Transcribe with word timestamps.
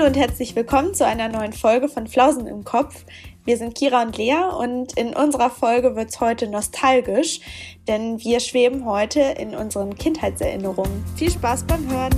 Hallo 0.00 0.08
und 0.08 0.16
herzlich 0.16 0.56
willkommen 0.56 0.94
zu 0.94 1.04
einer 1.04 1.28
neuen 1.28 1.52
Folge 1.52 1.86
von 1.86 2.06
Flausen 2.06 2.46
im 2.46 2.64
Kopf. 2.64 3.04
Wir 3.44 3.58
sind 3.58 3.74
Kira 3.74 4.00
und 4.00 4.16
Lea 4.16 4.44
und 4.58 4.96
in 4.96 5.14
unserer 5.14 5.50
Folge 5.50 5.94
wird 5.94 6.08
es 6.08 6.20
heute 6.20 6.48
nostalgisch, 6.48 7.40
denn 7.86 8.18
wir 8.18 8.40
schweben 8.40 8.86
heute 8.86 9.20
in 9.20 9.54
unseren 9.54 9.94
Kindheitserinnerungen. 9.94 11.04
Viel 11.16 11.30
Spaß 11.30 11.64
beim 11.64 11.86
Hören! 11.90 12.12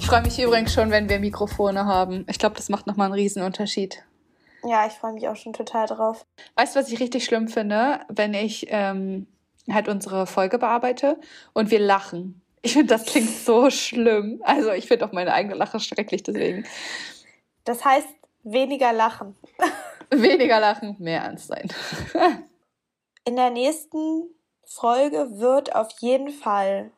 Ich 0.00 0.06
freue 0.08 0.22
mich 0.22 0.36
übrigens 0.40 0.74
schon, 0.74 0.90
wenn 0.90 1.08
wir 1.08 1.20
Mikrofone 1.20 1.86
haben. 1.86 2.26
Ich 2.28 2.40
glaube, 2.40 2.56
das 2.56 2.68
macht 2.70 2.88
nochmal 2.88 3.04
einen 3.04 3.14
Riesenunterschied. 3.14 4.02
Ja, 4.64 4.84
ich 4.84 4.94
freue 4.94 5.12
mich 5.12 5.28
auch 5.28 5.36
schon 5.36 5.52
total 5.52 5.86
drauf. 5.86 6.26
Weißt 6.56 6.74
du, 6.74 6.80
was 6.80 6.90
ich 6.90 6.98
richtig 6.98 7.24
schlimm 7.24 7.46
finde, 7.46 8.00
wenn 8.08 8.34
ich 8.34 8.66
ähm, 8.70 9.28
halt 9.70 9.86
unsere 9.86 10.26
Folge 10.26 10.58
bearbeite 10.58 11.20
und 11.52 11.70
wir 11.70 11.78
lachen? 11.78 12.42
Ich 12.62 12.72
finde, 12.72 12.94
das 12.94 13.04
klingt 13.06 13.30
so 13.30 13.70
schlimm. 13.70 14.40
Also 14.44 14.72
ich 14.72 14.86
finde 14.86 15.06
auch 15.06 15.12
meine 15.12 15.32
eigene 15.32 15.54
Lache 15.54 15.80
schrecklich 15.80 16.22
deswegen. 16.22 16.66
Das 17.64 17.84
heißt, 17.84 18.08
weniger 18.42 18.92
lachen. 18.92 19.36
weniger 20.10 20.60
lachen, 20.60 20.96
mehr 20.98 21.22
ernst 21.22 21.48
sein. 21.48 21.68
In 23.24 23.36
der 23.36 23.50
nächsten 23.50 24.30
Folge 24.64 25.38
wird 25.38 25.74
auf 25.74 25.90
jeden 26.00 26.30
Fall 26.30 26.90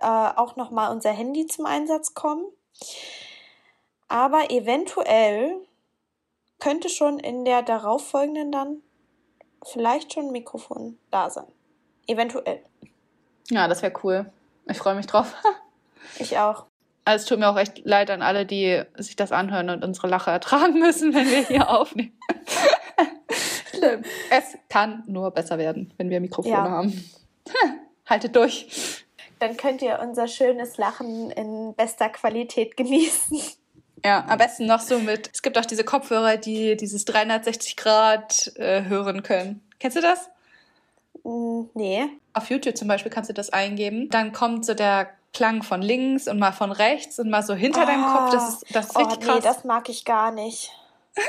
äh, 0.00 0.06
auch 0.06 0.56
nochmal 0.56 0.92
unser 0.92 1.10
Handy 1.10 1.46
zum 1.46 1.66
Einsatz 1.66 2.14
kommen. 2.14 2.44
Aber 4.08 4.50
eventuell 4.50 5.56
könnte 6.58 6.88
schon 6.88 7.18
in 7.18 7.44
der 7.44 7.62
darauffolgenden 7.62 8.52
dann 8.52 8.82
vielleicht 9.64 10.12
schon 10.12 10.26
ein 10.26 10.32
Mikrofon 10.32 10.98
da 11.10 11.30
sein. 11.30 11.46
Eventuell. 12.06 12.64
Ja, 13.50 13.68
das 13.68 13.82
wäre 13.82 13.92
cool. 14.02 14.26
Ich 14.66 14.78
freue 14.78 14.94
mich 14.94 15.06
drauf. 15.06 15.34
ich 16.18 16.38
auch. 16.38 16.66
Also 17.04 17.22
es 17.22 17.28
tut 17.28 17.38
mir 17.38 17.48
auch 17.48 17.58
echt 17.58 17.84
leid 17.84 18.10
an 18.10 18.22
alle, 18.22 18.46
die 18.46 18.82
sich 18.96 19.14
das 19.14 19.30
anhören 19.30 19.68
und 19.68 19.84
unsere 19.84 20.08
Lache 20.08 20.30
ertragen 20.30 20.78
müssen, 20.78 21.14
wenn 21.14 21.30
wir 21.30 21.46
hier 21.46 21.70
aufnehmen. 21.70 22.18
Schlimm. 23.70 24.02
Es 24.30 24.56
kann 24.68 25.02
nur 25.06 25.30
besser 25.30 25.58
werden, 25.58 25.92
wenn 25.98 26.08
wir 26.08 26.20
Mikrofone 26.20 26.54
ja. 26.54 26.70
haben. 26.70 27.10
Haltet 28.06 28.36
durch. 28.36 29.04
Dann 29.38 29.56
könnt 29.56 29.82
ihr 29.82 29.98
unser 30.00 30.28
schönes 30.28 30.78
Lachen 30.78 31.30
in 31.30 31.74
bester 31.74 32.08
Qualität 32.08 32.76
genießen. 32.76 33.38
Ja, 34.04 34.24
am 34.28 34.38
besten 34.38 34.66
noch 34.66 34.80
so 34.80 34.98
mit. 34.98 35.30
Es 35.32 35.42
gibt 35.42 35.58
auch 35.58 35.64
diese 35.64 35.84
Kopfhörer, 35.84 36.36
die 36.36 36.76
dieses 36.76 37.04
360 37.06 37.76
Grad 37.76 38.52
äh, 38.56 38.84
hören 38.84 39.22
können. 39.22 39.66
Kennst 39.78 39.96
du 39.96 40.02
das? 40.02 40.30
Mm, 41.22 41.64
nee. 41.74 42.06
Auf 42.32 42.50
YouTube 42.50 42.76
zum 42.76 42.88
Beispiel 42.88 43.12
kannst 43.12 43.30
du 43.30 43.34
das 43.34 43.50
eingeben. 43.50 44.08
Dann 44.10 44.32
kommt 44.32 44.64
so 44.64 44.74
der 44.74 45.10
Klang 45.32 45.62
von 45.62 45.82
links 45.82 46.28
und 46.28 46.38
mal 46.38 46.52
von 46.52 46.72
rechts 46.72 47.18
und 47.18 47.28
mal 47.28 47.42
so 47.42 47.54
hinter 47.54 47.82
ah, 47.82 47.86
deinem 47.86 48.04
Kopf. 48.04 48.30
Das 48.32 48.48
ist, 48.48 48.74
das 48.74 48.86
ist 48.86 48.96
oh, 48.96 49.00
richtig 49.00 49.20
krass. 49.20 49.36
Nee, 49.36 49.42
das 49.42 49.64
mag 49.64 49.88
ich 49.88 50.04
gar 50.04 50.30
nicht. 50.30 50.70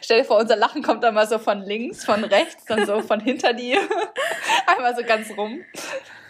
Stell 0.00 0.20
dir 0.20 0.24
vor, 0.24 0.38
unser 0.38 0.56
Lachen 0.56 0.82
kommt 0.82 1.02
dann 1.02 1.14
mal 1.14 1.26
so 1.26 1.38
von 1.38 1.60
links, 1.62 2.04
von 2.04 2.24
rechts, 2.24 2.64
dann 2.66 2.86
so 2.86 3.00
von 3.00 3.20
hinter 3.20 3.52
dir. 3.52 3.80
Einmal 4.66 4.94
so 4.96 5.02
ganz 5.02 5.30
rum. 5.36 5.62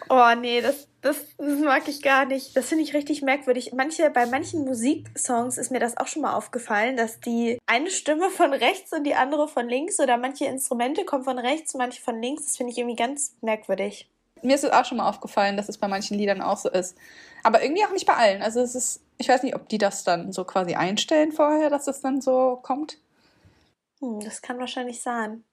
Oh 0.08 0.34
nee, 0.38 0.60
das, 0.60 0.88
das, 1.00 1.16
das 1.38 1.58
mag 1.60 1.88
ich 1.88 2.02
gar 2.02 2.27
nicht. 2.27 2.56
Das 2.56 2.69
finde 2.69 2.84
ich 2.84 2.94
richtig 2.94 3.22
merkwürdig. 3.22 3.72
Manche, 3.72 4.10
bei 4.10 4.27
manchen 4.27 4.64
Musiksongs 4.64 5.58
ist 5.58 5.70
mir 5.70 5.80
das 5.80 5.97
auch 5.97 6.06
schon 6.06 6.22
mal 6.22 6.34
aufgefallen, 6.34 6.97
dass 6.97 7.20
die 7.20 7.58
eine 7.66 7.91
Stimme 7.91 8.30
von 8.30 8.52
rechts 8.52 8.92
und 8.92 9.05
die 9.05 9.14
andere 9.14 9.48
von 9.48 9.69
links 9.69 10.00
oder 10.00 10.16
manche 10.16 10.47
Instrumente 10.47 11.05
kommen 11.05 11.25
von 11.25 11.38
rechts, 11.38 11.75
manche 11.75 12.02
von 12.02 12.20
links. 12.20 12.44
Das 12.44 12.56
finde 12.56 12.72
ich 12.72 12.78
irgendwie 12.78 12.97
ganz 12.97 13.34
merkwürdig. 13.41 14.09
Mir 14.42 14.56
ist 14.56 14.65
es 14.65 14.70
auch 14.72 14.84
schon 14.84 14.98
mal 14.98 15.09
aufgefallen, 15.09 15.56
dass 15.56 15.70
es 15.70 15.78
bei 15.78 15.88
manchen 15.88 16.19
Liedern 16.19 16.42
auch 16.42 16.59
so 16.59 16.69
ist. 16.69 16.97
Aber 17.42 17.62
irgendwie 17.62 17.84
auch 17.84 17.92
nicht 17.92 18.06
bei 18.06 18.15
allen. 18.15 18.42
Also 18.42 18.60
es 18.60 18.75
ist, 18.75 19.03
ich 19.16 19.28
weiß 19.28 19.42
nicht, 19.42 19.54
ob 19.54 19.69
die 19.69 19.78
das 19.78 20.04
dann 20.04 20.32
so 20.32 20.44
quasi 20.44 20.75
einstellen 20.75 21.32
vorher, 21.32 21.71
dass 21.71 21.86
es 21.86 22.03
dann 22.03 22.21
so 22.21 22.59
kommt. 22.62 22.98
Hm, 24.00 24.21
das 24.21 24.42
kann 24.42 24.59
wahrscheinlich 24.59 25.00
sein. 25.00 25.44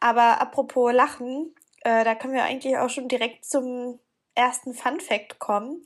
Aber 0.00 0.40
apropos 0.40 0.92
Lachen, 0.92 1.54
äh, 1.86 2.02
da 2.02 2.16
können 2.16 2.34
wir 2.34 2.42
eigentlich 2.42 2.76
auch 2.78 2.90
schon 2.90 3.06
direkt 3.06 3.44
zum 3.44 4.00
ersten 4.34 4.74
Fun 4.74 4.98
Fact 4.98 5.38
kommen. 5.38 5.84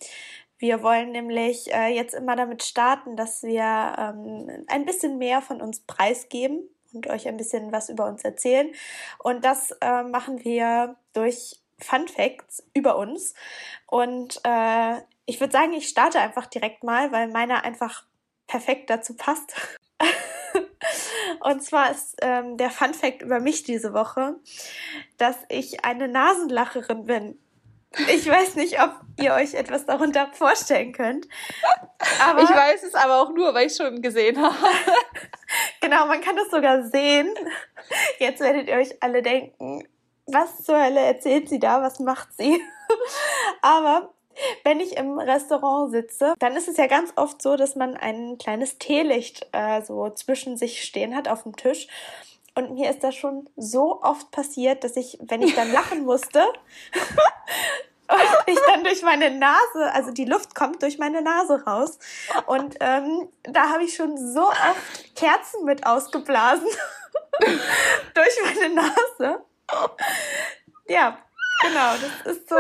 Wir 0.57 0.83
wollen 0.83 1.13
nämlich 1.13 1.73
äh, 1.75 1.89
jetzt 1.89 2.15
immer 2.15 2.37
damit 2.37 2.63
starten, 2.63 3.17
dass 3.17 3.43
wir 3.43 3.97
ähm, 3.99 4.65
ein 4.67 4.87
bisschen 4.87 5.19
mehr 5.19 5.43
von 5.43 5.61
uns 5.61 5.81
preisgeben 5.81 6.63
und 6.95 7.07
euch 7.07 7.29
ein 7.29 7.37
bisschen 7.37 7.71
was 7.71 7.91
über 7.91 8.07
uns 8.07 8.25
erzählen. 8.25 8.73
Und 9.19 9.45
das 9.45 9.73
äh, 9.83 10.03
machen 10.03 10.43
wir 10.43 10.97
durch 11.13 11.61
Fun 11.79 12.09
Facts 12.09 12.63
über 12.73 12.97
uns. 12.97 13.35
Und 13.87 14.41
äh, 14.45 15.03
ich 15.27 15.39
würde 15.39 15.53
sagen, 15.53 15.75
ich 15.75 15.89
starte 15.89 16.19
einfach 16.19 16.47
direkt 16.47 16.83
mal, 16.83 17.13
weil 17.13 17.29
meiner 17.29 17.65
einfach 17.65 18.07
perfekt 18.47 18.89
dazu 18.89 19.17
passt. 19.17 19.55
Und 21.41 21.63
zwar 21.63 21.91
ist 21.91 22.17
ähm, 22.23 22.57
der 22.57 22.71
Fun 22.71 22.95
Fact 22.95 23.23
über 23.23 23.41
mich 23.41 23.63
diese 23.63 23.93
Woche, 23.93 24.37
dass 25.19 25.37
ich 25.49 25.85
eine 25.85 26.09
Nasenlacherin 26.09 27.05
bin. 27.07 27.39
Ich 28.09 28.29
weiß 28.29 28.55
nicht, 28.55 28.81
ob 28.81 28.93
ihr 29.19 29.35
euch 29.35 29.55
etwas 29.55 29.85
darunter 29.85 30.29
vorstellen 30.33 30.93
könnt. 30.93 31.27
Aber 32.25 32.43
ich 32.43 32.49
weiß 32.49 32.85
es 32.85 32.95
aber 32.95 33.21
auch 33.21 33.31
nur, 33.31 33.53
weil 33.53 33.67
ich 33.67 33.75
schon 33.75 34.01
gesehen 34.01 34.41
habe. 34.41 34.55
genau, 35.81 36.07
man 36.07 36.21
kann 36.21 36.37
das 36.37 36.51
sogar 36.51 36.85
sehen. 36.85 37.35
Jetzt 38.19 38.41
werdet 38.41 38.69
ihr 38.69 38.77
euch 38.77 39.03
alle 39.03 39.23
denken, 39.23 39.89
was 40.27 40.63
zur 40.63 40.81
Hölle 40.81 41.01
erzählt 41.01 41.49
sie 41.49 41.59
da? 41.59 41.83
Was 41.83 41.99
macht 41.99 42.33
sie? 42.37 42.63
aber 43.63 44.13
wenn 44.65 44.81
ich 44.81 44.97
im 44.97 45.19
Restaurant 45.19 45.93
sitze, 45.93 46.35
dann 46.39 46.57
ist 46.57 46.69
es 46.69 46.77
ja 46.77 46.87
ganz 46.87 47.13
oft 47.17 47.43
so, 47.43 47.57
dass 47.57 47.77
man 47.77 47.97
ein 47.97 48.39
kleines 48.39 48.79
Teelicht 48.79 49.47
äh, 49.53 49.83
so 49.83 50.11
zwischen 50.11 50.57
sich 50.57 50.83
stehen 50.85 51.15
hat 51.15 51.29
auf 51.29 51.43
dem 51.45 51.57
Tisch. 51.57 51.89
Und 52.55 52.75
mir 52.75 52.91
ist 52.91 53.05
das 53.05 53.15
schon 53.15 53.49
so 53.57 54.03
oft 54.03 54.31
passiert, 54.31 54.85
dass 54.85 54.97
ich, 54.97 55.19
wenn 55.21 55.43
ich 55.43 55.55
dann 55.55 55.73
lachen 55.73 56.05
musste, 56.05 56.45
ich 58.47 58.59
dann 58.67 58.83
durch 58.83 59.03
meine 59.03 59.31
Nase, 59.31 59.93
also 59.93 60.11
die 60.11 60.25
Luft 60.25 60.55
kommt 60.55 60.83
durch 60.83 60.99
meine 60.99 61.23
Nase 61.23 61.65
raus. 61.65 61.99
Und 62.47 62.77
ähm, 62.81 63.29
da 63.45 63.71
habe 63.71 63.85
ich 63.85 63.95
schon 63.95 64.17
so 64.17 64.49
oft 64.49 65.15
Kerzen 65.15 65.65
mit 65.65 65.87
ausgeblasen 65.87 66.67
durch 68.15 68.39
meine 68.45 68.75
Nase. 68.75 69.45
Ja, 70.89 71.19
genau, 71.63 71.93
das 72.25 72.37
ist 72.37 72.49
so 72.49 72.57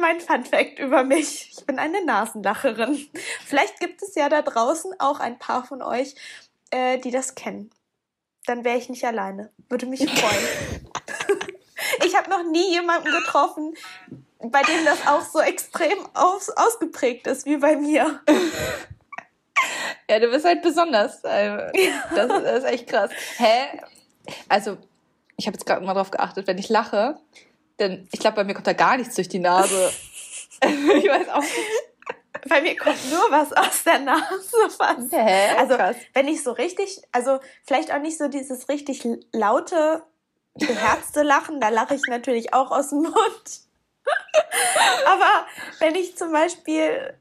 mein 0.00 0.20
Fun 0.20 0.44
Fact 0.44 0.78
über 0.78 1.04
mich. 1.04 1.50
Ich 1.56 1.66
bin 1.66 1.78
eine 1.78 2.04
Nasenlacherin. 2.04 3.08
Vielleicht 3.44 3.80
gibt 3.80 4.02
es 4.02 4.14
ja 4.14 4.28
da 4.28 4.42
draußen 4.42 4.94
auch 4.98 5.20
ein 5.20 5.38
paar 5.38 5.64
von 5.64 5.82
euch, 5.82 6.14
äh, 6.70 6.98
die 6.98 7.10
das 7.10 7.34
kennen. 7.34 7.70
Dann 8.46 8.64
wäre 8.64 8.78
ich 8.78 8.88
nicht 8.88 9.04
alleine. 9.04 9.50
Würde 9.68 9.86
mich 9.86 10.00
freuen. 10.08 10.48
ich 12.06 12.16
habe 12.16 12.30
noch 12.30 12.44
nie 12.44 12.72
jemanden 12.72 13.10
getroffen, 13.10 13.74
bei 14.38 14.62
dem 14.62 14.84
das 14.84 15.06
auch 15.06 15.22
so 15.22 15.40
extrem 15.40 15.98
aus, 16.14 16.50
ausgeprägt 16.50 17.26
ist 17.26 17.46
wie 17.46 17.56
bei 17.56 17.76
mir. 17.76 18.20
Ja, 20.08 20.20
du 20.20 20.30
bist 20.30 20.44
halt 20.44 20.62
besonders. 20.62 21.24
Also, 21.24 21.72
das 22.14 22.58
ist 22.58 22.64
echt 22.64 22.86
krass. 22.86 23.10
Hä? 23.38 23.80
Also, 24.48 24.76
ich 25.36 25.46
habe 25.46 25.56
jetzt 25.56 25.66
gerade 25.66 25.84
mal 25.84 25.94
drauf 25.94 26.10
geachtet, 26.10 26.46
wenn 26.46 26.58
ich 26.58 26.68
lache, 26.68 27.18
denn 27.78 28.08
ich 28.12 28.20
glaube, 28.20 28.36
bei 28.36 28.44
mir 28.44 28.54
kommt 28.54 28.66
da 28.66 28.72
gar 28.72 28.96
nichts 28.96 29.14
durch 29.14 29.28
die 29.28 29.38
Nase. 29.38 29.92
ich 30.62 31.08
weiß 31.08 31.28
auch 31.30 31.40
nicht. 31.40 31.86
Bei 32.48 32.60
mir 32.60 32.76
kommt 32.76 33.10
nur 33.10 33.30
was 33.30 33.52
aus 33.52 33.82
der 33.84 33.98
Nase 33.98 34.70
fast. 34.76 35.12
Hä? 35.12 35.56
Also, 35.56 35.76
Krass. 35.76 35.96
wenn 36.14 36.28
ich 36.28 36.42
so 36.42 36.52
richtig, 36.52 37.02
also 37.12 37.40
vielleicht 37.64 37.92
auch 37.92 37.98
nicht 37.98 38.18
so 38.18 38.28
dieses 38.28 38.68
richtig 38.68 39.06
laute, 39.32 40.02
beherzte 40.54 41.22
Lachen, 41.22 41.60
da 41.60 41.68
lache 41.68 41.94
ich 41.94 42.02
natürlich 42.08 42.54
auch 42.54 42.70
aus 42.70 42.90
dem 42.90 43.02
Mund. 43.02 43.14
Aber 45.06 45.46
wenn 45.80 45.94
ich 45.94 46.16
zum 46.16 46.32
Beispiel. 46.32 47.14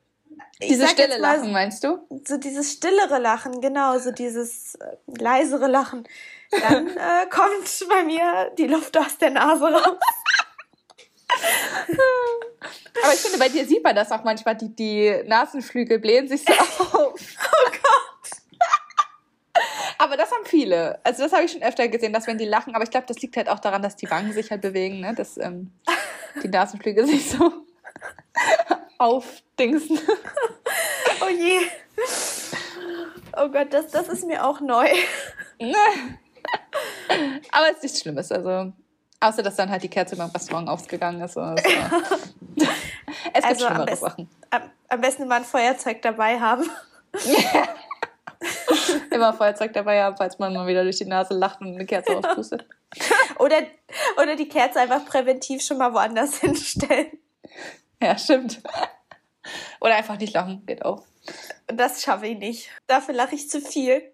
Dieses 0.62 0.92
stille 0.92 1.20
mal, 1.20 1.36
Lachen, 1.36 1.52
meinst 1.52 1.84
du? 1.84 2.00
So 2.26 2.38
dieses 2.38 2.72
stillere 2.72 3.20
Lachen, 3.20 3.62
genau, 3.62 3.98
so 4.00 4.12
dieses 4.12 4.76
äh, 4.76 4.96
leisere 5.08 5.68
Lachen. 5.68 6.08
Dann 6.52 6.88
äh, 6.88 7.26
kommt 7.30 7.86
bei 7.90 8.04
mir 8.04 8.52
die 8.58 8.68
Luft 8.68 8.98
aus 8.98 9.18
der 9.18 9.32
Nase 9.32 9.66
raus. 9.66 9.98
Aber 13.04 13.14
ich 13.14 13.20
finde, 13.20 13.38
bei 13.38 13.50
dir 13.50 13.66
sieht 13.66 13.84
man 13.84 13.96
das 13.96 14.12
auch 14.12 14.24
manchmal. 14.24 14.56
Die, 14.56 14.76
die 14.76 15.24
Nasenflügel 15.26 16.00
blähen 16.00 16.28
sich 16.28 16.44
so 16.44 16.54
auf. 16.98 17.14
Oh 17.14 17.70
Gott. 17.72 18.32
Aber 19.98 20.18
das 20.18 20.32
haben 20.32 20.46
viele. 20.46 21.00
Also 21.04 21.24
das 21.24 21.32
habe 21.32 21.46
ich 21.46 21.52
schon 21.52 21.64
öfter 21.64 21.88
gesehen, 21.88 22.14
dass 22.14 22.28
wenn 22.28 22.38
die 22.38 22.46
lachen, 22.46 22.76
aber 22.76 22.84
ich 22.84 22.92
glaube, 22.92 23.08
das 23.08 23.22
liegt 23.22 23.38
halt 23.38 23.50
auch 23.50 23.60
daran, 23.60 23.82
dass 23.82 23.96
die 23.96 24.10
Wangen 24.10 24.34
sich 24.34 24.52
halt 24.52 24.62
bewegen, 24.62 25.00
ne? 25.00 25.14
dass 25.16 25.38
ähm, 25.38 25.72
die 26.44 26.48
Nasenflügel 26.48 27.08
sich 27.08 27.30
so 27.30 27.52
aufdingsen. 28.98 30.00
Oh 31.22 31.30
je. 31.30 31.60
Oh 33.38 33.50
Gott, 33.50 33.74
das, 33.74 33.92
das 33.92 34.10
ist 34.10 34.26
mir 34.26 34.46
auch 34.46 34.60
neu. 34.60 34.88
aber 37.52 37.70
es 37.70 37.78
ist 37.78 37.84
nichts 37.84 38.02
Schlimmes. 38.02 38.32
Also 38.32 38.74
Außer, 39.26 39.42
dass 39.42 39.56
dann 39.56 39.72
halt 39.72 39.82
die 39.82 39.90
Kerze 39.90 40.16
beim 40.16 40.30
Restaurant 40.30 40.70
ausgegangen 40.70 41.20
ist. 41.22 41.36
Es 43.34 43.44
gibt 43.44 43.46
Also 43.46 43.66
am 43.66 43.74
schlimmere 43.74 43.86
besten, 43.86 44.06
Sachen. 44.06 44.30
am, 44.52 44.62
am 44.88 45.02
besten 45.02 45.24
immer 45.24 45.36
ein 45.36 45.44
Feuerzeug 45.44 46.02
dabei 46.02 46.40
haben. 46.40 46.70
Immer 49.12 49.34
Feuerzeug 49.34 49.74
dabei 49.74 50.04
haben, 50.04 50.16
falls 50.18 50.38
man 50.40 50.54
mal 50.54 50.68
wieder 50.68 50.84
durch 50.84 50.98
die 50.98 51.06
Nase 51.06 51.34
lacht 51.34 51.60
und 51.62 51.74
eine 51.74 51.86
Kerze 51.86 52.18
auspustet. 52.18 52.68
Oder, 53.40 53.58
oder 54.22 54.36
die 54.38 54.48
Kerze 54.48 54.80
einfach 54.80 55.04
präventiv 55.06 55.62
schon 55.62 55.78
mal 55.78 55.94
woanders 55.94 56.38
hinstellen. 56.40 57.08
Ja, 58.02 58.18
stimmt. 58.18 58.62
Oder 59.82 59.96
einfach 59.96 60.18
nicht 60.18 60.34
lachen, 60.34 60.66
geht 60.66 60.86
auch. 60.86 61.04
Und 61.70 61.78
das 61.78 62.02
schaffe 62.02 62.28
ich 62.28 62.38
nicht. 62.38 62.70
Dafür 62.88 63.14
lache 63.16 63.36
ich 63.36 63.50
zu 63.50 63.60
viel. 63.60 64.14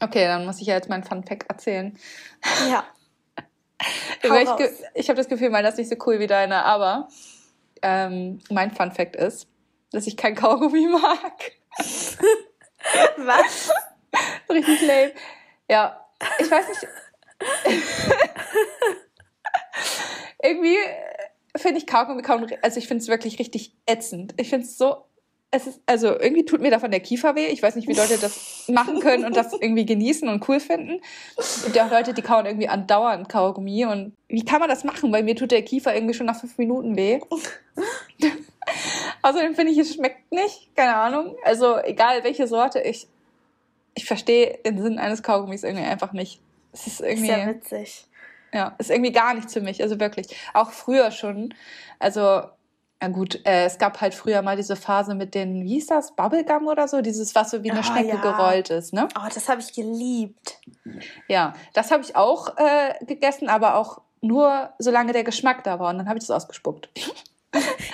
Okay, 0.00 0.24
dann 0.26 0.46
muss 0.46 0.60
ich 0.60 0.68
ja 0.68 0.74
jetzt 0.74 0.88
meinen 0.88 1.04
Fun 1.04 1.24
Fact 1.24 1.50
erzählen. 1.50 1.98
Ja. 2.70 2.84
Ich 4.22 4.28
ich 4.94 5.08
habe 5.08 5.16
das 5.16 5.28
Gefühl, 5.28 5.50
meiner 5.50 5.68
ist 5.68 5.78
nicht 5.78 5.90
so 5.90 5.96
cool 6.06 6.18
wie 6.18 6.26
deiner, 6.26 6.64
aber 6.64 7.08
ähm, 7.82 8.38
mein 8.50 8.70
Fun 8.70 8.92
Fact 8.92 9.16
ist, 9.16 9.48
dass 9.90 10.06
ich 10.06 10.16
kein 10.16 10.34
Kaugummi 10.34 10.86
mag. 10.92 11.52
Was? 13.16 13.70
Richtig 14.48 14.82
lame. 14.82 15.12
Ja, 15.68 16.06
ich 16.38 16.50
weiß 16.50 16.68
nicht. 16.68 16.86
Irgendwie 20.42 20.76
finde 21.56 21.78
ich 21.78 21.86
Kaugummi 21.86 22.22
kaum, 22.22 22.46
also 22.62 22.78
ich 22.78 22.88
finde 22.88 23.02
es 23.02 23.08
wirklich 23.08 23.38
richtig 23.38 23.76
ätzend. 23.86 24.34
Ich 24.38 24.50
finde 24.50 24.66
es 24.66 24.78
so, 24.78 25.04
es 25.54 25.66
ist, 25.66 25.80
also 25.84 26.08
irgendwie 26.18 26.46
tut 26.46 26.62
mir 26.62 26.70
davon 26.70 26.90
der 26.90 27.00
Kiefer 27.00 27.34
weh. 27.36 27.46
Ich 27.48 27.62
weiß 27.62 27.76
nicht, 27.76 27.86
wie 27.86 27.92
Leute 27.92 28.16
das 28.18 28.64
machen 28.68 29.00
können 29.00 29.26
und 29.26 29.36
das 29.36 29.52
irgendwie 29.60 29.84
genießen 29.84 30.26
und 30.28 30.48
cool 30.48 30.58
finden. 30.60 31.00
Es 31.36 31.62
gibt 31.64 31.76
ja 31.76 31.86
auch 31.86 31.90
Leute, 31.90 32.14
die 32.14 32.22
kauen 32.22 32.46
irgendwie 32.46 32.68
andauernd 32.68 33.28
Kaugummi 33.28 33.84
und 33.84 34.16
wie 34.28 34.44
kann 34.44 34.60
man 34.60 34.70
das 34.70 34.82
machen? 34.82 35.12
Weil 35.12 35.22
mir 35.22 35.36
tut 35.36 35.50
der 35.50 35.62
Kiefer 35.62 35.94
irgendwie 35.94 36.14
schon 36.14 36.26
nach 36.26 36.40
fünf 36.40 36.56
Minuten 36.56 36.96
weh. 36.96 37.20
Außerdem 39.22 39.54
finde 39.54 39.72
ich, 39.72 39.78
es 39.78 39.94
schmeckt 39.94 40.32
nicht, 40.32 40.74
keine 40.74 40.96
Ahnung. 40.96 41.36
Also 41.44 41.76
egal 41.78 42.24
welche 42.24 42.46
Sorte, 42.46 42.80
ich, 42.80 43.06
ich 43.94 44.06
verstehe 44.06 44.58
den 44.64 44.82
Sinn 44.82 44.98
eines 44.98 45.22
Kaugummis 45.22 45.62
irgendwie 45.64 45.84
einfach 45.84 46.12
nicht. 46.12 46.40
Es 46.72 46.86
ist 46.86 47.00
Ist 47.00 47.08
irgendwie, 47.08 47.28
ja 47.28 47.46
witzig. 47.46 48.06
ja, 48.52 48.74
ist 48.78 48.90
irgendwie 48.90 49.12
gar 49.12 49.34
nichts 49.34 49.52
für 49.52 49.60
mich. 49.60 49.82
Also 49.82 50.00
wirklich. 50.00 50.28
Auch 50.54 50.70
früher 50.70 51.10
schon. 51.10 51.54
Also, 51.98 52.42
ja 53.02 53.08
gut, 53.08 53.44
äh, 53.44 53.64
es 53.64 53.78
gab 53.78 54.00
halt 54.00 54.14
früher 54.14 54.42
mal 54.42 54.56
diese 54.56 54.76
Phase 54.76 55.16
mit 55.16 55.34
den, 55.34 55.64
wie 55.64 55.74
hieß 55.74 55.88
das, 55.88 56.12
Bubblegum 56.14 56.68
oder 56.68 56.86
so? 56.86 57.00
Dieses, 57.02 57.34
was 57.34 57.50
so 57.50 57.64
wie 57.64 57.70
eine 57.72 57.80
Ah, 57.80 57.82
Schnecke 57.82 58.10
ja. 58.14 58.20
gerollt 58.20 58.70
ist, 58.70 58.92
ne? 58.92 59.08
Oh, 59.18 59.28
das 59.34 59.48
habe 59.48 59.60
ich 59.60 59.72
geliebt. 59.74 60.60
Ja, 61.26 61.52
das 61.74 61.90
habe 61.90 62.04
ich 62.04 62.14
auch 62.14 62.56
äh, 62.58 63.04
gegessen, 63.04 63.48
aber 63.48 63.74
auch 63.74 64.00
nur 64.20 64.70
solange 64.78 65.12
der 65.12 65.24
Geschmack 65.24 65.64
da 65.64 65.80
war. 65.80 65.90
Und 65.90 65.98
dann 65.98 66.08
habe 66.08 66.18
ich 66.18 66.24
das 66.26 66.30
ausgespuckt. 66.34 66.88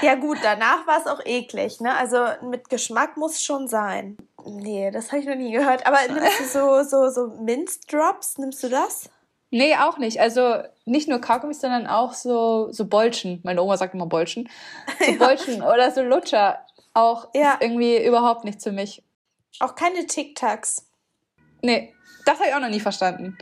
Ja 0.02 0.14
gut, 0.14 0.38
danach 0.44 0.86
war 0.86 1.00
es 1.00 1.08
auch 1.08 1.18
eklig, 1.24 1.80
ne? 1.80 1.92
Also 1.96 2.18
mit 2.48 2.68
Geschmack 2.70 3.16
muss 3.16 3.42
schon 3.42 3.66
sein. 3.66 4.16
Nee, 4.46 4.92
das 4.92 5.08
habe 5.10 5.18
ich 5.20 5.26
noch 5.26 5.34
nie 5.34 5.50
gehört. 5.50 5.84
Aber 5.84 5.96
nimmst 6.06 6.38
du 6.38 6.44
so, 6.44 6.82
so, 6.84 7.10
so 7.10 7.34
Minzdrops? 7.42 8.38
Nimmst 8.38 8.62
du 8.62 8.68
das? 8.68 9.10
Nee, 9.50 9.74
auch 9.76 9.98
nicht. 9.98 10.20
Also 10.20 10.62
nicht 10.84 11.08
nur 11.08 11.20
Kaugummis, 11.20 11.60
sondern 11.60 11.86
auch 11.86 12.12
so, 12.12 12.70
so 12.70 12.86
Bolschen. 12.86 13.40
Meine 13.44 13.62
Oma 13.62 13.76
sagt 13.76 13.94
immer 13.94 14.06
Bolschen. 14.06 14.48
So 15.06 15.16
Bolschen 15.18 15.62
oder 15.62 15.90
so 15.90 16.02
Lutscher. 16.02 16.64
Auch 16.94 17.28
Ja. 17.34 17.56
irgendwie 17.60 18.04
überhaupt 18.04 18.44
nichts 18.44 18.64
für 18.64 18.72
mich. 18.72 19.02
Auch 19.60 19.74
keine 19.74 20.06
Tic-Tacs. 20.06 20.86
Nee, 21.62 21.94
das 22.26 22.38
habe 22.38 22.48
ich 22.48 22.54
auch 22.54 22.60
noch 22.60 22.68
nie 22.68 22.80
verstanden. 22.80 23.38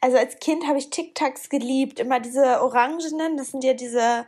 Also 0.00 0.16
als 0.18 0.38
Kind 0.38 0.66
habe 0.66 0.78
ich 0.78 0.90
Tic-Tacs 0.90 1.48
geliebt. 1.48 2.00
Immer 2.00 2.20
diese 2.20 2.62
orangenen, 2.62 3.36
das 3.36 3.50
sind 3.50 3.64
ja 3.64 3.74
diese, 3.74 4.26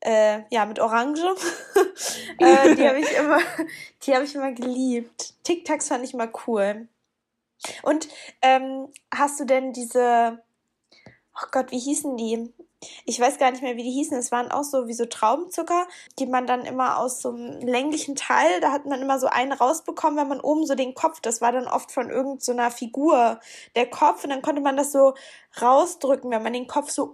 äh, 0.00 0.40
ja, 0.50 0.66
mit 0.66 0.78
Orange. 0.80 1.22
äh, 2.38 2.74
die 2.74 2.88
habe 2.88 2.98
ich 3.00 3.12
immer, 3.16 3.38
die 4.02 4.14
habe 4.14 4.24
ich 4.24 4.34
immer 4.34 4.52
geliebt. 4.52 5.34
Tic-Tacs 5.44 5.88
fand 5.88 6.04
ich 6.04 6.14
immer 6.14 6.28
cool. 6.46 6.88
Und 7.82 8.08
ähm, 8.42 8.88
hast 9.12 9.40
du 9.40 9.44
denn 9.44 9.72
diese, 9.72 10.42
oh 11.34 11.46
Gott, 11.52 11.70
wie 11.70 11.78
hießen 11.78 12.16
die? 12.16 12.52
Ich 13.04 13.20
weiß 13.20 13.36
gar 13.36 13.50
nicht 13.50 13.62
mehr, 13.62 13.76
wie 13.76 13.82
die 13.82 13.90
hießen. 13.90 14.16
Es 14.16 14.32
waren 14.32 14.50
auch 14.50 14.64
so 14.64 14.88
wie 14.88 14.94
so 14.94 15.04
Traubenzucker, 15.04 15.86
die 16.18 16.24
man 16.26 16.46
dann 16.46 16.64
immer 16.64 16.98
aus 16.98 17.20
so 17.20 17.28
einem 17.28 17.60
länglichen 17.60 18.16
Teil, 18.16 18.60
da 18.60 18.72
hat 18.72 18.86
man 18.86 19.02
immer 19.02 19.18
so 19.18 19.26
einen 19.26 19.52
rausbekommen, 19.52 20.18
wenn 20.18 20.28
man 20.28 20.40
oben 20.40 20.64
so 20.66 20.74
den 20.74 20.94
Kopf, 20.94 21.20
das 21.20 21.42
war 21.42 21.52
dann 21.52 21.68
oft 21.68 21.92
von 21.92 22.08
irgendeiner 22.08 22.70
Figur, 22.70 23.38
der 23.76 23.90
Kopf, 23.90 24.24
und 24.24 24.30
dann 24.30 24.40
konnte 24.40 24.62
man 24.62 24.78
das 24.78 24.92
so 24.92 25.12
rausdrücken, 25.60 26.30
wenn 26.30 26.42
man 26.42 26.54
den 26.54 26.68
Kopf 26.68 26.90
so 26.90 27.10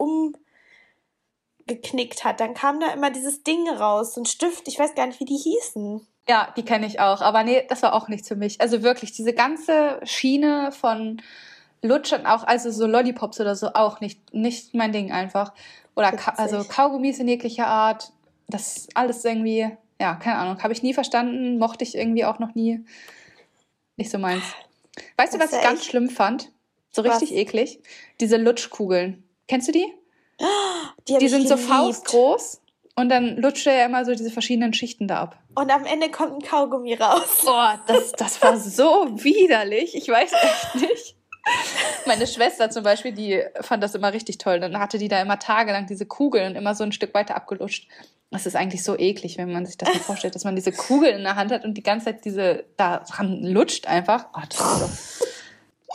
umgeknickt 1.66 2.24
hat. 2.24 2.38
Dann 2.38 2.54
kam 2.54 2.78
da 2.78 2.92
immer 2.92 3.10
dieses 3.10 3.42
Ding 3.42 3.68
raus, 3.68 4.14
so 4.14 4.20
ein 4.20 4.26
Stift, 4.26 4.68
ich 4.68 4.78
weiß 4.78 4.94
gar 4.94 5.08
nicht, 5.08 5.18
wie 5.18 5.24
die 5.24 5.36
hießen. 5.36 6.06
Ja, 6.28 6.52
die 6.56 6.64
kenne 6.64 6.86
ich 6.86 6.98
auch. 7.00 7.20
Aber 7.22 7.44
nee, 7.44 7.64
das 7.68 7.82
war 7.82 7.94
auch 7.94 8.08
nichts 8.08 8.28
für 8.28 8.36
mich. 8.36 8.60
Also 8.60 8.82
wirklich, 8.82 9.12
diese 9.12 9.32
ganze 9.32 10.00
Schiene 10.04 10.72
von 10.72 11.22
Lutschern, 11.82 12.26
auch 12.26 12.42
also 12.44 12.70
so 12.70 12.86
Lollipops 12.86 13.40
oder 13.40 13.54
so, 13.54 13.74
auch 13.74 14.00
nicht, 14.00 14.34
nicht 14.34 14.74
mein 14.74 14.92
Ding 14.92 15.12
einfach. 15.12 15.52
Oder 15.94 16.12
Ka 16.12 16.32
also 16.36 16.64
Kaugummis 16.64 17.18
in 17.20 17.28
jeglicher 17.28 17.66
Art. 17.66 18.12
Das 18.48 18.88
alles 18.94 19.24
irgendwie, 19.24 19.68
ja, 20.00 20.14
keine 20.16 20.38
Ahnung, 20.38 20.62
habe 20.62 20.72
ich 20.72 20.82
nie 20.82 20.94
verstanden, 20.94 21.58
mochte 21.58 21.84
ich 21.84 21.94
irgendwie 21.96 22.24
auch 22.24 22.38
noch 22.38 22.54
nie. 22.54 22.84
Nicht 23.96 24.10
so 24.10 24.18
meins. 24.18 24.44
Weißt 25.16 25.34
du, 25.34 25.38
Das 25.38 25.48
was 25.48 25.52
ist 25.52 25.58
ich 25.62 25.68
ganz 25.68 25.84
schlimm 25.84 26.08
fand? 26.10 26.50
So 26.90 27.02
richtig 27.02 27.30
Was? 27.30 27.36
eklig? 27.36 27.80
Diese 28.20 28.36
Lutschkugeln. 28.36 29.24
Kennst 29.48 29.68
du 29.68 29.72
die? 29.72 29.86
Die, 31.08 31.18
Die 31.18 31.28
sind 31.28 31.46
so 31.48 31.54
geliebt. 31.54 31.70
faustgroß 31.70 32.60
und 32.96 33.10
dann 33.10 33.36
lutscht 33.36 33.66
er 33.66 33.74
ja 33.74 33.86
immer 33.86 34.04
so 34.04 34.12
diese 34.12 34.30
verschiedenen 34.30 34.72
Schichten 34.72 35.06
da 35.06 35.20
ab. 35.20 35.38
Und 35.54 35.70
am 35.70 35.84
Ende 35.84 36.10
kommt 36.10 36.32
ein 36.32 36.40
Kaugummi 36.40 36.94
raus. 36.94 37.42
Boah, 37.44 37.78
das, 37.86 38.12
das 38.12 38.40
war 38.42 38.58
so 38.58 39.08
widerlich. 39.22 39.94
Ich 39.94 40.08
weiß 40.08 40.32
echt 40.32 40.74
nicht. 40.76 41.16
Meine 42.06 42.26
Schwester 42.26 42.70
zum 42.70 42.82
Beispiel, 42.82 43.12
die 43.12 43.42
fand 43.60 43.82
das 43.82 43.94
immer 43.94 44.12
richtig 44.12 44.38
toll. 44.38 44.60
Dann 44.60 44.78
hatte 44.78 44.98
die 44.98 45.08
da 45.08 45.20
immer 45.20 45.38
tagelang 45.38 45.86
diese 45.86 46.06
Kugeln 46.06 46.50
und 46.50 46.56
immer 46.56 46.74
so 46.74 46.84
ein 46.84 46.92
Stück 46.92 47.14
weiter 47.14 47.36
abgelutscht. 47.36 47.86
Das 48.30 48.46
ist 48.46 48.56
eigentlich 48.56 48.82
so 48.82 48.98
eklig, 48.98 49.38
wenn 49.38 49.52
man 49.52 49.66
sich 49.66 49.76
das 49.76 49.88
mal 49.92 50.00
vorstellt, 50.00 50.34
dass 50.34 50.44
man 50.44 50.56
diese 50.56 50.72
Kugel 50.72 51.10
in 51.10 51.22
der 51.22 51.36
Hand 51.36 51.52
hat 51.52 51.64
und 51.64 51.74
die 51.74 51.82
ganze 51.82 52.06
Zeit 52.06 52.24
diese 52.24 52.64
da 52.76 52.98
dran 52.98 53.42
lutscht 53.42 53.86
einfach. 53.86 54.26
Oh, 54.34 54.40
das 54.48 54.58
ist 54.58 54.82
doch 54.82 55.26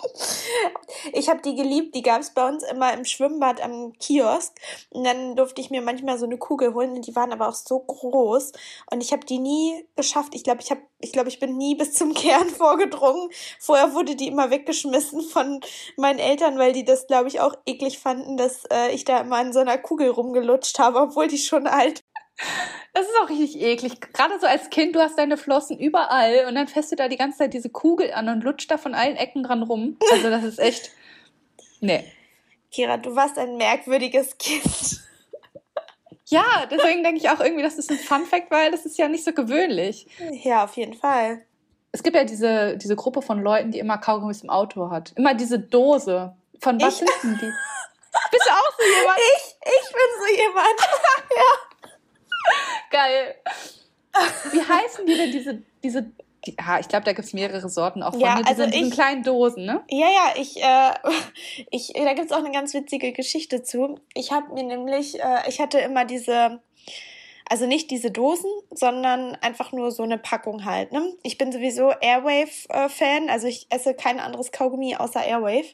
Ich 1.13 1.29
habe 1.29 1.41
die 1.41 1.55
geliebt, 1.55 1.95
die 1.95 2.01
gab 2.01 2.21
es 2.21 2.33
bei 2.33 2.47
uns 2.47 2.63
immer 2.63 2.93
im 2.93 3.05
Schwimmbad 3.05 3.61
am 3.61 3.93
Kiosk. 3.93 4.53
Und 4.91 5.03
dann 5.03 5.35
durfte 5.35 5.61
ich 5.61 5.69
mir 5.69 5.81
manchmal 5.81 6.17
so 6.17 6.25
eine 6.25 6.37
Kugel 6.37 6.73
holen 6.73 6.91
und 6.91 7.07
die 7.07 7.15
waren 7.15 7.31
aber 7.31 7.47
auch 7.47 7.55
so 7.55 7.79
groß. 7.79 8.51
Und 8.91 9.01
ich 9.01 9.11
habe 9.11 9.25
die 9.25 9.39
nie 9.39 9.85
geschafft. 9.95 10.35
Ich 10.35 10.43
glaube, 10.43 10.61
ich, 10.61 10.69
hab, 10.69 10.79
ich, 10.99 11.11
glaub, 11.11 11.27
ich 11.27 11.39
bin 11.39 11.57
nie 11.57 11.75
bis 11.75 11.93
zum 11.93 12.13
Kern 12.13 12.49
vorgedrungen. 12.49 13.29
Vorher 13.59 13.93
wurde 13.93 14.15
die 14.15 14.27
immer 14.27 14.51
weggeschmissen 14.51 15.21
von 15.21 15.59
meinen 15.97 16.19
Eltern, 16.19 16.57
weil 16.57 16.73
die 16.73 16.85
das, 16.85 17.07
glaube 17.07 17.27
ich, 17.27 17.39
auch 17.39 17.55
eklig 17.65 17.99
fanden, 17.99 18.37
dass 18.37 18.65
äh, 18.65 18.91
ich 18.91 19.05
da 19.05 19.19
immer 19.19 19.37
an 19.37 19.53
so 19.53 19.59
einer 19.59 19.77
Kugel 19.77 20.09
rumgelutscht 20.09 20.79
habe, 20.79 20.99
obwohl 20.99 21.27
die 21.27 21.37
schon 21.37 21.67
alt 21.67 22.03
Das 22.93 23.05
ist 23.05 23.13
auch 23.23 23.29
richtig 23.29 23.61
eklig. 23.61 24.01
Gerade 24.13 24.39
so 24.39 24.47
als 24.47 24.69
Kind, 24.69 24.95
du 24.95 24.99
hast 24.99 25.17
deine 25.17 25.37
Flossen 25.37 25.77
überall 25.79 26.45
und 26.47 26.55
dann 26.55 26.67
fährst 26.67 26.91
du 26.91 26.95
da 26.95 27.07
die 27.07 27.17
ganze 27.17 27.37
Zeit 27.39 27.53
diese 27.53 27.69
Kugel 27.69 28.11
an 28.13 28.27
und 28.29 28.43
lutscht 28.43 28.69
da 28.71 28.77
von 28.77 28.93
allen 28.95 29.15
Ecken 29.15 29.43
dran 29.43 29.63
rum. 29.63 29.97
Also 30.11 30.29
das 30.29 30.43
ist 30.43 30.59
echt. 30.59 30.91
Nee. 31.79 32.03
Kira, 32.71 32.97
du 32.97 33.15
warst 33.15 33.37
ein 33.37 33.57
merkwürdiges 33.57 34.37
Kind. 34.37 35.01
Ja, 36.25 36.65
deswegen 36.71 37.03
denke 37.03 37.19
ich 37.19 37.29
auch 37.29 37.39
irgendwie, 37.41 37.63
das 37.63 37.75
ist 37.75 37.91
ein 37.91 37.97
Fun 37.97 38.25
Fact, 38.25 38.49
weil 38.51 38.71
das 38.71 38.85
ist 38.85 38.97
ja 38.97 39.07
nicht 39.09 39.25
so 39.25 39.33
gewöhnlich. 39.33 40.07
Ja, 40.43 40.63
auf 40.63 40.75
jeden 40.77 40.93
Fall. 40.93 41.45
Es 41.91 42.03
gibt 42.03 42.15
ja 42.15 42.23
diese, 42.23 42.77
diese 42.77 42.95
Gruppe 42.95 43.21
von 43.21 43.41
Leuten, 43.41 43.71
die 43.71 43.79
immer 43.79 43.97
Kaugummis 43.97 44.41
im 44.43 44.49
Auto 44.49 44.89
hat. 44.89 45.11
Immer 45.17 45.33
diese 45.33 45.59
Dose. 45.59 46.33
Von 46.61 46.79
was 46.81 46.93
Ich- 46.93 46.99
sind 46.99 47.09
denn 47.23 47.37
die? 47.41 47.51
Bist 48.31 48.45
du 48.47 48.51
auch 48.51 48.71
so 48.77 48.85
jemand? 48.99 49.17
Ich, 49.35 49.55
ich 49.61 49.93
bin 49.93 50.01
so 50.19 50.41
jemand. 50.41 50.79
Geil. 52.91 53.35
Wie 54.51 54.61
heißen 54.61 55.05
die 55.05 55.15
denn 55.15 55.31
diese, 55.31 55.61
diese, 55.83 56.11
die, 56.45 56.55
ah, 56.57 56.79
ich 56.79 56.87
glaube, 56.87 57.05
da 57.05 57.13
gibt 57.13 57.25
es 57.25 57.33
mehrere 57.33 57.69
Sorten 57.69 58.03
auch 58.03 58.11
von, 58.11 58.19
Ja, 58.19 58.35
ne? 58.39 58.45
Also 58.45 58.65
diesen 58.65 58.87
ich- 58.89 58.93
kleinen 58.93 59.23
Dosen, 59.23 59.65
ne? 59.65 59.81
Ja, 59.89 60.07
ja, 60.07 60.33
ich, 60.35 60.61
äh, 60.61 60.91
ich, 61.71 61.93
da 61.93 62.13
gibt's 62.13 62.31
auch 62.31 62.39
eine 62.39 62.51
ganz 62.51 62.73
witzige 62.73 63.13
Geschichte 63.13 63.63
zu. 63.63 63.99
Ich 64.13 64.31
habe 64.31 64.53
mir 64.53 64.63
nämlich, 64.63 65.19
äh, 65.21 65.47
ich 65.47 65.61
hatte 65.61 65.79
immer 65.79 66.03
diese, 66.03 66.59
also 67.49 67.67
nicht 67.67 67.89
diese 67.91 68.11
Dosen, 68.11 68.49
sondern 68.71 69.35
einfach 69.35 69.71
nur 69.71 69.91
so 69.91 70.03
eine 70.03 70.17
Packung 70.17 70.65
halt. 70.65 70.91
Ne? 70.91 71.13
Ich 71.23 71.37
bin 71.37 71.51
sowieso 71.51 71.91
Airwave-Fan, 72.01 73.29
also 73.29 73.47
ich 73.47 73.67
esse 73.69 73.93
kein 73.93 74.19
anderes 74.19 74.51
Kaugummi 74.51 74.95
außer 74.95 75.23
Airwave. 75.23 75.67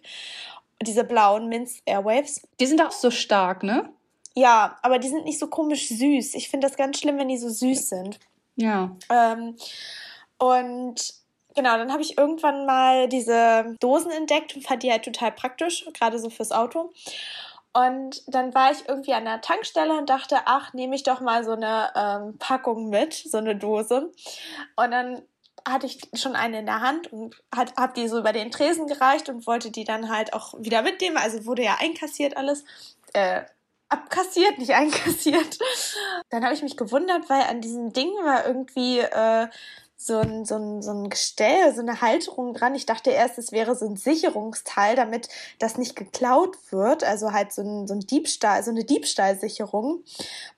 Diese 0.83 1.03
blauen 1.03 1.47
Minz 1.49 1.81
Airwaves. 1.85 2.47
Die 2.59 2.67
sind 2.67 2.81
auch 2.85 2.91
so 2.91 3.09
stark, 3.09 3.63
ne? 3.63 3.89
Ja, 4.37 4.77
aber 4.83 4.99
die 4.99 5.07
sind 5.07 5.25
nicht 5.25 5.39
so 5.39 5.47
komisch 5.47 5.87
süß. 5.87 6.35
Ich 6.35 6.49
finde 6.49 6.67
das 6.67 6.77
ganz 6.77 6.99
schlimm, 6.99 7.17
wenn 7.17 7.27
die 7.27 7.39
so 7.39 7.49
süß 7.49 7.89
sind. 7.89 8.19
Ja. 8.55 8.95
Ähm, 9.09 9.57
und 10.37 11.13
genau, 11.55 11.75
dann 11.75 11.91
habe 11.91 12.03
ich 12.03 12.19
irgendwann 12.19 12.67
mal 12.67 13.09
diese 13.09 13.75
Dosen 13.79 14.11
entdeckt 14.11 14.55
und 14.55 14.61
fand 14.61 14.83
die 14.83 14.91
halt 14.91 15.05
total 15.05 15.31
praktisch, 15.31 15.87
gerade 15.91 16.19
so 16.19 16.29
fürs 16.29 16.51
Auto. 16.51 16.91
Und 17.73 18.21
dann 18.27 18.53
war 18.53 18.71
ich 18.71 18.87
irgendwie 18.87 19.15
an 19.15 19.25
der 19.25 19.41
Tankstelle 19.41 19.97
und 19.97 20.07
dachte, 20.07 20.37
ach, 20.45 20.71
nehme 20.71 20.95
ich 20.95 21.01
doch 21.01 21.19
mal 21.19 21.43
so 21.43 21.53
eine 21.53 21.89
ähm, 21.95 22.37
Packung 22.37 22.89
mit, 22.89 23.15
so 23.15 23.39
eine 23.39 23.55
Dose. 23.55 24.11
Und 24.75 24.91
dann 24.91 25.23
hatte 25.67 25.87
ich 25.87 25.99
schon 26.13 26.35
eine 26.35 26.59
in 26.59 26.67
der 26.67 26.81
Hand 26.81 27.11
und 27.11 27.35
hat, 27.55 27.75
hab 27.75 27.95
die 27.95 28.07
so 28.07 28.19
über 28.19 28.33
den 28.33 28.51
Tresen 28.51 28.85
gereicht 28.85 29.29
und 29.29 29.47
wollte 29.47 29.71
die 29.71 29.83
dann 29.83 30.11
halt 30.11 30.33
auch 30.33 30.53
wieder 30.59 30.83
mitnehmen. 30.83 31.17
Also 31.17 31.47
wurde 31.47 31.63
ja 31.63 31.77
einkassiert 31.79 32.37
alles. 32.37 32.63
Äh, 33.13 33.41
abkassiert, 33.89 34.57
nicht 34.57 34.73
einkassiert. 34.73 35.59
Dann 36.29 36.43
habe 36.43 36.53
ich 36.53 36.61
mich 36.61 36.77
gewundert, 36.77 37.29
weil 37.29 37.43
an 37.43 37.61
diesem 37.61 37.93
Ding 37.93 38.09
war 38.23 38.45
irgendwie 38.45 38.99
äh, 38.99 39.47
so 40.07 40.19
ein, 40.19 40.45
so, 40.45 40.55
ein, 40.55 40.81
so 40.81 40.91
ein 40.91 41.09
Gestell, 41.09 41.73
so 41.75 41.81
eine 41.81 42.01
Halterung 42.01 42.53
dran. 42.53 42.73
Ich 42.73 42.85
dachte 42.85 43.11
erst, 43.11 43.37
es 43.37 43.51
wäre 43.51 43.75
so 43.75 43.85
ein 43.85 43.97
Sicherungsteil, 43.97 44.95
damit 44.95 45.27
das 45.59 45.77
nicht 45.77 45.95
geklaut 45.95 46.57
wird. 46.71 47.03
Also 47.03 47.33
halt 47.33 47.51
so 47.51 47.61
ein, 47.61 47.87
so 47.87 47.93
ein 47.93 47.99
Diebstahl, 47.99 48.63
so 48.63 48.71
eine 48.71 48.85
Diebstahlsicherung. 48.85 50.03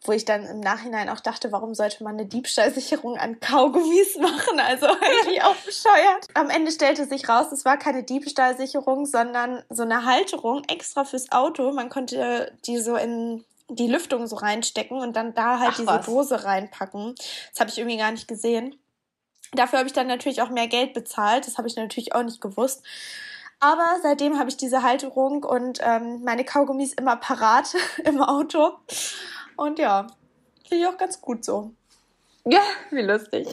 Wo 0.03 0.12
ich 0.12 0.24
dann 0.24 0.46
im 0.46 0.60
Nachhinein 0.60 1.10
auch 1.10 1.20
dachte, 1.20 1.51
warum 1.51 1.74
sollte 1.74 2.03
man 2.03 2.13
eine 2.13 2.27
Diebstahlsicherung 2.27 3.18
an 3.18 3.39
Kaugummis 3.39 4.15
machen? 4.22 4.60
Also 4.60 4.86
eigentlich 4.86 5.44
auch 5.44 5.56
bescheuert. 5.56 6.27
Am 6.36 6.50
Ende 6.50 6.72
stellte 6.72 7.06
sich 7.06 7.27
raus, 7.27 7.51
es 7.51 7.65
war 7.65 7.77
keine 7.77 8.03
Diebstahlsicherung, 8.03 9.06
sondern 9.06 9.63
so 9.70 9.84
eine 9.84 10.06
Halterung 10.06 10.63
extra 10.70 11.03
fürs 11.03 11.32
Auto. 11.32 11.72
Man 11.72 11.89
konnte 11.89 12.53
die 12.65 12.77
so 12.77 12.96
in 12.96 13.44
die 13.70 13.88
Lüftung 13.88 14.27
so 14.27 14.36
reinstecken 14.36 15.00
und 15.00 15.15
dann 15.15 15.34
da 15.34 15.60
halt 15.60 15.72
Ach, 15.74 15.77
diese 15.77 15.88
was? 15.88 16.06
Dose 16.06 16.44
reinpacken. 16.44 17.15
Das 17.51 17.60
habe 17.60 17.70
ich 17.70 17.77
irgendwie 17.77 17.98
gar 17.98 18.12
nicht 18.12 18.27
gesehen. 18.27 18.75
Dafür 19.53 19.79
habe 19.79 19.88
ich 19.88 19.94
dann 19.94 20.08
natürlich 20.08 20.41
auch 20.41 20.50
mehr 20.50 20.68
Geld 20.68 20.94
bezahlt. 20.94 21.48
Das 21.48 21.58
habe 21.58 21.68
ich 21.68 21.75
natürlich 21.75 22.13
auch 22.13 22.24
nicht 22.24 22.41
gewusst. 22.41 22.84
Aber 23.60 23.98
seitdem 24.01 24.39
habe 24.39 24.50
ich 24.50 24.58
diese 24.58 24.84
Halterung 24.84 25.44
und 25.44 25.79
ähm, 25.84 26.24
meine 26.24 26.46
Kaugummis 26.46 26.94
immer 26.94 27.18
parat 27.18 27.75
im 28.06 28.22
Auto. 28.22 28.74
Und 29.56 29.79
ja, 29.79 30.08
finde 30.68 30.84
ich 30.84 30.88
auch 30.88 30.98
ganz 30.98 31.20
gut 31.20 31.44
so. 31.44 31.72
Ja, 32.46 32.62
wie 32.91 33.01
lustig. 33.01 33.48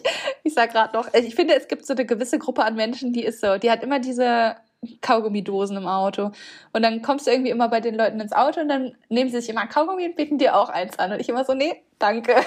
Ich 0.45 0.55
sag 0.55 0.71
gerade 0.73 0.97
noch, 0.97 1.13
ich 1.13 1.35
finde, 1.35 1.55
es 1.55 1.67
gibt 1.67 1.85
so 1.85 1.93
eine 1.93 2.07
gewisse 2.07 2.39
Gruppe 2.39 2.65
an 2.65 2.77
Menschen, 2.77 3.13
die 3.13 3.25
ist 3.25 3.41
so, 3.41 3.59
die 3.59 3.71
hat 3.71 3.83
immer 3.83 3.99
diese 3.99 4.57
Kaugummidosen 5.01 5.77
im 5.77 5.89
Auto. 5.89 6.31
Und 6.73 6.83
dann 6.83 7.03
kommst 7.03 7.27
du 7.27 7.33
irgendwie 7.33 7.51
immer 7.51 7.69
bei 7.69 7.81
den 7.81 7.97
Leuten 7.97 8.21
ins 8.21 8.33
Auto 8.33 8.61
und 8.61 8.69
dann 8.69 8.97
nehmen 9.09 9.31
sie 9.31 9.41
sich 9.41 9.51
immer 9.51 9.67
Kaugummi 9.67 10.07
und 10.07 10.15
bieten 10.17 10.39
dir 10.39 10.57
auch 10.57 10.69
eins 10.69 10.99
an. 11.01 11.13
Und 11.13 11.21
ich 11.21 11.29
immer 11.29 11.45
so, 11.45 11.55
nee, 11.55 11.83
danke. 11.99 12.37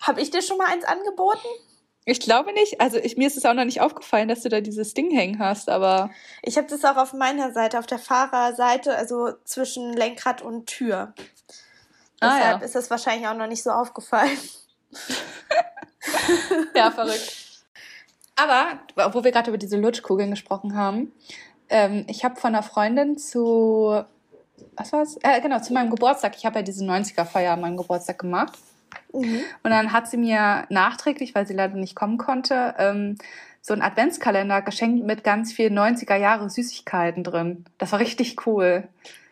Habe 0.00 0.20
ich 0.20 0.30
dir 0.30 0.42
schon 0.42 0.58
mal 0.58 0.66
eins 0.66 0.84
angeboten? 0.84 1.46
Ich 2.08 2.20
glaube 2.20 2.52
nicht. 2.52 2.80
Also 2.80 2.98
ich, 2.98 3.16
mir 3.16 3.26
ist 3.26 3.36
es 3.36 3.44
auch 3.44 3.54
noch 3.54 3.64
nicht 3.64 3.80
aufgefallen, 3.80 4.28
dass 4.28 4.42
du 4.42 4.48
da 4.48 4.60
dieses 4.60 4.94
Ding 4.94 5.10
hängen 5.10 5.40
hast, 5.40 5.68
aber. 5.68 6.10
Ich 6.42 6.56
habe 6.56 6.68
das 6.68 6.84
auch 6.84 6.96
auf 6.96 7.12
meiner 7.12 7.52
Seite, 7.52 7.80
auf 7.80 7.86
der 7.86 7.98
Fahrerseite, 7.98 8.96
also 8.96 9.32
zwischen 9.44 9.92
Lenkrad 9.92 10.40
und 10.40 10.66
Tür. 10.66 11.14
Ah, 12.20 12.36
Deshalb 12.36 12.60
ja. 12.60 12.64
ist 12.64 12.74
das 12.76 12.90
wahrscheinlich 12.90 13.26
auch 13.26 13.34
noch 13.34 13.48
nicht 13.48 13.62
so 13.62 13.70
aufgefallen. 13.70 14.38
ja, 16.74 16.92
verrückt. 16.92 17.46
Aber, 18.36 18.78
wo 19.12 19.24
wir 19.24 19.32
gerade 19.32 19.50
über 19.50 19.58
diese 19.58 19.76
Lutschkugeln 19.76 20.30
gesprochen 20.30 20.76
haben, 20.76 21.12
ähm, 21.68 22.04
ich 22.08 22.24
habe 22.24 22.36
von 22.36 22.54
einer 22.54 22.62
Freundin 22.62 23.18
zu, 23.18 24.04
was 24.76 24.92
war's? 24.92 25.16
Äh, 25.22 25.40
genau, 25.40 25.60
zu 25.60 25.72
meinem 25.72 25.90
Geburtstag. 25.90 26.36
Ich 26.36 26.46
habe 26.46 26.56
ja 26.56 26.62
diese 26.62 26.84
90er-Feier 26.84 27.54
an 27.54 27.62
meinem 27.62 27.76
Geburtstag 27.76 28.18
gemacht. 28.18 28.56
Mhm. 29.20 29.40
Und 29.62 29.70
dann 29.70 29.92
hat 29.92 30.08
sie 30.08 30.16
mir 30.16 30.66
nachträglich, 30.68 31.34
weil 31.34 31.46
sie 31.46 31.54
leider 31.54 31.76
nicht 31.76 31.94
kommen 31.94 32.18
konnte, 32.18 32.74
ähm, 32.78 33.16
so 33.60 33.72
einen 33.72 33.82
Adventskalender 33.82 34.62
geschenkt 34.62 35.04
mit 35.04 35.24
ganz 35.24 35.52
vielen 35.52 35.76
90er 35.76 36.16
Jahre 36.16 36.48
Süßigkeiten 36.48 37.24
drin. 37.24 37.64
Das 37.78 37.92
war 37.92 37.98
richtig 37.98 38.46
cool. 38.46 38.88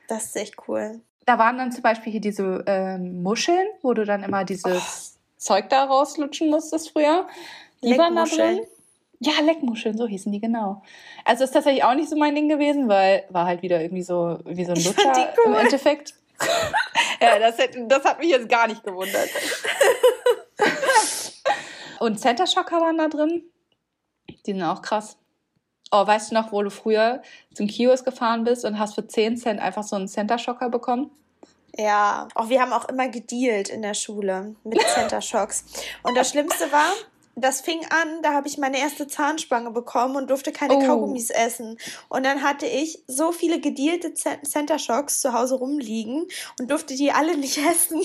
Das 0.08 0.24
ist 0.24 0.36
echt 0.36 0.56
cool. 0.66 1.00
Da 1.24 1.38
waren 1.38 1.56
dann 1.56 1.72
zum 1.72 1.82
Beispiel 1.82 2.12
hier 2.12 2.20
diese 2.20 2.64
ähm, 2.66 3.22
Muscheln, 3.22 3.66
wo 3.82 3.94
du 3.94 4.04
dann 4.04 4.22
immer 4.22 4.44
dieses 4.44 5.16
oh. 5.16 5.20
Zeug 5.38 5.70
da 5.70 5.84
rauslutschen 5.84 6.50
musstest 6.50 6.90
früher. 6.90 7.26
Die 7.82 7.96
waren 7.96 8.16
da 8.16 8.24
drin. 8.24 8.60
Ja, 9.20 9.32
Leckmuscheln, 9.42 9.96
so 9.96 10.06
hießen 10.06 10.32
die, 10.32 10.40
genau. 10.40 10.82
Also 11.24 11.44
ist 11.44 11.52
tatsächlich 11.52 11.84
auch 11.84 11.94
nicht 11.94 12.10
so 12.10 12.16
mein 12.16 12.34
Ding 12.34 12.48
gewesen, 12.48 12.88
weil 12.88 13.24
war 13.30 13.46
halt 13.46 13.62
wieder 13.62 13.80
irgendwie 13.80 14.02
so 14.02 14.38
wie 14.44 14.64
so 14.64 14.72
ein 14.72 14.82
Lutscher 14.82 15.12
cool. 15.38 15.52
im 15.52 15.54
Endeffekt. 15.54 16.14
ja, 17.20 17.38
das, 17.38 17.58
hätte, 17.58 17.86
das 17.86 18.04
hat 18.04 18.18
mich 18.18 18.30
jetzt 18.30 18.48
gar 18.48 18.66
nicht 18.66 18.82
gewundert. 18.82 19.28
Und 22.00 22.18
Center 22.20 22.46
Shocker 22.46 22.80
waren 22.80 22.98
da 22.98 23.08
drin. 23.08 23.44
Die 24.28 24.52
sind 24.52 24.62
auch 24.62 24.82
krass. 24.82 25.16
Oh, 25.90 26.06
weißt 26.06 26.30
du 26.30 26.34
noch, 26.34 26.52
wo 26.52 26.62
du 26.62 26.70
früher 26.70 27.22
zum 27.54 27.66
Kiosk 27.66 28.04
gefahren 28.04 28.44
bist 28.44 28.64
und 28.64 28.78
hast 28.78 28.94
für 28.94 29.06
10 29.06 29.36
Cent 29.36 29.60
einfach 29.60 29.84
so 29.84 29.96
einen 29.96 30.08
Center 30.08 30.38
Shocker 30.38 30.68
bekommen? 30.68 31.10
Ja, 31.76 32.28
auch 32.34 32.48
wir 32.48 32.60
haben 32.60 32.72
auch 32.72 32.88
immer 32.88 33.08
gedealt 33.08 33.68
in 33.68 33.82
der 33.82 33.94
Schule 33.94 34.54
mit 34.64 34.80
Center 34.80 35.20
Shocks. 35.20 35.64
Und 36.02 36.16
das 36.16 36.30
Schlimmste 36.30 36.70
war, 36.72 36.92
das 37.36 37.60
fing 37.60 37.84
an, 37.90 38.22
da 38.22 38.32
habe 38.32 38.48
ich 38.48 38.58
meine 38.58 38.78
erste 38.78 39.06
Zahnspange 39.06 39.70
bekommen 39.70 40.16
und 40.16 40.30
durfte 40.30 40.52
keine 40.52 40.74
oh. 40.76 40.86
Kaugummis 40.86 41.30
essen. 41.30 41.78
Und 42.08 42.24
dann 42.24 42.42
hatte 42.42 42.66
ich 42.66 43.02
so 43.06 43.32
viele 43.32 43.60
gedielte 43.60 44.14
Center 44.14 44.78
Shocks 44.78 45.20
zu 45.20 45.32
Hause 45.32 45.56
rumliegen 45.56 46.26
und 46.60 46.70
durfte 46.70 46.94
die 46.94 47.12
alle 47.12 47.36
nicht 47.36 47.58
essen. 47.58 48.00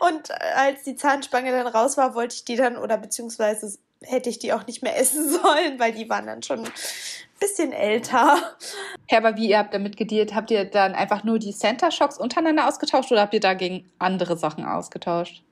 Und 0.00 0.30
als 0.56 0.82
die 0.84 0.96
Zahnspange 0.96 1.52
dann 1.52 1.66
raus 1.66 1.96
war, 1.96 2.14
wollte 2.14 2.36
ich 2.36 2.44
die 2.44 2.56
dann, 2.56 2.76
oder 2.76 2.96
beziehungsweise 2.96 3.76
hätte 4.02 4.30
ich 4.30 4.38
die 4.38 4.52
auch 4.52 4.66
nicht 4.66 4.82
mehr 4.82 4.98
essen 4.98 5.28
sollen, 5.42 5.78
weil 5.78 5.92
die 5.92 6.08
waren 6.08 6.26
dann 6.26 6.42
schon 6.42 6.60
ein 6.60 6.72
bisschen 7.40 7.72
älter. 7.72 8.56
Ja, 9.10 9.18
aber 9.18 9.36
wie 9.36 9.48
ihr 9.48 9.58
habt 9.58 9.74
damit 9.74 9.96
gedealt? 9.96 10.34
Habt 10.34 10.50
ihr 10.50 10.64
dann 10.64 10.94
einfach 10.94 11.24
nur 11.24 11.38
die 11.38 11.54
Center 11.54 11.90
Shocks 11.90 12.18
untereinander 12.18 12.68
ausgetauscht 12.68 13.12
oder 13.12 13.22
habt 13.22 13.34
ihr 13.34 13.40
dagegen 13.40 13.90
andere 13.98 14.36
Sachen 14.36 14.64
ausgetauscht? 14.64 15.42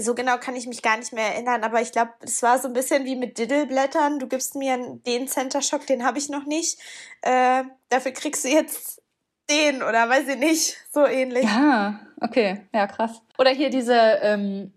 so 0.00 0.14
genau 0.14 0.38
kann 0.38 0.56
ich 0.56 0.66
mich 0.66 0.82
gar 0.82 0.96
nicht 0.96 1.12
mehr 1.12 1.34
erinnern, 1.34 1.62
aber 1.62 1.80
ich 1.80 1.92
glaube, 1.92 2.12
es 2.20 2.42
war 2.42 2.58
so 2.58 2.68
ein 2.68 2.74
bisschen 2.74 3.04
wie 3.04 3.16
mit 3.16 3.38
Diddleblättern. 3.38 4.18
Du 4.18 4.26
gibst 4.26 4.54
mir 4.54 4.78
den 5.06 5.28
Center 5.28 5.62
Shock, 5.62 5.86
den 5.86 6.04
habe 6.04 6.18
ich 6.18 6.28
noch 6.28 6.46
nicht. 6.46 6.78
Äh, 7.22 7.64
dafür 7.90 8.12
kriegst 8.12 8.44
du 8.44 8.48
jetzt 8.48 9.02
den 9.50 9.82
oder 9.82 10.08
weiß 10.08 10.28
ich 10.28 10.38
nicht, 10.38 10.76
so 10.90 11.06
ähnlich. 11.06 11.44
Ja, 11.44 12.00
okay, 12.20 12.62
ja 12.72 12.86
krass. 12.86 13.20
Oder 13.38 13.50
hier 13.50 13.68
diese 13.68 13.94
ähm, 14.22 14.72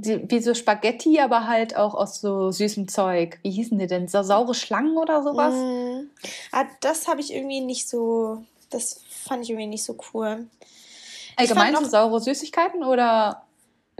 die, 0.00 0.30
wie 0.30 0.40
so 0.40 0.54
Spaghetti, 0.54 1.20
aber 1.20 1.46
halt 1.46 1.76
auch 1.76 1.94
aus 1.94 2.20
so 2.20 2.50
süßem 2.50 2.88
Zeug. 2.88 3.38
Wie 3.42 3.50
hießen 3.50 3.78
die 3.78 3.86
denn? 3.86 4.08
So 4.08 4.22
saure 4.22 4.54
Schlangen 4.54 4.96
oder 4.96 5.22
sowas? 5.22 5.54
Mm. 5.54 6.10
Ah, 6.52 6.64
das 6.80 7.08
habe 7.08 7.20
ich 7.20 7.32
irgendwie 7.32 7.60
nicht 7.60 7.88
so. 7.88 8.42
Das 8.70 9.02
fand 9.08 9.44
ich 9.44 9.50
irgendwie 9.50 9.68
nicht 9.68 9.84
so 9.84 9.96
cool. 10.12 10.46
Allgemein 11.36 11.74
so 11.76 11.84
saure 11.84 12.20
Süßigkeiten 12.20 12.84
oder 12.84 13.44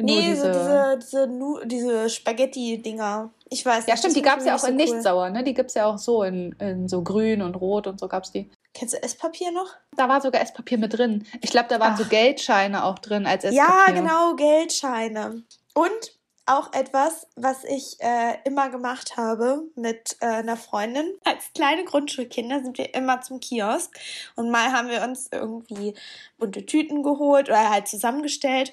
Nee, 0.01 0.31
diese... 0.31 0.53
so 0.53 0.99
diese, 0.99 1.29
diese, 1.29 1.67
diese 1.67 2.11
Spaghetti-Dinger. 2.11 3.31
Ich 3.49 3.65
weiß 3.65 3.87
nicht. 3.87 3.89
Ja, 3.89 3.97
stimmt, 3.97 4.17
die 4.17 4.23
gab 4.23 4.41
es 4.41 4.45
ja 4.45 4.57
auch 4.57 4.59
so 4.59 4.67
in 4.67 4.75
cool. 4.75 4.81
nicht 4.81 5.03
sauer, 5.03 5.31
ne? 5.31 5.45
Die 5.45 5.55
gibt 5.55 5.69
es 5.71 5.75
ja 5.75 5.87
auch 5.87 5.99
so 5.99 6.25
in, 6.25 6.53
in 6.59 6.89
so 6.89 7.03
grün 7.03 7.43
und 7.43 7.55
rot 7.55 7.87
und 7.87 8.01
so 8.01 8.09
gab 8.09 8.25
es 8.25 8.33
die. 8.33 8.51
Kennst 8.73 8.95
du 8.95 9.03
Esspapier 9.03 9.53
noch? 9.53 9.69
Da 9.97 10.09
war 10.09 10.21
sogar 10.21 10.41
Esspapier 10.41 10.79
mit 10.79 10.99
drin. 10.99 11.25
Ich 11.43 11.51
glaube, 11.51 11.69
da 11.69 11.79
waren 11.79 11.93
Ach. 11.93 11.99
so 11.99 12.07
Geldscheine 12.07 12.85
auch 12.85 12.99
drin 12.99 13.25
als 13.25 13.45
Esspapier. 13.45 13.75
Ja, 13.77 13.93
genau, 13.93 14.35
Geldscheine. 14.35 15.45
Und 15.75 16.19
auch 16.47 16.73
etwas, 16.75 17.27
was 17.37 17.65
ich 17.65 17.97
äh, 18.01 18.37
immer 18.45 18.69
gemacht 18.69 19.17
habe 19.17 19.63
mit 19.77 20.17
äh, 20.21 20.27
einer 20.27 20.57
Freundin. 20.57 21.15
Als 21.25 21.53
kleine 21.55 21.85
Grundschulkinder 21.85 22.63
sind 22.63 22.77
wir 22.77 22.95
immer 22.95 23.23
zum 23.23 23.41
Kiosk 23.41 23.99
und 24.37 24.51
mal 24.51 24.73
haben 24.73 24.89
wir 24.89 25.03
uns 25.03 25.29
irgendwie 25.33 25.95
bunte 26.37 26.67
Tüten 26.67 27.03
geholt 27.03 27.49
oder 27.49 27.71
halt 27.71 27.89
zusammengestellt 27.89 28.73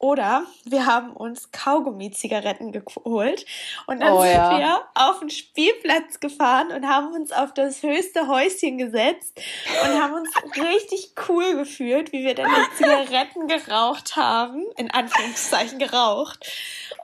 oder 0.00 0.44
wir 0.64 0.86
haben 0.86 1.12
uns 1.12 1.52
Kaugummi-Zigaretten 1.52 2.72
geholt 2.72 3.44
und 3.86 4.00
dann 4.00 4.14
oh, 4.14 4.22
sind 4.22 4.32
ja. 4.32 4.58
wir 4.58 4.80
auf 4.94 5.20
den 5.20 5.28
Spielplatz 5.28 6.20
gefahren 6.20 6.72
und 6.72 6.88
haben 6.88 7.12
uns 7.12 7.32
auf 7.32 7.52
das 7.52 7.82
höchste 7.82 8.26
Häuschen 8.26 8.78
gesetzt 8.78 9.38
und 9.84 10.02
haben 10.02 10.14
uns 10.14 10.30
richtig 10.56 11.12
cool 11.28 11.54
gefühlt, 11.54 12.12
wie 12.12 12.24
wir 12.24 12.34
dann 12.34 12.48
die 12.48 12.76
Zigaretten 12.82 13.46
geraucht 13.46 14.16
haben, 14.16 14.64
in 14.78 14.90
Anführungszeichen 14.90 15.78
geraucht. 15.78 16.50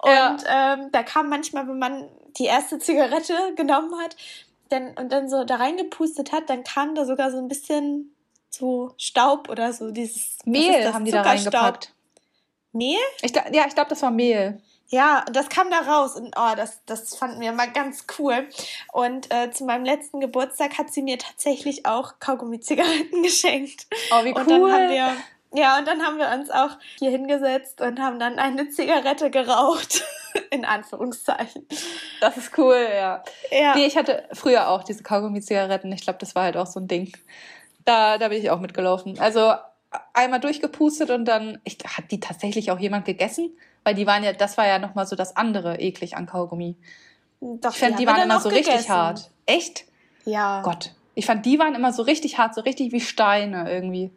Und 0.01 0.11
ja. 0.11 0.75
ähm, 0.75 0.89
da 0.91 1.03
kam 1.03 1.29
manchmal, 1.29 1.69
wenn 1.69 1.79
man 1.79 2.09
die 2.39 2.47
erste 2.47 2.79
Zigarette 2.79 3.35
genommen 3.57 3.95
hat 4.03 4.17
dann, 4.71 4.95
und 4.97 5.13
dann 5.13 5.29
so 5.29 5.45
da 5.45 5.57
reingepustet 5.57 6.33
hat, 6.33 6.49
dann 6.49 6.65
kam 6.65 6.95
da 6.95 7.05
sogar 7.05 7.31
so 7.31 7.37
ein 7.37 7.49
bisschen 7.49 8.17
so 8.49 8.95
Staub 8.97 9.51
oder 9.51 9.75
so 9.75 9.91
dieses 9.91 10.39
Mehl 10.47 10.95
haben 10.95 11.05
die 11.05 11.11
da 11.11 11.21
reingepackt. 11.21 11.93
Mehl? 12.77 12.99
Ich, 13.23 13.33
ja, 13.35 13.65
ich 13.67 13.75
glaube, 13.75 13.91
das 13.91 14.03
war 14.03 14.11
Mehl. 14.11 14.61
Ja, 14.89 15.25
das 15.33 15.49
kam 15.49 15.69
da 15.71 15.81
raus 15.81 16.15
und 16.15 16.35
oh, 16.37 16.55
das, 16.57 16.85
das 16.87 17.17
fanden 17.17 17.41
wir 17.41 17.51
mal 17.53 17.71
ganz 17.71 18.05
cool. 18.19 18.49
Und 18.93 19.33
äh, 19.35 19.51
zu 19.51 19.65
meinem 19.65 19.85
letzten 19.85 20.21
Geburtstag 20.21 20.79
hat 20.79 20.93
sie 20.93 21.03
mir 21.03 21.19
tatsächlich 21.19 21.87
auch 21.87 22.21
Kaugummi-Zigaretten 22.21 23.23
geschenkt. 23.25 23.87
Oh, 24.13 24.25
wie 24.25 24.31
cool. 24.31 24.41
Und 24.41 24.51
dann 24.51 24.73
haben 24.73 24.89
wir, 24.89 25.17
ja, 25.55 25.79
und 25.79 25.89
dann 25.89 26.03
haben 26.03 26.19
wir 26.19 26.29
uns 26.29 26.51
auch 26.51 26.79
hier 26.99 27.11
hingesetzt 27.11 27.81
und 27.81 27.99
haben 27.99 28.19
dann 28.19 28.39
eine 28.39 28.69
Zigarette 28.69 29.31
geraucht. 29.31 30.05
In 30.51 30.67
Anführungszeichen. 30.67 31.67
Das 32.21 32.37
ist 32.37 32.57
cool, 32.59 32.87
ja. 32.95 33.25
ja. 33.51 33.75
Nee, 33.75 33.87
ich 33.87 33.97
hatte 33.97 34.29
früher 34.33 34.69
auch 34.69 34.85
diese 34.85 35.03
Kaugummi-Zigaretten. 35.03 35.91
Ich 35.93 36.03
glaube, 36.03 36.19
das 36.19 36.35
war 36.35 36.43
halt 36.43 36.59
auch 36.59 36.67
so 36.67 36.79
ein 36.79 36.89
Ding. 36.89 37.11
Da, 37.87 38.19
da 38.19 38.29
bin 38.29 38.39
ich 38.39 38.51
auch 38.51 38.61
mitgelaufen. 38.61 39.19
Also 39.19 39.55
einmal 40.13 40.41
durchgepustet 40.41 41.11
und 41.11 41.25
dann 41.25 41.61
ich, 41.65 41.79
hat 41.85 42.11
die 42.11 42.21
tatsächlich 42.21 42.71
auch 42.71 42.79
jemand 42.79 43.05
gegessen, 43.05 43.51
weil 43.85 43.95
die 43.95 44.07
waren 44.07 44.25
ja, 44.25 44.33
das 44.33 44.59
war 44.59 44.67
ja 44.67 44.79
noch 44.79 44.95
mal 44.95 45.07
so 45.07 45.17
das 45.17 45.37
andere 45.37 45.81
eklig 45.81 46.17
an 46.17 46.27
Kaugummi. 46.27 46.77
Doch, 47.41 47.73
ich 47.73 47.79
fand 47.79 47.99
die, 47.99 48.05
die 48.05 48.07
waren 48.07 48.23
immer 48.23 48.41
so 48.41 48.49
gegessen. 48.49 48.73
richtig 48.73 48.91
hart. 48.91 49.31
Echt? 49.47 49.85
Ja. 50.25 50.63
Gott, 50.63 50.93
ich 51.15 51.27
fand 51.27 51.47
die 51.47 51.59
waren 51.59 51.75
immer 51.75 51.93
so 51.93 52.03
richtig 52.03 52.39
hart, 52.39 52.55
so 52.55 52.63
richtig 52.63 52.93
wie 52.93 53.01
Steine 53.01 53.71
irgendwie. 53.71 54.11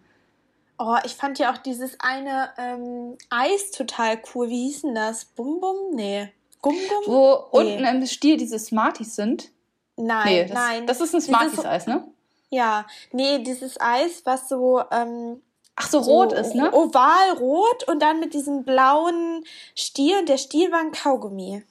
Oh, 0.78 0.96
ich 1.04 1.16
fand 1.16 1.40
ja 1.40 1.52
auch 1.52 1.58
dieses 1.58 2.00
eine 2.00 2.50
ähm, 2.58 3.18
Eis 3.30 3.72
total 3.72 4.18
cool. 4.34 4.50
Wie 4.50 4.68
hieß 4.68 4.84
denn 4.84 4.96
das? 4.96 5.26
Bum 5.26 5.60
Bum? 5.60 5.76
Nee. 5.94 6.32
Gum 6.62 6.74
Gum? 6.74 7.14
Wo 7.14 7.62
nee. 7.62 7.74
unten 7.74 7.84
im 7.84 8.06
Stiel 8.06 8.38
diese 8.38 8.58
Smarties 8.58 9.16
sind? 9.16 9.52
Nein, 9.98 10.26
nee, 10.26 10.44
das, 10.46 10.54
nein. 10.54 10.88
Das 10.88 11.02
ist 11.02 11.14
ein 11.14 11.20
Smarties-Eis, 11.20 11.88
ne? 11.88 12.08
Ja, 12.50 12.86
nee, 13.12 13.40
dieses 13.40 13.80
Eis, 13.82 14.22
was 14.24 14.48
so. 14.48 14.82
Ähm, 14.92 15.42
Ach 15.81 15.88
so, 15.88 16.00
rot 16.00 16.33
ist, 16.33 16.55
ne? 16.55 16.74
Oval 16.74 17.38
rot 17.39 17.88
und 17.88 18.01
dann 18.01 18.19
mit 18.19 18.33
diesem 18.33 18.65
blauen 18.65 19.45
Stiel. 19.75 20.19
Und 20.19 20.27
der 20.27 20.38
Stiel 20.38 20.74
war 20.74 20.81
ein 20.81 20.91
Kaugummi. 20.91 21.63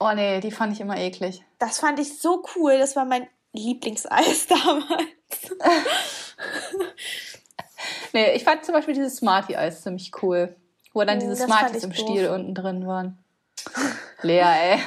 Oh 0.00 0.10
nee, 0.14 0.40
die 0.40 0.50
fand 0.50 0.72
ich 0.72 0.80
immer 0.80 0.96
eklig. 0.96 1.44
Das 1.58 1.78
fand 1.78 2.00
ich 2.00 2.18
so 2.18 2.42
cool. 2.56 2.78
Das 2.78 2.96
war 2.96 3.04
mein 3.04 3.28
Lieblingseis 3.52 4.46
damals. 4.48 4.86
nee, 8.14 8.32
ich 8.32 8.42
fand 8.42 8.64
zum 8.64 8.72
Beispiel 8.72 8.94
dieses 8.94 9.16
Smartie-Eis 9.16 9.82
ziemlich 9.82 10.12
cool. 10.22 10.56
Wo 10.94 11.04
dann 11.04 11.20
diese 11.20 11.36
Smarties 11.36 11.84
im 11.84 11.90
doof. 11.90 11.98
Stiel 11.98 12.30
unten 12.30 12.54
drin 12.54 12.86
waren. 12.86 13.18
Lea, 14.22 14.40
ey. 14.40 14.78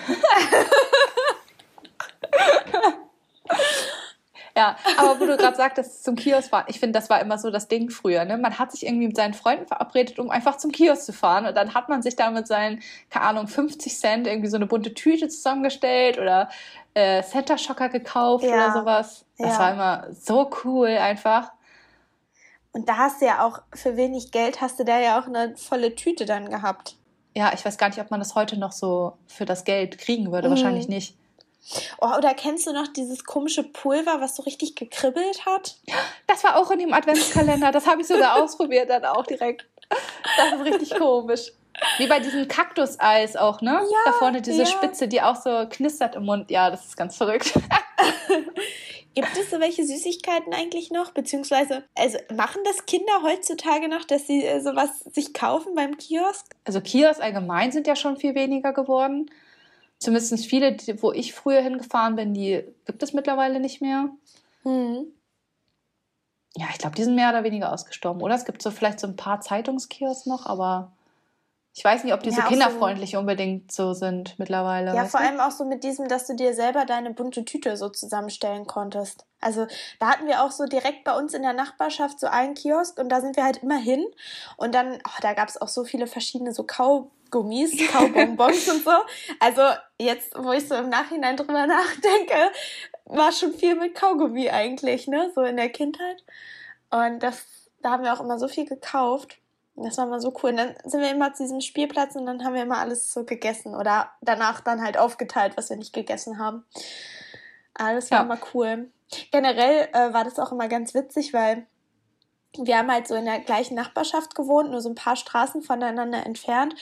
Ja, 4.58 4.78
aber 4.98 5.20
wo 5.20 5.26
du 5.26 5.36
gerade 5.36 5.58
sagtest, 5.58 6.06
zum 6.06 6.16
Kiosk 6.16 6.50
fahren, 6.50 6.66
ich 6.70 6.80
finde, 6.80 6.98
das 6.98 7.10
war 7.10 7.20
immer 7.20 7.38
so 7.38 7.52
das 7.52 7.68
Ding 7.68 7.90
früher. 7.90 8.24
Ne? 8.24 8.38
Man 8.38 8.58
hat 8.58 8.72
sich 8.72 8.86
irgendwie 8.86 9.08
mit 9.08 9.16
seinen 9.18 9.34
Freunden 9.34 9.68
verabredet, 9.68 10.18
um 10.18 10.30
einfach 10.30 10.56
zum 10.56 10.72
Kiosk 10.72 11.04
zu 11.04 11.14
fahren. 11.14 11.46
Und 11.46 11.58
dann 11.58 11.74
hat 11.74 11.90
man 11.90 12.02
sich 12.02 12.16
da 12.16 12.32
mit 12.32 12.48
seinen, 12.48 12.82
keine 13.10 13.26
Ahnung, 13.26 13.48
50 13.48 14.00
Cent 14.00 14.28
irgendwie 14.28 14.48
so 14.48 14.56
eine 14.56 14.66
bunte 14.66 14.94
Tüte 14.94 15.28
zusammengestellt 15.28 16.18
oder 16.18 16.50
äh, 16.94 17.22
Center 17.24 17.58
Shocker 17.58 17.90
gekauft 17.90 18.46
ja. 18.46 18.54
oder 18.54 18.74
sowas. 18.74 19.26
Das 19.38 19.54
ja. 19.54 19.60
war 19.60 19.74
immer 19.74 20.08
so 20.14 20.50
cool 20.64 20.88
einfach. 20.88 21.52
Und 22.72 22.88
da 22.88 22.98
hast 22.98 23.22
du 23.22 23.26
ja 23.26 23.46
auch, 23.46 23.62
für 23.74 23.98
wenig 23.98 24.32
Geld 24.32 24.62
hast 24.62 24.80
du 24.80 24.86
da 24.86 25.00
ja 25.00 25.20
auch 25.20 25.28
eine 25.28 25.56
volle 25.58 25.96
Tüte 25.96 26.26
dann 26.26 26.50
gehabt. 26.50 26.96
Ja, 27.36 27.52
ich 27.54 27.66
weiß 27.66 27.78
gar 27.78 27.90
nicht, 27.90 28.00
ob 28.00 28.10
man 28.10 28.22
das 28.22 28.36
heute 28.36 28.58
noch 28.58 28.72
so 28.72 29.18
für 29.28 29.44
das 29.44 29.66
Geld 29.66 29.98
kriegen 29.98 30.32
würde. 30.32 30.48
Mhm. 30.48 30.52
Wahrscheinlich 30.52 30.88
nicht. 30.88 31.18
Oh, 32.00 32.15
oder 32.17 32.34
kennst 32.34 32.67
du 32.67 32.74
noch 32.74 32.88
dieses 32.88 33.24
komische 33.24 33.63
Pulver, 33.63 34.22
was 34.22 34.36
so 34.36 34.43
richtig 34.43 34.75
gekribbelt 34.75 35.45
hat? 35.45 35.77
Das 36.27 36.43
war 36.43 36.57
auch 36.57 36.69
in 36.72 36.79
dem 36.79 36.93
Adventskalender. 36.93 37.72
Das 37.72 37.88
habe 37.88 38.01
ich 38.01 38.07
sogar 38.07 38.41
ausprobiert 38.41 38.89
dann 38.89 39.05
auch 39.05 39.25
direkt. 39.25 39.65
Das 39.89 40.53
ist 40.53 40.65
richtig 40.65 40.98
komisch. 40.98 41.51
Wie 41.98 42.07
bei 42.07 42.19
diesem 42.19 42.48
Kaktuseis 42.48 43.36
auch, 43.36 43.62
ne? 43.62 43.72
Ja, 43.72 43.98
da 44.05 44.13
vorne 44.13 44.41
diese 44.41 44.63
ja. 44.63 44.65
Spitze, 44.65 45.07
die 45.07 45.22
auch 45.22 45.36
so 45.36 45.65
knistert 45.69 46.15
im 46.15 46.24
Mund. 46.24 46.50
Ja, 46.50 46.69
das 46.69 46.86
ist 46.86 46.98
ganz 46.98 47.17
verrückt. 47.17 47.53
Gibt 49.15 49.38
es 49.38 49.50
so 49.50 49.62
welche 49.62 49.86
Süßigkeiten 49.86 50.53
eigentlich 50.53 50.91
noch? 50.91 51.12
Beziehungsweise, 51.12 51.84
also 51.95 52.17
machen 52.36 52.62
das 52.65 52.86
Kinder 52.86 53.22
heutzutage 53.24 53.88
noch, 53.88 54.03
dass 54.03 54.27
sie 54.27 54.43
äh, 54.43 54.60
sowas 54.60 54.89
sich 55.13 55.34
kaufen 55.34 55.74
beim 55.74 55.98
Kiosk? 55.98 56.53
Also 56.65 56.81
Kiosk 56.81 57.22
allgemein 57.22 57.72
sind 57.72 57.88
ja 57.88 57.95
schon 57.95 58.17
viel 58.17 58.36
weniger 58.36 58.74
geworden. 58.74 59.31
Zumindest 60.00 60.46
viele, 60.46 60.78
wo 61.02 61.12
ich 61.12 61.34
früher 61.34 61.62
hingefahren 61.62 62.16
bin, 62.16 62.34
die 62.34 62.64
gibt 62.86 63.02
es 63.02 63.14
mittlerweile 63.14 63.60
nicht 63.60 63.82
mehr. 63.82 64.10
Mhm. 64.63 65.08
Ja, 66.58 66.67
ich 66.72 66.78
glaube, 66.78 66.96
die 66.96 67.04
sind 67.04 67.15
mehr 67.15 67.30
oder 67.30 67.43
weniger 67.43 67.72
ausgestorben. 67.74 68.22
Oder 68.22 68.36
es 68.36 68.46
gibt 68.46 68.62
so 68.62 68.72
vielleicht 68.72 69.00
so 69.00 69.08
ein 69.08 69.15
paar 69.17 69.41
Zeitungskiosks 69.41 70.26
noch, 70.26 70.46
aber 70.46 70.94
ich 71.78 71.84
weiß 71.84 72.06
nicht, 72.06 72.14
ob 72.14 72.24
die 72.24 72.30
ja, 72.30 72.38
so 72.38 72.42
kinderfreundlich 72.44 73.12
so, 73.12 73.20
unbedingt 73.20 73.70
so 73.70 73.92
sind 73.92 74.40
mittlerweile. 74.40 74.96
Ja, 74.96 75.04
vor 75.04 75.20
du? 75.20 75.26
allem 75.26 75.42
auch 75.42 75.52
so 75.52 75.66
mit 75.66 75.84
diesem, 75.84 76.08
dass 76.08 76.26
du 76.26 76.34
dir 76.34 76.54
selber 76.54 76.86
deine 76.86 77.12
bunte 77.12 77.44
Tüte 77.44 77.76
so 77.76 77.90
zusammenstellen 77.90 78.66
konntest. 78.66 79.26
Also 79.42 79.68
da 80.00 80.08
hatten 80.08 80.26
wir 80.26 80.42
auch 80.42 80.52
so 80.52 80.68
direkt 80.68 81.04
bei 81.04 81.12
uns 81.18 81.34
in 81.34 81.42
der 81.42 81.52
Nachbarschaft 81.52 82.22
so 82.22 82.28
einen 82.28 82.54
Kiosk 82.54 82.98
und 82.98 83.10
da 83.10 83.20
sind 83.20 83.36
wir 83.36 83.44
halt 83.44 83.62
immer 83.62 83.78
hin. 83.78 84.06
Und 84.56 84.74
dann, 84.74 84.94
oh, 85.06 85.20
da 85.22 85.34
gab 85.34 85.50
es 85.50 85.62
auch 85.62 85.68
so 85.68 85.84
viele 85.84 86.08
verschiedene 86.08 86.54
so 86.54 86.64
Kaugummis, 86.64 87.74
Kaubonbons 87.92 88.70
und 88.70 88.82
so. 88.82 88.94
Also 89.42 89.62
jetzt, 90.00 90.32
wo 90.38 90.54
ich 90.54 90.66
so 90.70 90.76
im 90.76 90.88
Nachhinein 90.88 91.36
drüber 91.36 91.68
nachdenke, 91.68 92.54
war 93.04 93.34
schon 93.34 93.54
viel 93.54 93.76
mit 93.76 93.96
Kaugummi 93.96 94.50
eigentlich, 94.50 95.08
ne? 95.08 95.30
So 95.36 95.42
in 95.42 95.58
der 95.58 95.70
Kindheit. 95.70 96.24
Und 96.90 97.20
das, 97.20 97.46
da 97.82 97.92
haben 97.92 98.04
wir 98.04 98.14
auch 98.14 98.22
immer 98.22 98.40
so 98.40 98.48
viel 98.48 98.66
gekauft. 98.66 99.40
Das 99.76 99.98
war 99.98 100.06
mal 100.06 100.22
so 100.22 100.34
cool. 100.42 100.52
Und 100.52 100.58
dann 100.58 100.76
sind 100.86 101.02
wir 101.02 101.12
immer 101.12 101.34
zu 101.34 101.44
diesem 101.44 101.62
Spielplatz 101.62 102.16
und 102.16 102.26
dann 102.26 102.44
haben 102.44 102.54
wir 102.54 102.64
immer 102.64 102.78
alles 102.78 103.12
so 103.12 103.26
gegessen 103.26 103.76
oder 103.76 104.10
danach 104.22 104.62
dann 104.62 104.82
halt 104.82 104.98
aufgeteilt, 104.98 105.58
was 105.58 105.70
wir 105.70 105.78
nicht 105.78 105.94
gegessen 105.94 106.40
haben. 106.40 106.66
Alles 107.74 108.10
war 108.10 108.20
ja. 108.20 108.24
immer 108.24 108.40
cool. 108.54 108.90
Generell 109.32 109.90
äh, 109.92 110.14
war 110.14 110.24
das 110.24 110.40
auch 110.40 110.52
immer 110.52 110.68
ganz 110.68 110.94
witzig, 110.94 111.34
weil 111.34 111.68
wir 112.58 112.78
haben 112.78 112.92
halt 112.92 113.08
so 113.08 113.16
in 113.16 113.26
der 113.26 113.40
gleichen 113.40 113.76
Nachbarschaft 113.76 114.34
gewohnt, 114.34 114.72
nur 114.72 114.82
so 114.82 114.90
ein 114.90 114.96
paar 114.96 115.18
Straßen 115.18 115.62
voneinander 115.62 116.26
entfernt. 116.26 116.74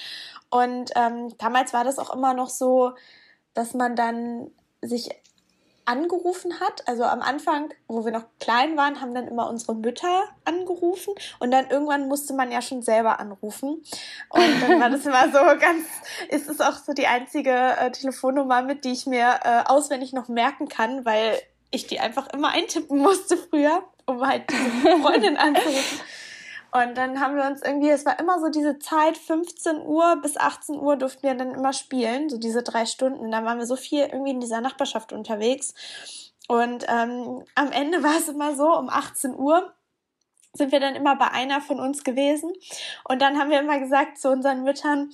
Und 0.52 0.92
ähm, 0.96 1.36
damals 1.40 1.74
war 1.74 1.84
das 1.84 1.98
auch 1.98 2.14
immer 2.14 2.36
noch 2.36 2.50
so, 2.50 2.94
dass 3.56 3.74
man 3.74 3.96
dann 3.96 4.52
sich 4.82 5.10
angerufen 5.86 6.60
hat. 6.60 6.88
Also 6.88 7.04
am 7.04 7.22
Anfang, 7.22 7.74
wo 7.88 8.06
wir 8.06 8.12
noch 8.12 8.26
klein 8.39 8.78
waren, 8.78 9.02
haben 9.02 9.13
dann 9.13 9.28
immer 9.28 9.50
unsere 9.50 9.76
Mütter 9.76 10.24
angerufen 10.46 11.13
und 11.39 11.52
dann 11.52 11.69
irgendwann 11.69 12.08
musste 12.08 12.34
man 12.34 12.52
ja 12.52 12.62
schon 12.62 12.82
selber 12.82 13.19
anrufen. 13.19 13.84
Und 14.30 14.62
dann 14.62 14.80
war 14.80 14.89
das 14.89 15.06
immer 15.06 15.26
so 15.32 15.39
ganz, 15.60 15.86
ist 16.30 16.50
es 16.50 16.62
auch 16.62 16.78
so 16.78 16.93
die 16.93 17.08
einzige 17.08 17.52
äh, 17.52 17.91
Telefonnummer, 17.91 18.62
mit 18.62 18.86
die 18.86 18.91
ich 18.91 19.06
mir 19.06 19.39
äh, 19.43 19.63
auswendig 19.65 20.13
noch 20.13 20.28
merken 20.28 20.67
kann, 20.67 21.06
weil 21.06 21.39
ich 21.72 21.88
die 21.88 22.00
einfach 22.00 22.28
immer 22.30 22.50
eintippen 22.50 23.00
musste 23.00 23.38
früher, 23.38 23.84
um 24.06 24.26
halt 24.26 24.43
diese 24.50 25.02
Freundin 25.02 25.38
anzurufen. 25.38 26.00
Und 26.74 26.98
dann 26.98 27.20
haben 27.20 27.36
wir 27.36 27.46
uns 27.46 27.62
irgendwie, 27.62 27.90
es 27.90 28.04
war 28.04 28.20
immer 28.20 28.40
so 28.40 28.50
diese 28.50 28.80
Zeit, 28.80 29.16
15 29.16 29.82
Uhr 29.82 30.16
bis 30.24 30.38
18 30.38 30.80
Uhr 30.80 30.96
durften 30.96 31.22
wir 31.22 31.36
dann 31.36 31.54
immer 31.54 31.72
spielen, 31.72 32.30
so 32.30 32.40
diese 32.40 32.64
drei 32.64 32.88
Stunden. 32.88 33.20
Und 33.20 33.32
dann 33.32 33.46
waren 33.46 33.60
wir 33.60 33.68
so 33.68 33.76
viel 33.76 34.02
irgendwie 34.06 34.32
in 34.32 34.40
dieser 34.40 34.60
Nachbarschaft 34.60 35.14
unterwegs. 35.14 35.76
Und 36.48 36.86
ähm, 36.88 37.44
am 37.54 37.72
Ende 37.72 38.02
war 38.04 38.16
es 38.18 38.28
immer 38.28 38.56
so, 38.56 38.76
um 38.76 38.90
18 38.90 39.36
Uhr 39.36 39.72
sind 40.54 40.72
wir 40.72 40.80
dann 40.80 40.96
immer 40.96 41.16
bei 41.16 41.30
einer 41.30 41.62
von 41.62 41.80
uns 41.80 42.04
gewesen. 42.04 42.52
Und 43.04 43.22
dann 43.22 43.38
haben 43.38 43.52
wir 43.52 43.60
immer 43.60 43.80
gesagt 43.80 44.18
zu 44.18 44.30
unseren 44.30 44.64
Müttern, 44.64 45.12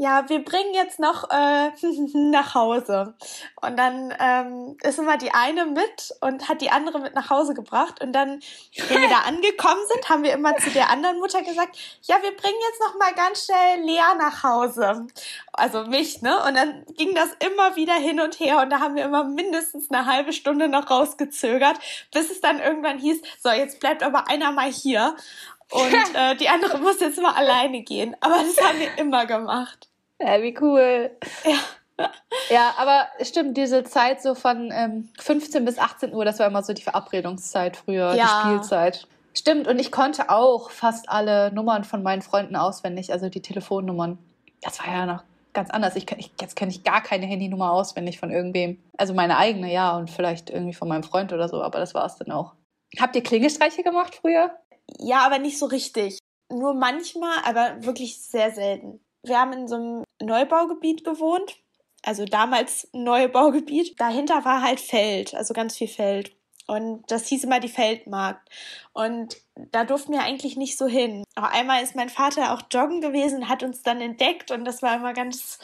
ja, 0.00 0.26
wir 0.30 0.42
bringen 0.42 0.72
jetzt 0.72 0.98
noch 0.98 1.28
äh, 1.28 1.72
nach 2.14 2.54
Hause. 2.54 3.12
Und 3.60 3.78
dann 3.78 4.14
ähm, 4.18 4.78
ist 4.82 4.98
immer 4.98 5.18
die 5.18 5.32
eine 5.32 5.66
mit 5.66 6.14
und 6.22 6.48
hat 6.48 6.62
die 6.62 6.70
andere 6.70 7.00
mit 7.00 7.14
nach 7.14 7.28
Hause 7.28 7.52
gebracht. 7.52 8.02
Und 8.02 8.14
dann, 8.14 8.40
wenn 8.88 9.02
wir 9.02 9.10
da 9.10 9.18
angekommen 9.26 9.82
sind, 9.92 10.08
haben 10.08 10.22
wir 10.22 10.32
immer 10.32 10.56
zu 10.56 10.70
der 10.70 10.88
anderen 10.88 11.18
Mutter 11.18 11.42
gesagt, 11.42 11.76
ja, 12.00 12.16
wir 12.22 12.34
bringen 12.34 12.56
jetzt 12.70 12.80
noch 12.80 12.98
mal 12.98 13.12
ganz 13.12 13.44
schnell 13.44 13.84
Lea 13.84 14.16
nach 14.16 14.42
Hause. 14.42 15.06
Also 15.52 15.84
mich, 15.84 16.22
ne? 16.22 16.44
Und 16.44 16.54
dann 16.54 16.86
ging 16.96 17.14
das 17.14 17.28
immer 17.46 17.76
wieder 17.76 17.94
hin 17.94 18.20
und 18.20 18.40
her. 18.40 18.60
Und 18.60 18.70
da 18.70 18.80
haben 18.80 18.94
wir 18.94 19.04
immer 19.04 19.24
mindestens 19.24 19.90
eine 19.90 20.06
halbe 20.06 20.32
Stunde 20.32 20.68
noch 20.68 20.90
rausgezögert, 20.90 21.78
bis 22.10 22.30
es 22.30 22.40
dann 22.40 22.58
irgendwann 22.58 22.98
hieß, 22.98 23.20
so, 23.42 23.50
jetzt 23.50 23.80
bleibt 23.80 24.02
aber 24.02 24.28
einer 24.28 24.50
mal 24.50 24.72
hier. 24.72 25.14
Und 25.70 25.94
äh, 26.14 26.36
die 26.36 26.48
andere 26.48 26.78
muss 26.78 27.00
jetzt 27.00 27.20
mal 27.20 27.34
alleine 27.34 27.82
gehen. 27.82 28.16
Aber 28.20 28.36
das 28.36 28.56
haben 28.66 28.80
wir 28.80 28.96
immer 28.96 29.26
gemacht. 29.26 29.89
Ja, 30.24 30.42
wie 30.42 30.56
cool. 30.60 31.10
Ja. 31.44 31.52
Ja, 32.48 32.72
aber 32.78 33.08
stimmt, 33.20 33.58
diese 33.58 33.84
Zeit 33.84 34.22
so 34.22 34.34
von 34.34 34.70
ähm, 34.72 35.10
15 35.18 35.66
bis 35.66 35.78
18 35.78 36.14
Uhr, 36.14 36.24
das 36.24 36.38
war 36.38 36.46
immer 36.46 36.62
so 36.62 36.72
die 36.72 36.82
Verabredungszeit 36.82 37.76
früher, 37.76 38.14
ja. 38.14 38.24
die 38.24 38.48
Spielzeit. 38.48 39.06
Stimmt, 39.34 39.68
und 39.68 39.78
ich 39.78 39.92
konnte 39.92 40.30
auch 40.30 40.70
fast 40.70 41.10
alle 41.10 41.52
Nummern 41.52 41.84
von 41.84 42.02
meinen 42.02 42.22
Freunden 42.22 42.56
auswendig, 42.56 43.12
also 43.12 43.28
die 43.28 43.42
Telefonnummern. 43.42 44.16
Das 44.62 44.80
war 44.80 44.86
ja 44.86 45.04
noch 45.04 45.24
ganz 45.52 45.68
anders. 45.70 45.94
Ich, 45.94 46.10
ich, 46.12 46.32
jetzt 46.40 46.56
kenne 46.56 46.70
ich 46.70 46.82
gar 46.84 47.02
keine 47.02 47.26
Handynummer 47.26 47.70
auswendig 47.70 48.18
von 48.18 48.30
irgendwem. 48.30 48.82
Also 48.96 49.12
meine 49.12 49.36
eigene, 49.36 49.70
ja, 49.70 49.94
und 49.94 50.10
vielleicht 50.10 50.48
irgendwie 50.48 50.74
von 50.74 50.88
meinem 50.88 51.02
Freund 51.02 51.34
oder 51.34 51.50
so, 51.50 51.62
aber 51.62 51.80
das 51.80 51.92
war 51.92 52.06
es 52.06 52.16
dann 52.16 52.32
auch. 52.32 52.54
Habt 52.98 53.14
ihr 53.14 53.22
Klingelstreiche 53.22 53.82
gemacht 53.82 54.16
früher? 54.22 54.50
Ja, 54.98 55.26
aber 55.26 55.38
nicht 55.38 55.58
so 55.58 55.66
richtig. 55.66 56.18
Nur 56.50 56.72
manchmal, 56.72 57.36
aber 57.44 57.84
wirklich 57.84 58.20
sehr 58.22 58.50
selten 58.52 59.00
wir 59.22 59.38
haben 59.38 59.52
in 59.52 59.68
so 59.68 59.76
einem 59.76 60.04
Neubaugebiet 60.22 61.04
gewohnt, 61.04 61.56
also 62.02 62.24
damals 62.24 62.88
Neubaugebiet. 62.92 64.00
Dahinter 64.00 64.44
war 64.44 64.62
halt 64.62 64.80
Feld, 64.80 65.34
also 65.34 65.54
ganz 65.54 65.76
viel 65.76 65.88
Feld. 65.88 66.34
Und 66.66 67.10
das 67.10 67.26
hieß 67.26 67.44
immer 67.44 67.60
die 67.60 67.68
Feldmarkt. 67.68 68.48
Und 68.92 69.36
da 69.72 69.84
durften 69.84 70.12
wir 70.12 70.22
eigentlich 70.22 70.56
nicht 70.56 70.76
so 70.76 70.86
hin. 70.86 71.24
Aber 71.34 71.52
einmal 71.52 71.82
ist 71.82 71.96
mein 71.96 72.08
Vater 72.08 72.52
auch 72.52 72.62
joggen 72.70 73.00
gewesen, 73.00 73.48
hat 73.48 73.62
uns 73.62 73.82
dann 73.82 74.00
entdeckt 74.00 74.50
und 74.50 74.64
das 74.64 74.82
war 74.82 74.96
immer 74.96 75.12
ganz, 75.12 75.58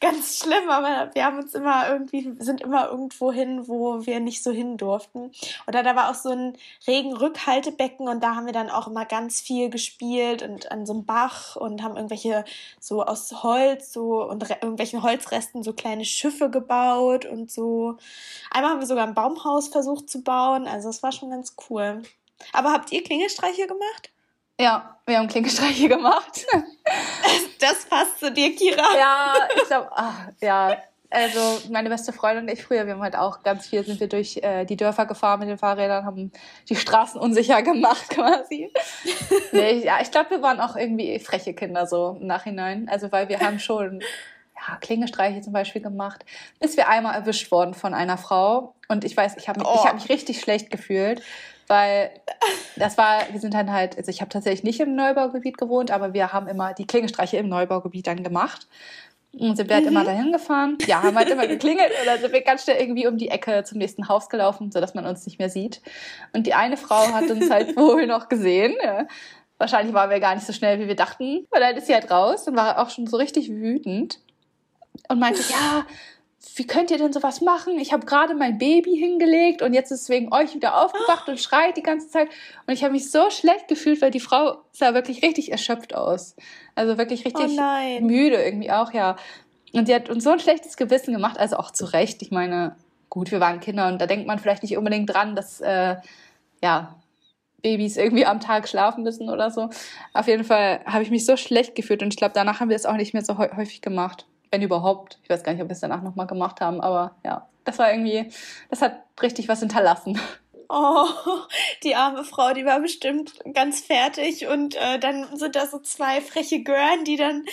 ganz 0.00 0.38
schlimm. 0.38 0.68
Aber 0.68 1.10
wir 1.14 1.24
haben 1.24 1.38
uns 1.38 1.54
immer 1.54 1.88
irgendwie, 1.88 2.34
sind 2.38 2.60
immer 2.60 2.88
irgendwo 2.88 3.32
hin, 3.32 3.68
wo 3.68 4.06
wir 4.06 4.20
nicht 4.20 4.42
so 4.42 4.50
hin 4.50 4.76
durften. 4.76 5.30
Oder 5.66 5.82
da 5.82 5.96
war 5.96 6.10
auch 6.10 6.14
so 6.14 6.30
ein 6.30 6.56
Regenrückhaltebecken 6.86 8.08
und 8.08 8.22
da 8.22 8.34
haben 8.34 8.46
wir 8.46 8.52
dann 8.52 8.70
auch 8.70 8.86
immer 8.86 9.04
ganz 9.04 9.40
viel 9.40 9.70
gespielt 9.70 10.42
und 10.42 10.70
an 10.72 10.86
so 10.86 10.92
einem 10.92 11.04
Bach 11.04 11.56
und 11.56 11.82
haben 11.82 11.96
irgendwelche 11.96 12.44
so 12.78 13.04
aus 13.04 13.42
Holz 13.42 13.92
so 13.92 14.24
und 14.28 14.48
irgendwelchen 14.48 15.02
Holzresten 15.02 15.62
so 15.62 15.72
kleine 15.72 16.04
Schiffe 16.04 16.50
gebaut 16.50 17.24
und 17.24 17.50
so. 17.50 17.96
Einmal 18.50 18.72
haben 18.72 18.80
wir 18.80 18.86
sogar 18.86 19.06
ein 19.06 19.14
Baumhaus 19.14 19.68
versucht 19.68 20.08
zu 20.08 20.22
bauen. 20.22 20.66
Also 20.66 20.88
es 20.88 21.02
war 21.02 21.12
schon 21.12 21.30
ganz 21.30 21.56
cool. 21.68 22.02
Aber 22.52 22.72
habt 22.72 22.92
ihr 22.92 23.02
Klingelstreiche 23.02 23.66
gemacht? 23.66 24.10
Ja, 24.60 24.98
wir 25.06 25.18
haben 25.18 25.28
Klingelstreiche 25.28 25.88
gemacht. 25.88 26.46
das 27.60 27.86
passt 27.86 28.20
zu 28.20 28.30
dir, 28.30 28.54
Kira. 28.54 28.84
Ja, 28.96 29.34
ich 29.56 29.64
glaube, 29.64 29.90
ja, 30.40 30.76
also 31.10 31.60
meine 31.70 31.88
beste 31.88 32.12
Freundin 32.12 32.44
und 32.44 32.52
ich 32.52 32.62
früher, 32.62 32.86
wir 32.86 32.92
haben 32.92 33.02
halt 33.02 33.16
auch 33.16 33.42
ganz 33.42 33.66
viel, 33.66 33.84
sind 33.84 33.98
wir 33.98 34.08
durch 34.08 34.36
äh, 34.42 34.64
die 34.64 34.76
Dörfer 34.76 35.06
gefahren 35.06 35.40
mit 35.40 35.48
den 35.48 35.58
Fahrrädern, 35.58 36.04
haben 36.04 36.30
die 36.68 36.76
Straßen 36.76 37.20
unsicher 37.20 37.62
gemacht 37.62 38.08
quasi. 38.10 38.72
nee, 39.50 39.84
ja, 39.84 39.98
ich 40.00 40.10
glaube, 40.12 40.30
wir 40.30 40.42
waren 40.42 40.60
auch 40.60 40.76
irgendwie 40.76 41.18
freche 41.18 41.52
Kinder 41.52 41.86
so 41.86 42.16
im 42.20 42.28
Nachhinein. 42.28 42.88
Also 42.88 43.10
weil 43.10 43.28
wir 43.28 43.40
haben 43.40 43.58
schon 43.58 44.00
ja, 44.56 44.76
Klingelstreiche 44.76 45.40
zum 45.40 45.52
Beispiel 45.52 45.82
gemacht, 45.82 46.24
bis 46.60 46.76
wir 46.76 46.88
einmal 46.88 47.14
erwischt 47.14 47.50
wurden 47.50 47.74
von 47.74 47.92
einer 47.92 48.16
Frau. 48.16 48.74
Und 48.88 49.04
ich 49.04 49.16
weiß, 49.16 49.36
ich 49.36 49.48
habe 49.48 49.60
mich, 49.60 49.68
oh. 49.68 49.84
hab 49.84 49.94
mich 49.94 50.08
richtig 50.08 50.40
schlecht 50.40 50.70
gefühlt, 50.70 51.22
weil 51.70 52.10
das 52.74 52.98
war, 52.98 53.20
wir 53.30 53.38
sind 53.38 53.54
dann 53.54 53.72
halt, 53.72 53.96
also 53.96 54.10
ich 54.10 54.20
habe 54.20 54.28
tatsächlich 54.28 54.64
nicht 54.64 54.80
im 54.80 54.96
Neubaugebiet 54.96 55.56
gewohnt, 55.56 55.92
aber 55.92 56.12
wir 56.12 56.32
haben 56.32 56.48
immer 56.48 56.74
die 56.74 56.84
Klingelstreiche 56.84 57.36
im 57.36 57.48
Neubaugebiet 57.48 58.08
dann 58.08 58.24
gemacht. 58.24 58.66
Und 59.32 59.54
sind 59.54 59.68
wir 59.68 59.76
halt 59.76 59.84
mhm. 59.84 59.92
immer 59.92 60.04
dahin 60.04 60.32
gefahren. 60.32 60.76
Ja, 60.86 61.04
haben 61.04 61.16
halt 61.16 61.28
immer 61.28 61.46
geklingelt 61.46 61.92
oder 62.02 62.18
sind 62.18 62.32
wir 62.32 62.42
ganz 62.42 62.64
schnell 62.64 62.80
irgendwie 62.80 63.06
um 63.06 63.16
die 63.16 63.28
Ecke 63.28 63.62
zum 63.62 63.78
nächsten 63.78 64.08
Haus 64.08 64.28
gelaufen, 64.28 64.72
sodass 64.72 64.94
man 64.94 65.06
uns 65.06 65.24
nicht 65.24 65.38
mehr 65.38 65.48
sieht. 65.48 65.80
Und 66.32 66.48
die 66.48 66.54
eine 66.54 66.76
Frau 66.76 67.12
hat 67.12 67.30
uns 67.30 67.48
halt 67.48 67.76
wohl 67.76 68.08
noch 68.08 68.28
gesehen. 68.28 68.74
Ja. 68.82 69.06
Wahrscheinlich 69.56 69.94
waren 69.94 70.10
wir 70.10 70.18
gar 70.18 70.34
nicht 70.34 70.48
so 70.48 70.52
schnell, 70.52 70.80
wie 70.80 70.88
wir 70.88 70.96
dachten. 70.96 71.46
Weil 71.50 71.60
dann 71.60 71.76
ist 71.76 71.86
sie 71.86 71.94
halt 71.94 72.10
raus 72.10 72.48
und 72.48 72.56
war 72.56 72.80
auch 72.82 72.90
schon 72.90 73.06
so 73.06 73.16
richtig 73.16 73.48
wütend 73.48 74.18
und 75.08 75.20
meinte, 75.20 75.42
ja, 75.48 75.86
wie 76.56 76.66
könnt 76.66 76.90
ihr 76.90 76.96
denn 76.96 77.12
sowas 77.12 77.42
machen? 77.42 77.78
Ich 77.78 77.92
habe 77.92 78.06
gerade 78.06 78.34
mein 78.34 78.56
Baby 78.56 78.96
hingelegt 78.96 79.60
und 79.60 79.74
jetzt 79.74 79.92
ist 79.92 80.02
es 80.02 80.08
wegen 80.08 80.32
euch 80.32 80.54
wieder 80.54 80.82
aufgewacht 80.82 81.28
und 81.28 81.38
schreit 81.38 81.76
die 81.76 81.82
ganze 81.82 82.08
Zeit. 82.08 82.28
Und 82.66 82.72
ich 82.72 82.82
habe 82.82 82.92
mich 82.92 83.10
so 83.10 83.28
schlecht 83.28 83.68
gefühlt, 83.68 84.00
weil 84.00 84.10
die 84.10 84.20
Frau 84.20 84.56
sah 84.72 84.94
wirklich 84.94 85.22
richtig 85.22 85.52
erschöpft 85.52 85.94
aus. 85.94 86.36
Also 86.74 86.96
wirklich 86.96 87.26
richtig 87.26 87.58
oh 87.58 88.00
müde 88.00 88.42
irgendwie 88.42 88.70
auch, 88.70 88.94
ja. 88.94 89.16
Und 89.74 89.86
sie 89.86 89.94
hat 89.94 90.08
uns 90.08 90.24
so 90.24 90.30
ein 90.30 90.40
schlechtes 90.40 90.78
Gewissen 90.78 91.12
gemacht, 91.12 91.38
also 91.38 91.56
auch 91.56 91.72
zu 91.72 91.84
Recht. 91.84 92.22
Ich 92.22 92.30
meine, 92.30 92.74
gut, 93.10 93.30
wir 93.30 93.40
waren 93.40 93.60
Kinder 93.60 93.88
und 93.88 94.00
da 94.00 94.06
denkt 94.06 94.26
man 94.26 94.38
vielleicht 94.38 94.62
nicht 94.62 94.78
unbedingt 94.78 95.12
dran, 95.12 95.36
dass, 95.36 95.60
äh, 95.60 95.96
ja, 96.62 96.96
Babys 97.60 97.98
irgendwie 97.98 98.24
am 98.24 98.40
Tag 98.40 98.66
schlafen 98.66 99.04
müssen 99.04 99.28
oder 99.28 99.50
so. 99.50 99.68
Auf 100.14 100.26
jeden 100.26 100.44
Fall 100.44 100.80
habe 100.86 101.02
ich 101.02 101.10
mich 101.10 101.26
so 101.26 101.36
schlecht 101.36 101.74
gefühlt 101.74 102.02
und 102.02 102.08
ich 102.08 102.16
glaube, 102.16 102.32
danach 102.34 102.60
haben 102.60 102.70
wir 102.70 102.76
es 102.76 102.86
auch 102.86 102.96
nicht 102.96 103.12
mehr 103.12 103.24
so 103.24 103.36
häufig 103.36 103.82
gemacht 103.82 104.24
wenn 104.50 104.62
überhaupt. 104.62 105.18
Ich 105.22 105.30
weiß 105.30 105.42
gar 105.42 105.52
nicht, 105.52 105.62
ob 105.62 105.68
wir 105.68 105.74
es 105.74 105.80
danach 105.80 106.02
nochmal 106.02 106.26
gemacht 106.26 106.60
haben, 106.60 106.80
aber 106.80 107.16
ja, 107.24 107.48
das 107.64 107.78
war 107.78 107.90
irgendwie, 107.90 108.30
das 108.68 108.82
hat 108.82 109.04
richtig 109.22 109.48
was 109.48 109.60
hinterlassen. 109.60 110.18
Oh, 110.72 111.04
die 111.82 111.96
arme 111.96 112.22
Frau, 112.22 112.52
die 112.52 112.64
war 112.64 112.80
bestimmt 112.80 113.32
ganz 113.54 113.80
fertig 113.80 114.46
und 114.46 114.76
äh, 114.76 115.00
dann 115.00 115.36
sind 115.36 115.56
da 115.56 115.66
so 115.66 115.80
zwei 115.80 116.20
freche 116.20 116.62
Gören, 116.62 117.04
die 117.04 117.16
dann 117.16 117.44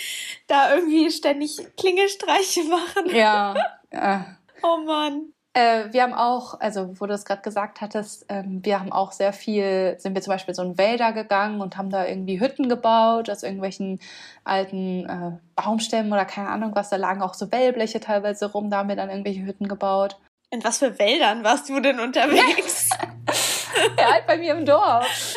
da 0.46 0.72
irgendwie 0.72 1.10
ständig 1.10 1.58
Klingelstreiche 1.76 2.62
machen. 2.64 3.14
Ja. 3.14 3.54
ja. 3.92 4.26
Oh 4.60 4.78
Mann. 4.78 5.32
Äh, 5.58 5.92
wir 5.92 6.04
haben 6.04 6.14
auch, 6.14 6.60
also 6.60 7.00
wo 7.00 7.06
du 7.06 7.14
es 7.14 7.24
gerade 7.24 7.42
gesagt 7.42 7.80
hattest, 7.80 8.26
ähm, 8.28 8.64
wir 8.64 8.78
haben 8.78 8.92
auch 8.92 9.10
sehr 9.10 9.32
viel, 9.32 9.96
sind 9.98 10.14
wir 10.14 10.22
zum 10.22 10.32
Beispiel 10.32 10.54
so 10.54 10.62
in 10.62 10.78
Wälder 10.78 11.12
gegangen 11.12 11.60
und 11.60 11.76
haben 11.76 11.90
da 11.90 12.06
irgendwie 12.06 12.38
Hütten 12.38 12.68
gebaut 12.68 13.28
aus 13.28 13.42
irgendwelchen 13.42 13.98
alten 14.44 15.06
äh, 15.08 15.60
Baumstämmen 15.60 16.12
oder 16.12 16.26
keine 16.26 16.50
Ahnung 16.50 16.76
was. 16.76 16.90
Da 16.90 16.96
lagen 16.96 17.22
auch 17.22 17.34
so 17.34 17.50
Wellbleche 17.50 17.98
teilweise 17.98 18.52
rum, 18.52 18.70
da 18.70 18.78
haben 18.78 18.88
wir 18.88 18.94
dann 18.94 19.10
irgendwelche 19.10 19.44
Hütten 19.44 19.66
gebaut. 19.66 20.16
In 20.50 20.62
was 20.62 20.78
für 20.78 20.96
Wäldern 20.96 21.42
warst 21.42 21.68
du 21.68 21.80
denn 21.80 21.98
unterwegs? 21.98 22.90
ja, 23.98 24.12
halt 24.12 24.28
bei 24.28 24.38
mir 24.38 24.54
im 24.54 24.64
Dorf. 24.64 25.34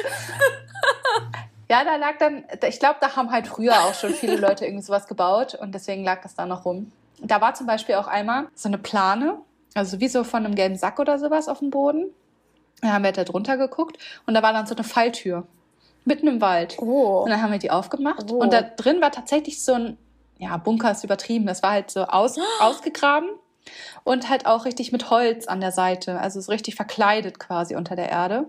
Ja, 1.68 1.84
da 1.84 1.96
lag 1.96 2.20
dann, 2.20 2.44
ich 2.68 2.80
glaube, 2.80 2.98
da 3.02 3.16
haben 3.16 3.32
halt 3.32 3.48
früher 3.48 3.74
auch 3.86 3.96
schon 3.96 4.14
viele 4.14 4.36
Leute 4.36 4.66
irgendwie 4.66 4.84
sowas 4.84 5.08
gebaut 5.08 5.56
und 5.56 5.74
deswegen 5.74 6.04
lag 6.04 6.22
das 6.22 6.36
da 6.36 6.46
noch 6.46 6.64
rum. 6.64 6.92
Da 7.22 7.42
war 7.42 7.56
zum 7.56 7.66
Beispiel 7.66 7.96
auch 7.96 8.08
einmal 8.08 8.48
so 8.54 8.70
eine 8.70 8.78
Plane, 8.78 9.40
also 9.74 10.00
wie 10.00 10.08
so 10.08 10.24
von 10.24 10.46
einem 10.46 10.56
gelben 10.56 10.76
Sack 10.76 11.00
oder 11.00 11.18
sowas 11.20 11.48
auf 11.48 11.60
dem 11.60 11.70
Boden. 11.70 12.10
Da 12.82 12.90
haben 12.90 13.04
wir 13.04 13.12
da 13.12 13.24
drunter 13.24 13.58
geguckt 13.58 13.98
und 14.26 14.34
da 14.34 14.42
war 14.42 14.54
dann 14.54 14.66
so 14.66 14.76
eine 14.76 14.84
Falltür 14.84 15.48
mitten 16.06 16.28
im 16.28 16.42
Wald. 16.42 16.78
Oh. 16.80 17.22
Und 17.24 17.30
dann 17.30 17.42
haben 17.42 17.52
wir 17.52 17.60
die 17.60 17.72
aufgemacht 17.72 18.32
oh. 18.32 18.38
und 18.38 18.54
da 18.54 18.62
drin 18.62 19.02
war 19.02 19.12
tatsächlich 19.12 19.64
so 19.64 19.74
ein, 19.74 19.98
ja, 20.40 20.58
Bunker 20.58 20.92
ist 20.92 21.04
übertrieben, 21.04 21.46
das 21.46 21.62
war 21.62 21.72
halt 21.72 21.92
so 21.92 22.04
aus, 22.06 22.38
ausgegraben 22.60 23.30
und 24.04 24.30
halt 24.30 24.46
auch 24.46 24.66
richtig 24.66 24.92
mit 24.92 25.10
Holz 25.10 25.48
an 25.48 25.62
der 25.62 25.72
Seite, 25.72 26.20
also 26.20 26.42
so 26.42 26.52
richtig 26.52 26.76
verkleidet 26.76 27.40
quasi 27.40 27.76
unter 27.76 27.96
der 27.96 28.10
Erde. 28.10 28.48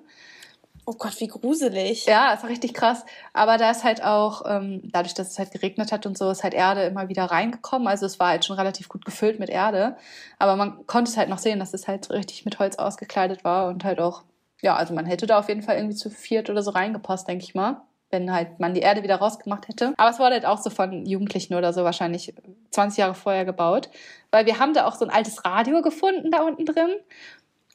Oh 0.84 0.94
Gott, 0.98 1.20
wie 1.20 1.28
gruselig. 1.28 2.06
Ja, 2.06 2.32
ist 2.32 2.44
richtig 2.44 2.74
krass. 2.74 3.04
Aber 3.32 3.56
da 3.56 3.70
ist 3.70 3.84
halt 3.84 4.02
auch, 4.02 4.42
ähm, 4.46 4.80
dadurch, 4.92 5.14
dass 5.14 5.30
es 5.30 5.38
halt 5.38 5.52
geregnet 5.52 5.92
hat 5.92 6.06
und 6.06 6.18
so, 6.18 6.28
ist 6.30 6.42
halt 6.42 6.54
Erde 6.54 6.82
immer 6.82 7.08
wieder 7.08 7.24
reingekommen. 7.26 7.86
Also 7.86 8.04
es 8.04 8.18
war 8.18 8.30
halt 8.30 8.44
schon 8.44 8.56
relativ 8.56 8.88
gut 8.88 9.04
gefüllt 9.04 9.38
mit 9.38 9.48
Erde. 9.48 9.96
Aber 10.40 10.56
man 10.56 10.84
konnte 10.88 11.08
es 11.10 11.16
halt 11.16 11.28
noch 11.28 11.38
sehen, 11.38 11.60
dass 11.60 11.72
es 11.72 11.86
halt 11.86 12.10
richtig 12.10 12.44
mit 12.44 12.58
Holz 12.58 12.76
ausgekleidet 12.76 13.44
war 13.44 13.68
und 13.68 13.84
halt 13.84 14.00
auch, 14.00 14.24
ja, 14.60 14.74
also 14.74 14.92
man 14.92 15.06
hätte 15.06 15.26
da 15.26 15.38
auf 15.38 15.48
jeden 15.48 15.62
Fall 15.62 15.76
irgendwie 15.76 15.94
zu 15.96 16.10
viert 16.10 16.50
oder 16.50 16.62
so 16.62 16.72
reingepasst, 16.72 17.28
denke 17.28 17.44
ich 17.44 17.54
mal. 17.54 17.82
Wenn 18.10 18.32
halt 18.32 18.58
man 18.58 18.74
die 18.74 18.80
Erde 18.80 19.04
wieder 19.04 19.16
rausgemacht 19.16 19.68
hätte. 19.68 19.94
Aber 19.96 20.10
es 20.10 20.18
wurde 20.18 20.34
halt 20.34 20.46
auch 20.46 20.58
so 20.58 20.68
von 20.68 21.06
Jugendlichen 21.06 21.54
oder 21.54 21.72
so 21.72 21.84
wahrscheinlich 21.84 22.34
20 22.72 22.98
Jahre 22.98 23.14
vorher 23.14 23.44
gebaut. 23.44 23.88
Weil 24.32 24.46
wir 24.46 24.58
haben 24.58 24.74
da 24.74 24.86
auch 24.86 24.96
so 24.96 25.04
ein 25.04 25.10
altes 25.10 25.44
Radio 25.44 25.80
gefunden 25.80 26.30
da 26.32 26.42
unten 26.42 26.66
drin. 26.66 26.90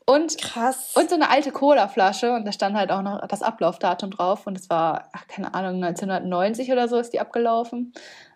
Und, 0.09 0.37
Krass. 0.37 0.93
und 0.95 1.09
so 1.09 1.15
eine 1.15 1.29
alte 1.29 1.51
Cola-Flasche 1.51 2.31
und 2.31 2.45
da 2.45 2.53
stand 2.53 2.77
halt 2.77 2.91
auch 2.91 3.01
noch 3.01 3.27
das 3.27 3.41
Ablaufdatum 3.41 4.11
drauf 4.11 4.47
und 4.47 4.57
es 4.57 4.69
war, 4.69 5.09
ach, 5.11 5.27
keine 5.27 5.53
Ahnung, 5.53 5.83
1990 5.83 6.71
oder 6.71 6.87
so 6.87 6.97
ist 6.97 7.11
die 7.11 7.19
abgelaufen. 7.19 7.91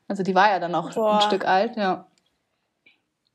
Also 0.10 0.22
die 0.22 0.36
war 0.36 0.50
ja 0.50 0.60
dann 0.60 0.76
auch 0.76 0.94
Boah. 0.94 1.16
ein 1.16 1.22
Stück 1.22 1.46
alt, 1.48 1.78
ja. 1.78 2.06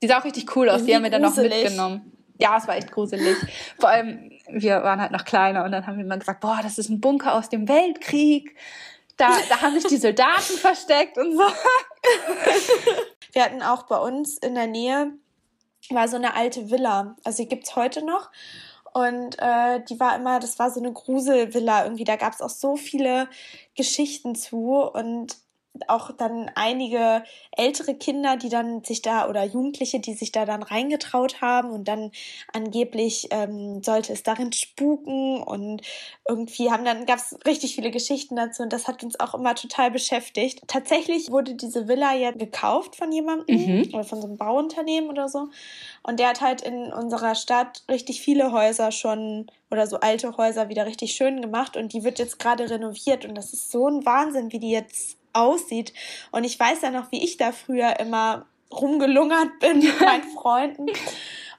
Die 0.03 0.07
sah 0.07 0.19
auch 0.19 0.25
richtig 0.25 0.55
cool 0.55 0.69
aus, 0.69 0.85
die 0.85 0.95
haben 0.95 1.03
wir 1.03 1.11
dann 1.11 1.23
gruselig. 1.23 1.51
noch 1.51 1.63
mitgenommen. 1.63 2.13
Ja, 2.39 2.59
es 2.59 2.69
war 2.69 2.77
echt 2.77 2.93
gruselig. 2.93 3.39
Vor 3.79 3.89
allem, 3.89 4.31
wir 4.51 4.83
waren 4.83 5.01
halt 5.01 5.13
noch 5.13 5.25
kleiner 5.25 5.65
und 5.65 5.73
dann 5.73 5.87
haben 5.87 5.97
wir 5.97 6.05
immer 6.05 6.19
gesagt, 6.19 6.41
boah, 6.41 6.61
das 6.63 6.77
ist 6.77 6.91
ein 6.91 7.01
Bunker 7.01 7.35
aus 7.35 7.49
dem 7.49 7.67
Weltkrieg. 7.67 8.55
Da, 9.17 9.31
da 9.49 9.63
haben 9.63 9.73
sich 9.73 9.85
die 9.85 9.97
Soldaten 9.97 10.43
versteckt 10.61 11.17
und 11.17 11.33
so. 11.39 11.45
Wir 13.33 13.45
hatten 13.45 13.63
auch 13.63 13.85
bei 13.85 13.97
uns 13.97 14.37
in 14.37 14.55
der 14.55 14.67
Nähe 14.67 15.13
war 15.91 16.09
so 16.09 16.17
eine 16.17 16.35
alte 16.35 16.71
Villa. 16.71 17.17
Also 17.25 17.43
die 17.43 17.49
gibt's 17.49 17.77
heute 17.77 18.05
noch. 18.05 18.31
Und 18.93 19.37
äh, 19.39 19.83
die 19.85 20.01
war 20.01 20.17
immer, 20.17 20.41
das 20.41 20.59
war 20.59 20.71
so 20.71 20.81
eine 20.81 20.93
Gruselvilla 20.93 21.85
irgendwie. 21.85 22.05
Da 22.05 22.17
gab's 22.17 22.41
auch 22.41 22.51
so 22.51 22.77
viele 22.77 23.29
Geschichten 23.75 24.35
zu. 24.35 24.83
Und 24.83 25.37
auch 25.89 26.11
dann 26.13 26.51
einige 26.55 27.23
ältere 27.53 27.95
Kinder, 27.95 28.37
die 28.37 28.49
dann 28.49 28.85
sich 28.85 29.03
da 29.03 29.29
oder 29.29 29.45
Jugendliche, 29.45 30.01
die 30.01 30.15
sich 30.15 30.33
da 30.33 30.45
dann 30.45 30.63
reingetraut 30.63 31.41
haben 31.41 31.71
und 31.71 31.89
dann 31.89 32.11
angeblich 32.53 33.29
ähm, 33.31 33.83
sollte 33.83 34.13
es 34.13 34.23
darin 34.23 34.53
spuken 34.53 35.43
und 35.43 35.83
irgendwie 36.29 36.71
haben 36.71 36.85
dann 36.85 37.07
gab 37.07 37.19
es 37.19 37.37
richtig 37.47 37.75
viele 37.75 37.91
Geschichten 37.91 38.37
dazu 38.37 38.63
und 38.63 38.73
das 38.73 38.89
hat 38.89 39.03
uns 39.03 39.19
auch 39.21 39.35
immer 39.35 39.55
total 39.55 39.91
beschäftigt. 39.91 40.63
Tatsächlich 40.67 41.31
wurde 41.31 41.55
diese 41.55 41.89
Villa 41.89 42.15
ja 42.15 42.31
gekauft 42.33 42.97
von 42.97 43.13
jemandem 43.13 43.57
mhm. 43.57 43.95
oder 43.95 44.05
von 44.05 44.21
so 44.21 44.27
einem 44.27 44.37
Bauunternehmen 44.37 45.11
oder 45.11 45.29
so 45.29 45.49
und 46.03 46.21
der 46.21 46.29
hat 46.29 46.41
halt 46.41 46.63
in 46.63 46.93
unserer 46.93 47.35
Stadt 47.35 47.83
richtig 47.89 48.21
viele 48.21 48.53
Häuser 48.53 48.93
schon 48.93 49.47
oder 49.71 49.87
so 49.87 49.99
alte 50.01 50.37
Häuser 50.37 50.69
wieder 50.69 50.87
richtig 50.87 51.13
schön 51.13 51.41
gemacht 51.43 51.77
und 51.77 51.93
die 51.93 52.05
wird 52.05 52.19
jetzt 52.19 52.39
gerade 52.39 52.71
renoviert 52.71 53.25
und 53.25 53.35
das 53.35 53.53
ist 53.53 53.71
so 53.71 53.89
ein 53.89 54.07
Wahnsinn, 54.07 54.53
wie 54.53 54.61
die 54.61 54.71
jetzt 54.71 55.19
aussieht. 55.37 55.93
Und 56.33 56.45
ich 56.45 56.59
weiß 56.59 56.83
ja 56.83 56.91
noch, 56.91 57.11
wie 57.13 57.23
ich 57.23 57.37
da 57.37 57.53
früher 57.53 57.99
immer 58.01 58.47
rumgelungert 58.73 59.59
bin 59.61 59.79
mit 59.81 60.01
meinen 60.01 60.29
Freunden. 60.37 60.87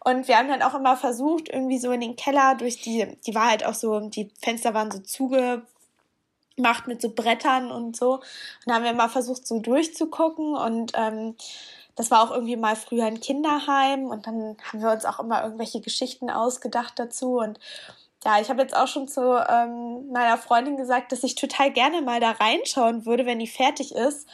Und 0.04 0.28
wir 0.28 0.38
haben 0.38 0.48
dann 0.48 0.62
auch 0.62 0.76
immer 0.76 0.96
versucht, 0.96 1.50
irgendwie 1.50 1.80
so 1.80 1.92
in 1.92 2.02
den 2.02 2.16
Keller 2.16 2.56
durch 2.56 2.82
die, 2.82 3.18
die 3.26 3.36
war 3.36 3.50
halt 3.50 3.66
auch 3.66 3.74
so, 3.74 4.00
die 4.00 4.32
Fenster 4.42 4.74
waren 4.74 4.92
so 4.92 5.00
zugemacht 5.00 5.66
mit 6.88 7.02
so 7.02 7.10
Brettern 7.10 7.72
und 7.72 7.96
so. 7.98 8.14
Und 8.14 8.24
dann 8.66 8.76
haben 8.76 8.84
wir 8.84 8.92
immer 8.92 9.10
versucht, 9.10 9.46
so 9.46 9.60
durchzugucken 9.60 10.56
und 10.56 10.94
ähm, 10.96 11.36
das 11.98 12.12
war 12.12 12.22
auch 12.22 12.32
irgendwie 12.32 12.56
mal 12.56 12.76
früher 12.76 13.06
ein 13.06 13.20
Kinderheim 13.20 14.06
und 14.06 14.28
dann 14.28 14.56
haben 14.64 14.82
wir 14.82 14.92
uns 14.92 15.04
auch 15.04 15.20
immer 15.20 15.44
irgendwelche 15.44 15.82
Geschichten 15.82 16.30
ausgedacht 16.30 16.94
dazu 16.98 17.40
und 17.40 17.60
Ja, 18.26 18.42
ich 18.42 18.50
habe 18.50 18.62
jetzt 18.62 18.76
auch 18.76 18.88
schon 18.88 19.08
zu 19.08 19.22
ähm, 19.22 20.12
meiner 20.12 20.38
Freundin 20.38 20.76
gesagt, 20.76 21.12
dass 21.12 21.24
ich 21.24 21.36
total 21.36 21.72
gerne 21.72 22.02
mal 22.02 22.20
da 22.20 22.32
reinschauen 22.32 23.06
würde, 23.06 23.26
wenn 23.26 23.40
die 23.40 23.48
fertig 23.48 23.94
ist, 23.94 24.28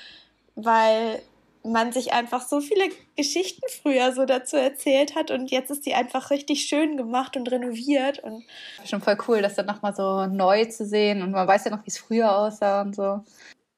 weil 0.55 1.21
man 1.63 1.91
sich 1.91 2.11
einfach 2.11 2.45
so 2.45 2.59
viele 2.59 2.89
Geschichten 3.15 3.61
früher 3.81 4.11
so 4.13 4.25
dazu 4.25 4.57
erzählt 4.57 5.15
hat 5.15 5.31
und 5.31 5.49
jetzt 5.49 5.71
ist 5.71 5.85
die 5.85 5.93
einfach 5.93 6.29
richtig 6.29 6.65
schön 6.65 6.97
gemacht 6.97 7.37
und 7.37 7.49
renoviert 7.49 8.19
und 8.19 8.43
schon 8.85 9.01
voll 9.01 9.17
cool, 9.27 9.41
das 9.41 9.55
dann 9.55 9.65
nochmal 9.65 9.95
so 9.95 10.25
neu 10.25 10.65
zu 10.65 10.85
sehen 10.85 11.21
und 11.21 11.31
man 11.31 11.47
weiß 11.47 11.65
ja 11.65 11.71
noch, 11.71 11.85
wie 11.85 11.89
es 11.89 11.97
früher 11.97 12.35
aussah 12.37 12.81
und 12.81 12.95
so. 12.95 13.23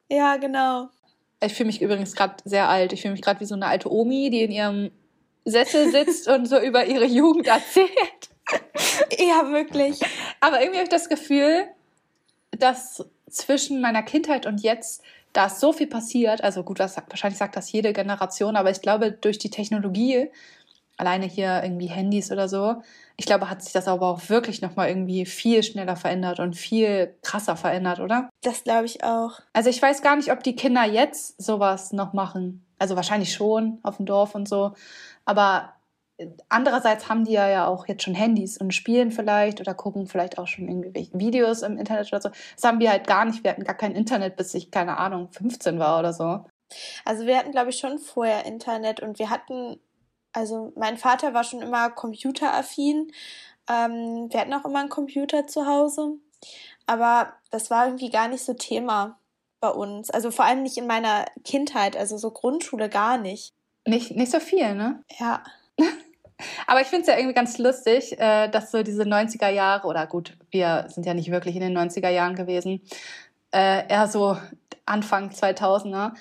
Ja, 0.09 0.37
genau. 0.37 0.89
Ich 1.43 1.53
fühle 1.53 1.67
mich 1.67 1.81
übrigens 1.81 2.15
gerade 2.15 2.35
sehr 2.43 2.69
alt. 2.69 2.93
Ich 2.93 3.01
fühle 3.01 3.11
mich 3.11 3.21
gerade 3.21 3.39
wie 3.39 3.45
so 3.45 3.55
eine 3.55 3.67
alte 3.67 3.91
Omi, 3.91 4.29
die 4.29 4.43
in 4.43 4.51
ihrem 4.51 4.91
Sessel 5.43 5.91
sitzt 5.91 6.27
und 6.27 6.47
so 6.47 6.59
über 6.59 6.85
ihre 6.85 7.05
Jugend 7.05 7.47
erzählt. 7.47 8.29
Ja, 9.17 9.51
wirklich. 9.51 9.99
Aber 10.39 10.59
irgendwie 10.61 10.77
habe 10.77 10.85
ich 10.85 10.89
das 10.89 11.09
Gefühl, 11.09 11.67
dass 12.51 13.05
zwischen 13.29 13.81
meiner 13.81 14.03
Kindheit 14.03 14.45
und 14.45 14.61
jetzt 14.61 15.03
da 15.35 15.47
ist 15.47 15.59
so 15.59 15.73
viel 15.73 15.87
passiert. 15.87 16.43
Also 16.43 16.63
gut, 16.63 16.79
was, 16.79 16.95
wahrscheinlich 16.95 17.37
sagt 17.37 17.57
das 17.57 17.71
jede 17.71 17.91
Generation, 17.91 18.55
aber 18.55 18.71
ich 18.71 18.81
glaube, 18.81 19.11
durch 19.11 19.37
die 19.37 19.49
Technologie, 19.49 20.29
alleine 20.97 21.25
hier 21.25 21.61
irgendwie 21.61 21.87
Handys 21.87 22.31
oder 22.31 22.47
so, 22.47 22.81
ich 23.17 23.25
glaube, 23.25 23.49
hat 23.49 23.61
sich 23.61 23.73
das 23.73 23.87
aber 23.87 24.07
auch 24.07 24.29
wirklich 24.29 24.61
nochmal 24.61 24.87
irgendwie 24.87 25.25
viel 25.25 25.61
schneller 25.63 25.97
verändert 25.97 26.39
und 26.39 26.55
viel 26.55 27.15
krasser 27.21 27.57
verändert, 27.57 27.99
oder? 27.99 28.29
Das 28.41 28.63
glaube 28.63 28.85
ich 28.85 29.03
auch. 29.03 29.39
Also 29.51 29.69
ich 29.69 29.81
weiß 29.81 30.01
gar 30.01 30.15
nicht, 30.15 30.31
ob 30.31 30.41
die 30.43 30.55
Kinder 30.55 30.85
jetzt 30.85 31.41
sowas 31.41 31.91
noch 31.91 32.13
machen. 32.13 32.65
Also 32.79 32.95
wahrscheinlich 32.95 33.33
schon 33.33 33.79
auf 33.83 33.97
dem 33.97 34.05
Dorf 34.05 34.35
und 34.35 34.47
so. 34.47 34.73
Aber 35.25 35.74
andererseits 36.49 37.09
haben 37.09 37.25
die 37.25 37.33
ja, 37.33 37.49
ja 37.49 37.67
auch 37.67 37.87
jetzt 37.87 38.03
schon 38.03 38.15
Handys 38.15 38.57
und 38.57 38.73
spielen 38.73 39.11
vielleicht 39.11 39.59
oder 39.59 39.73
gucken 39.73 40.07
vielleicht 40.07 40.37
auch 40.37 40.47
schon 40.47 40.67
irgendwie 40.67 41.09
Videos 41.13 41.61
im 41.61 41.77
Internet 41.77 42.07
oder 42.07 42.21
so. 42.21 42.29
Das 42.29 42.63
haben 42.63 42.79
wir 42.79 42.91
halt 42.91 43.07
gar 43.07 43.25
nicht. 43.25 43.43
Wir 43.43 43.51
hatten 43.51 43.63
gar 43.63 43.75
kein 43.75 43.95
Internet, 43.95 44.35
bis 44.35 44.53
ich, 44.53 44.71
keine 44.71 44.97
Ahnung, 44.97 45.29
15 45.31 45.79
war 45.79 45.99
oder 45.99 46.13
so. 46.13 46.45
Also 47.03 47.25
wir 47.25 47.37
hatten, 47.37 47.51
glaube 47.51 47.69
ich, 47.69 47.77
schon 47.77 47.99
vorher 47.99 48.45
Internet 48.45 49.01
und 49.01 49.19
wir 49.19 49.29
hatten, 49.29 49.79
also 50.33 50.71
mein 50.75 50.97
Vater 50.97 51.33
war 51.33 51.43
schon 51.43 51.61
immer 51.61 51.89
computeraffin. 51.89 53.11
Ähm, 53.69 54.27
wir 54.29 54.39
hatten 54.39 54.53
auch 54.53 54.65
immer 54.65 54.79
einen 54.79 54.89
Computer 54.89 55.47
zu 55.47 55.65
Hause. 55.65 56.13
Aber 56.87 57.33
das 57.51 57.69
war 57.69 57.87
irgendwie 57.87 58.09
gar 58.09 58.27
nicht 58.27 58.43
so 58.43 58.53
Thema 58.53 59.19
bei 59.59 59.69
uns. 59.69 60.09
Also 60.09 60.31
vor 60.31 60.45
allem 60.45 60.63
nicht 60.63 60.77
in 60.77 60.87
meiner 60.87 61.25
Kindheit, 61.43 61.97
also 61.97 62.17
so 62.17 62.31
Grundschule 62.31 62.89
gar 62.89 63.17
nicht. 63.17 63.53
Nicht, 63.87 64.11
nicht 64.11 64.31
so 64.31 64.39
viel, 64.39 64.75
ne? 64.75 65.03
Ja. 65.19 65.43
Aber 66.67 66.81
ich 66.81 66.87
finde 66.87 67.01
es 67.01 67.07
ja 67.07 67.17
irgendwie 67.17 67.33
ganz 67.33 67.57
lustig, 67.57 68.19
äh, 68.19 68.49
dass 68.49 68.71
so 68.71 68.83
diese 68.83 69.03
90er 69.03 69.49
Jahre, 69.49 69.87
oder 69.87 70.05
gut, 70.07 70.37
wir 70.51 70.85
sind 70.89 71.05
ja 71.05 71.13
nicht 71.13 71.31
wirklich 71.31 71.55
in 71.55 71.61
den 71.61 71.77
90er 71.77 72.09
Jahren 72.09 72.35
gewesen, 72.35 72.81
äh, 73.51 73.87
eher 73.87 74.07
so 74.07 74.37
Anfang 74.85 75.29
2000er, 75.29 76.13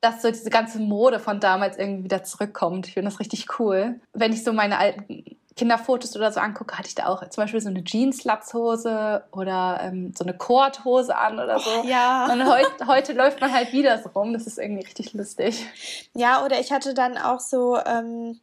dass 0.00 0.22
so 0.22 0.30
diese 0.30 0.50
ganze 0.50 0.78
Mode 0.78 1.18
von 1.18 1.40
damals 1.40 1.78
irgendwie 1.78 2.04
wieder 2.04 2.22
zurückkommt. 2.22 2.86
Ich 2.86 2.94
finde 2.94 3.10
das 3.10 3.20
richtig 3.20 3.58
cool. 3.58 4.00
Wenn 4.12 4.32
ich 4.32 4.44
so 4.44 4.52
meine 4.52 4.78
alten 4.78 5.36
Kinderfotos 5.56 6.14
oder 6.14 6.30
so 6.30 6.38
angucke, 6.38 6.76
hatte 6.76 6.88
ich 6.88 6.94
da 6.94 7.06
auch 7.06 7.26
zum 7.30 7.42
Beispiel 7.42 7.62
so 7.62 7.70
eine 7.70 7.82
Jeans-Latzhose 7.82 9.24
oder 9.32 9.80
ähm, 9.82 10.12
so 10.16 10.22
eine 10.22 10.36
Korthose 10.36 11.16
an 11.16 11.40
oder 11.40 11.58
so. 11.58 11.70
Oh, 11.82 11.86
ja. 11.86 12.30
Und 12.30 12.46
heut, 12.46 12.86
heute 12.86 13.14
läuft 13.14 13.40
man 13.40 13.52
halt 13.52 13.72
wieder 13.72 13.98
so 13.98 14.10
rum. 14.10 14.34
Das 14.34 14.46
ist 14.46 14.58
irgendwie 14.58 14.84
richtig 14.84 15.14
lustig. 15.14 15.66
Ja, 16.14 16.44
oder 16.44 16.60
ich 16.60 16.72
hatte 16.72 16.92
dann 16.92 17.16
auch 17.16 17.40
so 17.40 17.78
ähm, 17.78 18.38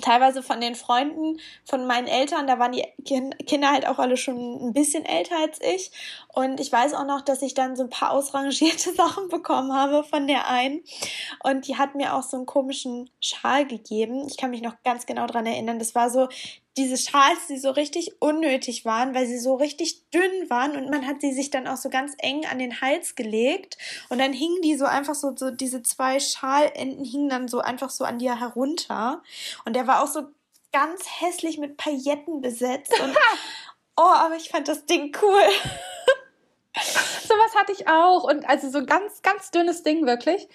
teilweise 0.00 0.42
von 0.42 0.60
den 0.60 0.74
Freunden 0.74 1.40
von 1.64 1.86
meinen 1.86 2.06
Eltern, 2.06 2.46
da 2.46 2.58
waren 2.58 2.72
die 2.72 2.84
Kinder 3.04 3.70
halt 3.70 3.86
auch 3.86 3.98
alle 3.98 4.16
schon 4.16 4.68
ein 4.68 4.72
bisschen 4.72 5.04
älter 5.04 5.36
als 5.38 5.60
ich. 5.60 5.90
Und 6.28 6.60
ich 6.60 6.72
weiß 6.72 6.94
auch 6.94 7.06
noch, 7.06 7.20
dass 7.20 7.42
ich 7.42 7.54
dann 7.54 7.76
so 7.76 7.82
ein 7.84 7.90
paar 7.90 8.12
ausrangierte 8.12 8.92
Sachen 8.94 9.28
bekommen 9.28 9.72
habe 9.72 10.04
von 10.04 10.26
der 10.26 10.48
einen. 10.48 10.82
Und 11.42 11.66
die 11.68 11.76
hat 11.76 11.94
mir 11.94 12.14
auch 12.14 12.22
so 12.22 12.36
einen 12.36 12.46
komischen 12.46 13.10
Schal 13.20 13.66
gegeben. 13.66 14.26
Ich 14.26 14.36
kann 14.36 14.50
mich 14.50 14.62
noch 14.62 14.82
ganz 14.84 15.06
genau 15.06 15.26
dran 15.26 15.46
erinnern. 15.46 15.78
Das 15.78 15.94
war 15.94 16.10
so 16.10 16.28
diese 16.76 16.96
Schals, 16.96 17.46
die 17.48 17.58
so 17.58 17.70
richtig 17.70 18.20
unnötig 18.20 18.84
waren, 18.84 19.14
weil 19.14 19.26
sie 19.26 19.38
so 19.38 19.54
richtig 19.56 20.08
dünn 20.10 20.48
waren 20.48 20.76
und 20.76 20.88
man 20.88 21.06
hat 21.06 21.20
sie 21.20 21.32
sich 21.32 21.50
dann 21.50 21.66
auch 21.66 21.76
so 21.76 21.90
ganz 21.90 22.14
eng 22.18 22.46
an 22.46 22.58
den 22.58 22.80
Hals 22.80 23.16
gelegt 23.16 23.76
und 24.08 24.18
dann 24.18 24.32
hingen 24.32 24.62
die 24.62 24.76
so 24.76 24.84
einfach 24.84 25.14
so, 25.14 25.34
so 25.36 25.50
diese 25.50 25.82
zwei 25.82 26.20
Schalenden 26.20 27.04
hingen 27.04 27.28
dann 27.28 27.48
so 27.48 27.60
einfach 27.60 27.90
so 27.90 28.04
an 28.04 28.18
dir 28.18 28.38
herunter 28.38 29.22
und 29.64 29.74
der 29.74 29.86
war 29.86 30.02
auch 30.02 30.06
so 30.06 30.22
ganz 30.72 31.02
hässlich 31.20 31.58
mit 31.58 31.76
Pailletten 31.76 32.40
besetzt 32.40 32.98
und 33.00 33.16
oh, 33.96 34.02
aber 34.02 34.36
ich 34.36 34.48
fand 34.50 34.68
das 34.68 34.86
Ding 34.86 35.14
cool. 35.20 35.42
Sowas 37.26 37.54
hatte 37.56 37.72
ich 37.72 37.88
auch 37.88 38.22
und 38.22 38.48
also 38.48 38.70
so 38.70 38.78
ein 38.78 38.86
ganz, 38.86 39.22
ganz 39.22 39.50
dünnes 39.50 39.82
Ding 39.82 40.06
wirklich. 40.06 40.48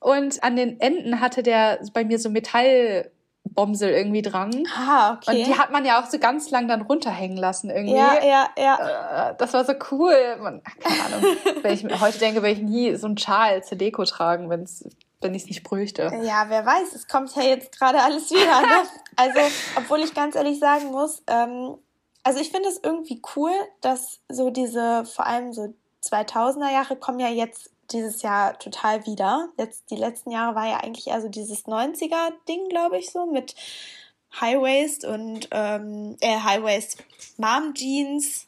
Und 0.00 0.42
an 0.42 0.56
den 0.56 0.80
Enden 0.80 1.20
hatte 1.20 1.42
der 1.42 1.78
bei 1.92 2.04
mir 2.04 2.18
so 2.18 2.30
Metall 2.30 3.12
Bomsel 3.54 3.90
irgendwie 3.90 4.22
dran. 4.22 4.64
Ah, 4.76 5.14
okay. 5.14 5.30
Und 5.30 5.46
die 5.46 5.58
hat 5.58 5.70
man 5.70 5.84
ja 5.84 6.00
auch 6.00 6.06
so 6.06 6.18
ganz 6.18 6.50
lang 6.50 6.68
dann 6.68 6.82
runterhängen 6.82 7.36
lassen 7.36 7.70
irgendwie. 7.70 7.96
Ja, 7.96 8.22
ja, 8.22 8.48
ja. 8.56 9.30
Äh, 9.30 9.34
das 9.38 9.52
war 9.52 9.64
so 9.64 9.74
cool. 9.90 10.14
Man, 10.40 10.62
keine 10.80 11.04
Ahnung. 11.04 11.36
wenn 11.62 11.74
ich 11.74 12.00
heute 12.00 12.18
denke, 12.18 12.42
würde 12.42 12.52
ich 12.52 12.62
nie 12.62 12.94
so 12.96 13.06
einen 13.06 13.18
Schal 13.18 13.62
zur 13.64 13.78
Deko 13.78 14.04
tragen, 14.04 14.48
wenn's, 14.50 14.84
wenn 15.20 15.34
ich 15.34 15.42
es 15.42 15.48
nicht 15.48 15.62
bräuchte. 15.62 16.10
Ja, 16.22 16.46
wer 16.48 16.64
weiß, 16.64 16.94
es 16.94 17.08
kommt 17.08 17.34
ja 17.36 17.42
jetzt 17.42 17.78
gerade 17.78 18.02
alles 18.02 18.30
wieder. 18.30 18.60
Ne? 18.60 18.88
also, 19.16 19.40
obwohl 19.76 20.00
ich 20.00 20.14
ganz 20.14 20.34
ehrlich 20.34 20.58
sagen 20.58 20.86
muss, 20.86 21.22
ähm, 21.26 21.76
also 22.22 22.40
ich 22.40 22.50
finde 22.50 22.68
es 22.68 22.80
irgendwie 22.82 23.20
cool, 23.36 23.52
dass 23.80 24.20
so 24.28 24.50
diese, 24.50 25.04
vor 25.04 25.26
allem 25.26 25.52
so 25.52 25.74
2000er 26.04 26.72
Jahre 26.72 26.96
kommen 26.96 27.20
ja 27.20 27.28
jetzt 27.28 27.70
dieses 27.92 28.22
Jahr 28.22 28.58
total 28.58 29.06
wieder. 29.06 29.48
Jetzt, 29.58 29.90
die 29.90 29.96
letzten 29.96 30.30
Jahre 30.30 30.54
war 30.54 30.68
ja 30.68 30.78
eigentlich 30.78 31.12
also 31.12 31.28
dieses 31.28 31.66
90er-Ding, 31.66 32.68
glaube 32.68 32.98
ich, 32.98 33.10
so 33.10 33.26
mit 33.26 33.54
High 34.40 34.60
Waist 34.60 35.04
und 35.04 35.48
ähm, 35.50 36.16
äh, 36.20 36.38
High 36.38 36.62
Waist 36.62 37.02
Mom 37.36 37.74
Jeans 37.74 38.46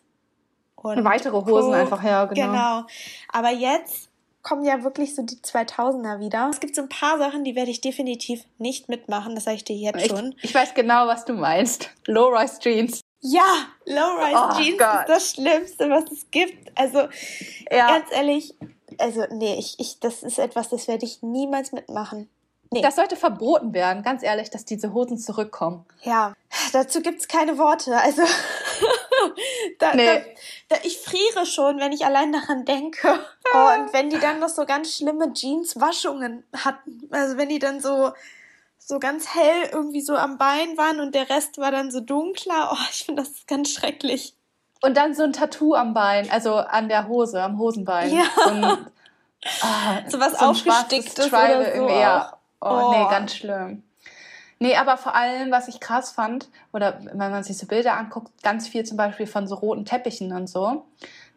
und 0.76 1.04
weitere 1.04 1.32
Hosen 1.32 1.70
Co. 1.70 1.72
einfach, 1.72 2.02
ja, 2.02 2.24
genau. 2.24 2.46
Genau. 2.46 2.86
Aber 3.28 3.50
jetzt 3.50 4.08
kommen 4.42 4.64
ja 4.64 4.82
wirklich 4.82 5.14
so 5.14 5.22
die 5.22 5.36
2000er 5.36 6.18
wieder. 6.18 6.48
Es 6.50 6.60
gibt 6.60 6.74
so 6.74 6.82
ein 6.82 6.88
paar 6.88 7.18
Sachen, 7.18 7.44
die 7.44 7.54
werde 7.54 7.70
ich 7.70 7.80
definitiv 7.80 8.44
nicht 8.58 8.88
mitmachen, 8.88 9.34
das 9.34 9.44
sage 9.44 9.56
ich 9.56 9.64
dir 9.64 9.76
jetzt 9.76 10.08
schon. 10.08 10.34
Ich, 10.38 10.44
ich 10.44 10.54
weiß 10.54 10.74
genau, 10.74 11.06
was 11.06 11.24
du 11.24 11.34
meinst. 11.34 11.90
Low-Rise 12.06 12.58
Jeans. 12.58 13.00
Ja, 13.20 13.66
Low-Rise 13.86 14.48
oh, 14.50 14.60
Jeans 14.60 14.78
Gott. 14.78 15.00
ist 15.00 15.08
das 15.08 15.30
Schlimmste, 15.30 15.90
was 15.90 16.10
es 16.10 16.30
gibt. 16.32 16.72
Also, 16.76 17.08
ja. 17.70 17.86
ganz 17.86 18.06
ehrlich, 18.10 18.54
also 18.98 19.24
nee, 19.30 19.56
ich, 19.58 19.78
ich, 19.78 20.00
das 20.00 20.22
ist 20.22 20.38
etwas, 20.38 20.68
das 20.68 20.88
werde 20.88 21.04
ich 21.04 21.22
niemals 21.22 21.72
mitmachen. 21.72 22.28
Nee. 22.72 22.80
Das 22.80 22.96
sollte 22.96 23.16
verboten 23.16 23.74
werden, 23.74 24.02
ganz 24.02 24.22
ehrlich, 24.22 24.48
dass 24.48 24.64
diese 24.64 24.94
Hosen 24.94 25.18
zurückkommen. 25.18 25.84
Ja, 26.02 26.32
dazu 26.72 27.02
gibt 27.02 27.20
es 27.20 27.28
keine 27.28 27.58
Worte. 27.58 27.94
Also, 27.98 28.22
da, 29.78 29.94
nee. 29.94 30.06
da, 30.06 30.76
da, 30.76 30.76
ich 30.82 30.96
friere 30.96 31.44
schon, 31.44 31.78
wenn 31.80 31.92
ich 31.92 32.06
allein 32.06 32.32
daran 32.32 32.64
denke. 32.64 33.12
Und 33.52 33.92
wenn 33.92 34.08
die 34.08 34.18
dann 34.18 34.40
noch 34.40 34.48
so 34.48 34.64
ganz 34.64 34.96
schlimme 34.96 35.34
Jeans-Waschungen 35.34 36.44
hatten, 36.56 37.08
also 37.10 37.36
wenn 37.36 37.50
die 37.50 37.58
dann 37.58 37.80
so, 37.80 38.12
so 38.78 38.98
ganz 38.98 39.34
hell 39.34 39.68
irgendwie 39.70 40.00
so 40.00 40.16
am 40.16 40.38
Bein 40.38 40.78
waren 40.78 41.00
und 41.00 41.14
der 41.14 41.28
Rest 41.28 41.58
war 41.58 41.72
dann 41.72 41.90
so 41.90 42.00
dunkler, 42.00 42.70
oh, 42.72 42.86
ich 42.90 43.04
finde 43.04 43.22
das 43.22 43.46
ganz 43.46 43.70
schrecklich. 43.70 44.34
Und 44.82 44.96
dann 44.96 45.14
so 45.14 45.22
ein 45.22 45.32
Tattoo 45.32 45.74
am 45.74 45.94
Bein, 45.94 46.30
also 46.30 46.56
an 46.56 46.88
der 46.88 47.08
Hose, 47.08 47.40
am 47.42 47.58
Hosenbein. 47.58 48.12
Ja. 48.12 48.24
Und, 48.46 48.64
ah, 49.62 49.98
so 50.08 50.18
was 50.20 50.38
so 50.38 50.46
aufgesticktes 50.46 51.28
oder 51.28 51.74
so. 51.74 51.88
Ja. 51.88 52.32
Oh, 52.60 52.68
oh, 52.68 52.90
nee, 52.90 53.10
ganz 53.10 53.34
schlimm. 53.34 53.82
Nee, 54.58 54.76
aber 54.76 54.96
vor 54.96 55.16
allem, 55.16 55.50
was 55.50 55.66
ich 55.66 55.80
krass 55.80 56.12
fand, 56.12 56.48
oder 56.72 57.00
wenn 57.02 57.16
man 57.16 57.42
sich 57.42 57.58
so 57.58 57.66
Bilder 57.66 57.96
anguckt, 57.96 58.30
ganz 58.44 58.68
viel 58.68 58.84
zum 58.84 58.96
Beispiel 58.96 59.26
von 59.26 59.48
so 59.48 59.56
roten 59.56 59.84
Teppichen 59.84 60.32
und 60.32 60.48
so. 60.48 60.84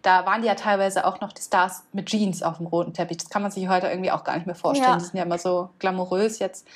Da 0.03 0.27
waren 0.27 0.41
die 0.41 0.47
ja 0.47 0.53
teilweise 0.53 1.07
auch 1.07 1.21
noch 1.21 1.31
die 1.31 1.41
Stars 1.41 1.83
mit 1.91 2.05
Jeans 2.05 2.43
auf 2.43 2.57
dem 2.57 2.67
roten 2.67 2.93
Teppich. 2.93 3.17
Das 3.17 3.29
kann 3.31 3.41
man 3.41 3.49
sich 3.49 3.67
heute 3.67 3.87
irgendwie 3.87 4.11
auch 4.11 4.23
gar 4.23 4.35
nicht 4.35 4.45
mehr 4.45 4.53
vorstellen. 4.53 4.91
Ja. 4.91 4.97
Die 4.97 5.03
sind 5.05 5.17
ja 5.17 5.23
immer 5.23 5.39
so 5.39 5.69
glamourös 5.79 6.37
jetzt. 6.37 6.67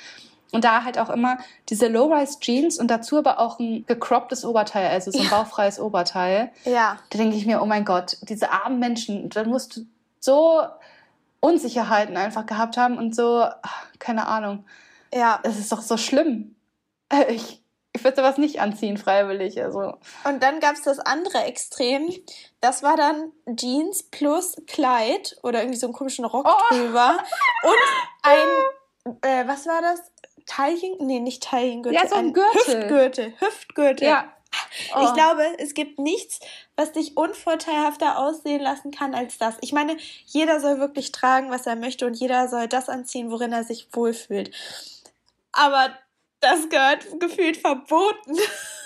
Und 0.52 0.64
da 0.64 0.84
halt 0.84 0.98
auch 0.98 1.10
immer 1.10 1.38
diese 1.68 1.88
Low-Rise-Jeans 1.88 2.78
und 2.78 2.90
dazu 2.90 3.18
aber 3.18 3.38
auch 3.38 3.58
ein 3.58 3.84
gecropptes 3.86 4.44
Oberteil, 4.44 4.88
also 4.88 5.10
so 5.10 5.18
ein 5.18 5.24
ja. 5.24 5.30
bauchfreies 5.30 5.78
Oberteil. 5.78 6.50
Ja. 6.64 6.98
Da 7.10 7.18
denke 7.18 7.36
ich 7.36 7.46
mir, 7.46 7.62
oh 7.62 7.66
mein 7.66 7.84
Gott, 7.84 8.16
diese 8.22 8.50
armen 8.50 8.78
Menschen, 8.78 9.28
da 9.30 9.44
musst 9.44 9.76
du 9.76 9.86
so 10.18 10.62
Unsicherheiten 11.40 12.16
einfach 12.16 12.46
gehabt 12.46 12.76
haben 12.76 12.98
und 12.98 13.14
so, 13.14 13.46
keine 13.98 14.26
Ahnung. 14.26 14.64
Ja. 15.12 15.40
Es 15.42 15.58
ist 15.58 15.72
doch 15.72 15.82
so 15.82 15.96
schlimm. 15.96 16.56
Ich, 17.28 17.60
ich 17.92 18.04
würde 18.04 18.18
sowas 18.18 18.38
nicht 18.38 18.60
anziehen, 18.60 18.96
freiwillig. 18.96 19.60
Also. 19.60 19.94
Und 20.22 20.42
dann 20.44 20.60
gab 20.60 20.74
es 20.74 20.82
das 20.82 21.00
andere 21.00 21.42
Extrem. 21.42 22.08
Das 22.60 22.84
war 22.84 22.96
dann 22.96 23.32
Jeans 23.56 24.04
plus 24.04 24.56
Kleid 24.68 25.36
oder 25.42 25.60
irgendwie 25.60 25.78
so 25.78 25.88
einen 25.88 25.94
komischen 25.94 26.24
Rock 26.24 26.46
oh. 26.48 26.74
drüber. 26.74 27.18
Und 27.64 27.74
ein, 28.22 29.18
äh, 29.22 29.48
was 29.48 29.66
war 29.66 29.82
das? 29.82 30.00
Taillen, 30.50 30.96
nee, 30.98 31.20
nicht 31.20 31.44
Taillengürtel. 31.44 32.00
Ja, 32.02 32.08
so 32.08 32.16
ein 32.16 32.32
Gürtel. 32.32 32.50
Hüftgürtel, 32.54 33.34
Hüftgürtel. 33.38 34.08
Ja. 34.08 34.24
Oh. 34.96 35.04
Ich 35.04 35.14
glaube, 35.14 35.44
es 35.58 35.74
gibt 35.74 36.00
nichts, 36.00 36.40
was 36.74 36.90
dich 36.90 37.16
unvorteilhafter 37.16 38.18
aussehen 38.18 38.60
lassen 38.60 38.90
kann 38.90 39.14
als 39.14 39.38
das. 39.38 39.54
Ich 39.60 39.72
meine, 39.72 39.96
jeder 40.26 40.58
soll 40.58 40.80
wirklich 40.80 41.12
tragen, 41.12 41.52
was 41.52 41.68
er 41.68 41.76
möchte 41.76 42.04
und 42.04 42.14
jeder 42.14 42.48
soll 42.48 42.66
das 42.66 42.88
anziehen, 42.88 43.30
worin 43.30 43.52
er 43.52 43.62
sich 43.62 43.86
wohlfühlt. 43.92 44.50
Aber 45.52 45.90
das 46.40 46.68
gehört 46.68 47.06
gefühlt 47.20 47.56
verboten. 47.56 48.36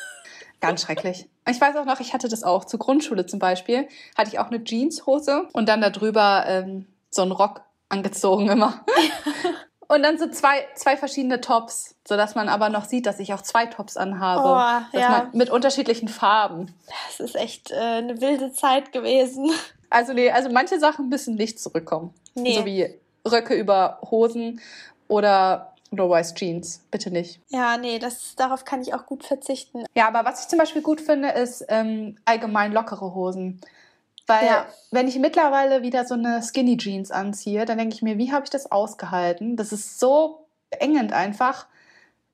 Ganz 0.60 0.82
schrecklich. 0.82 1.26
Ich 1.48 1.60
weiß 1.60 1.76
auch 1.76 1.86
noch, 1.86 2.00
ich 2.00 2.12
hatte 2.12 2.28
das 2.28 2.42
auch 2.42 2.66
zur 2.66 2.78
Grundschule 2.78 3.24
zum 3.24 3.38
Beispiel. 3.38 3.88
Hatte 4.18 4.28
ich 4.28 4.38
auch 4.38 4.48
eine 4.48 4.62
Jeanshose 4.62 5.48
und 5.54 5.66
dann 5.70 5.80
darüber 5.80 6.44
ähm, 6.46 6.86
so 7.08 7.22
einen 7.22 7.32
Rock 7.32 7.62
angezogen 7.88 8.50
immer. 8.50 8.84
Und 9.94 10.02
dann 10.02 10.18
so 10.18 10.28
zwei, 10.28 10.66
zwei 10.74 10.96
verschiedene 10.96 11.40
Tops, 11.40 11.94
sodass 12.04 12.34
man 12.34 12.48
aber 12.48 12.68
noch 12.68 12.84
sieht, 12.84 13.06
dass 13.06 13.20
ich 13.20 13.32
auch 13.32 13.42
zwei 13.42 13.66
Tops 13.66 13.96
anhabe. 13.96 14.42
Oh, 14.42 14.98
ja. 14.98 15.30
mit 15.32 15.50
unterschiedlichen 15.50 16.08
Farben. 16.08 16.74
Das 17.06 17.20
ist 17.20 17.36
echt 17.36 17.70
äh, 17.70 17.76
eine 17.76 18.20
wilde 18.20 18.52
Zeit 18.52 18.92
gewesen. 18.92 19.50
Also 19.90 20.12
nee, 20.12 20.28
also 20.28 20.50
manche 20.50 20.80
Sachen 20.80 21.08
müssen 21.08 21.36
nicht 21.36 21.60
zurückkommen. 21.60 22.12
Nee. 22.34 22.56
So 22.56 22.64
wie 22.64 22.98
Röcke 23.24 23.54
über 23.54 24.00
Hosen 24.10 24.60
oder 25.06 25.72
Low-Rise 25.92 26.34
Jeans. 26.34 26.80
Bitte 26.90 27.12
nicht. 27.12 27.38
Ja, 27.50 27.76
nee, 27.76 28.00
das, 28.00 28.34
darauf 28.34 28.64
kann 28.64 28.82
ich 28.82 28.92
auch 28.92 29.06
gut 29.06 29.22
verzichten. 29.22 29.84
Ja, 29.94 30.08
aber 30.08 30.24
was 30.24 30.40
ich 30.40 30.48
zum 30.48 30.58
Beispiel 30.58 30.82
gut 30.82 31.00
finde, 31.00 31.28
ist 31.28 31.64
ähm, 31.68 32.16
allgemein 32.24 32.72
lockere 32.72 33.14
Hosen. 33.14 33.60
Weil 34.26 34.46
ja. 34.46 34.66
wenn 34.90 35.06
ich 35.06 35.18
mittlerweile 35.18 35.82
wieder 35.82 36.06
so 36.06 36.14
eine 36.14 36.42
Skinny 36.42 36.76
Jeans 36.76 37.10
anziehe, 37.10 37.64
dann 37.66 37.78
denke 37.78 37.94
ich 37.94 38.02
mir, 38.02 38.16
wie 38.16 38.32
habe 38.32 38.44
ich 38.44 38.50
das 38.50 38.70
ausgehalten? 38.72 39.56
Das 39.56 39.72
ist 39.72 40.00
so 40.00 40.46
beengend 40.70 41.12
einfach, 41.12 41.66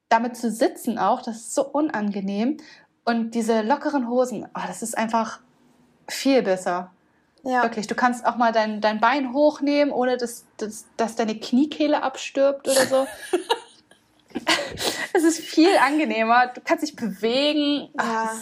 damit 0.09 0.37
zu 0.37 0.50
sitzen 0.50 0.98
auch. 0.98 1.22
Das 1.22 1.37
ist 1.37 1.55
so 1.55 1.66
unangenehm. 1.66 2.59
Und 3.05 3.35
diese 3.35 3.62
lockeren 3.62 4.09
Hosen, 4.09 4.46
oh, 4.55 4.61
das 4.66 4.83
ist 4.83 4.96
einfach 4.96 5.40
viel 6.07 6.42
besser. 6.42 6.92
Ja. 7.42 7.62
Wirklich, 7.62 7.87
du 7.87 7.94
kannst 7.94 8.26
auch 8.26 8.37
mal 8.37 8.53
dein, 8.53 8.81
dein 8.81 9.00
Bein 9.00 9.33
hochnehmen, 9.33 9.92
ohne 9.92 10.16
dass, 10.16 10.44
dass, 10.59 10.87
dass 10.96 11.16
deine 11.16 11.38
Kniekehle 11.38 12.03
abstirbt 12.03 12.68
oder 12.68 12.87
so. 12.87 13.07
es 15.12 15.24
ist 15.24 15.40
viel 15.40 15.76
angenehmer. 15.79 16.48
Du 16.48 16.61
kannst 16.62 16.85
dich 16.85 16.94
bewegen. 16.94 17.88
Ja. 17.98 18.31
Ach, 18.31 18.37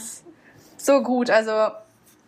so 0.76 1.02
gut. 1.02 1.30
Also 1.30 1.68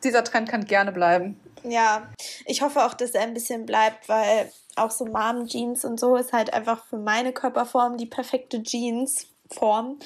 dieser 0.04 0.24
Trend 0.24 0.48
kann 0.48 0.64
gerne 0.64 0.92
bleiben. 0.92 1.40
Ja, 1.62 2.08
ich 2.46 2.62
hoffe 2.62 2.84
auch, 2.84 2.94
dass 2.94 3.10
er 3.10 3.22
ein 3.22 3.34
bisschen 3.34 3.66
bleibt, 3.66 4.08
weil 4.08 4.50
auch 4.76 4.90
so 4.90 5.04
Mom-Jeans 5.04 5.84
und 5.84 6.00
so 6.00 6.16
ist 6.16 6.32
halt 6.32 6.54
einfach 6.54 6.84
für 6.86 6.98
meine 6.98 7.32
Körperform 7.32 7.98
die 7.98 8.06
perfekte 8.06 8.62
Jeans-Form. 8.62 9.98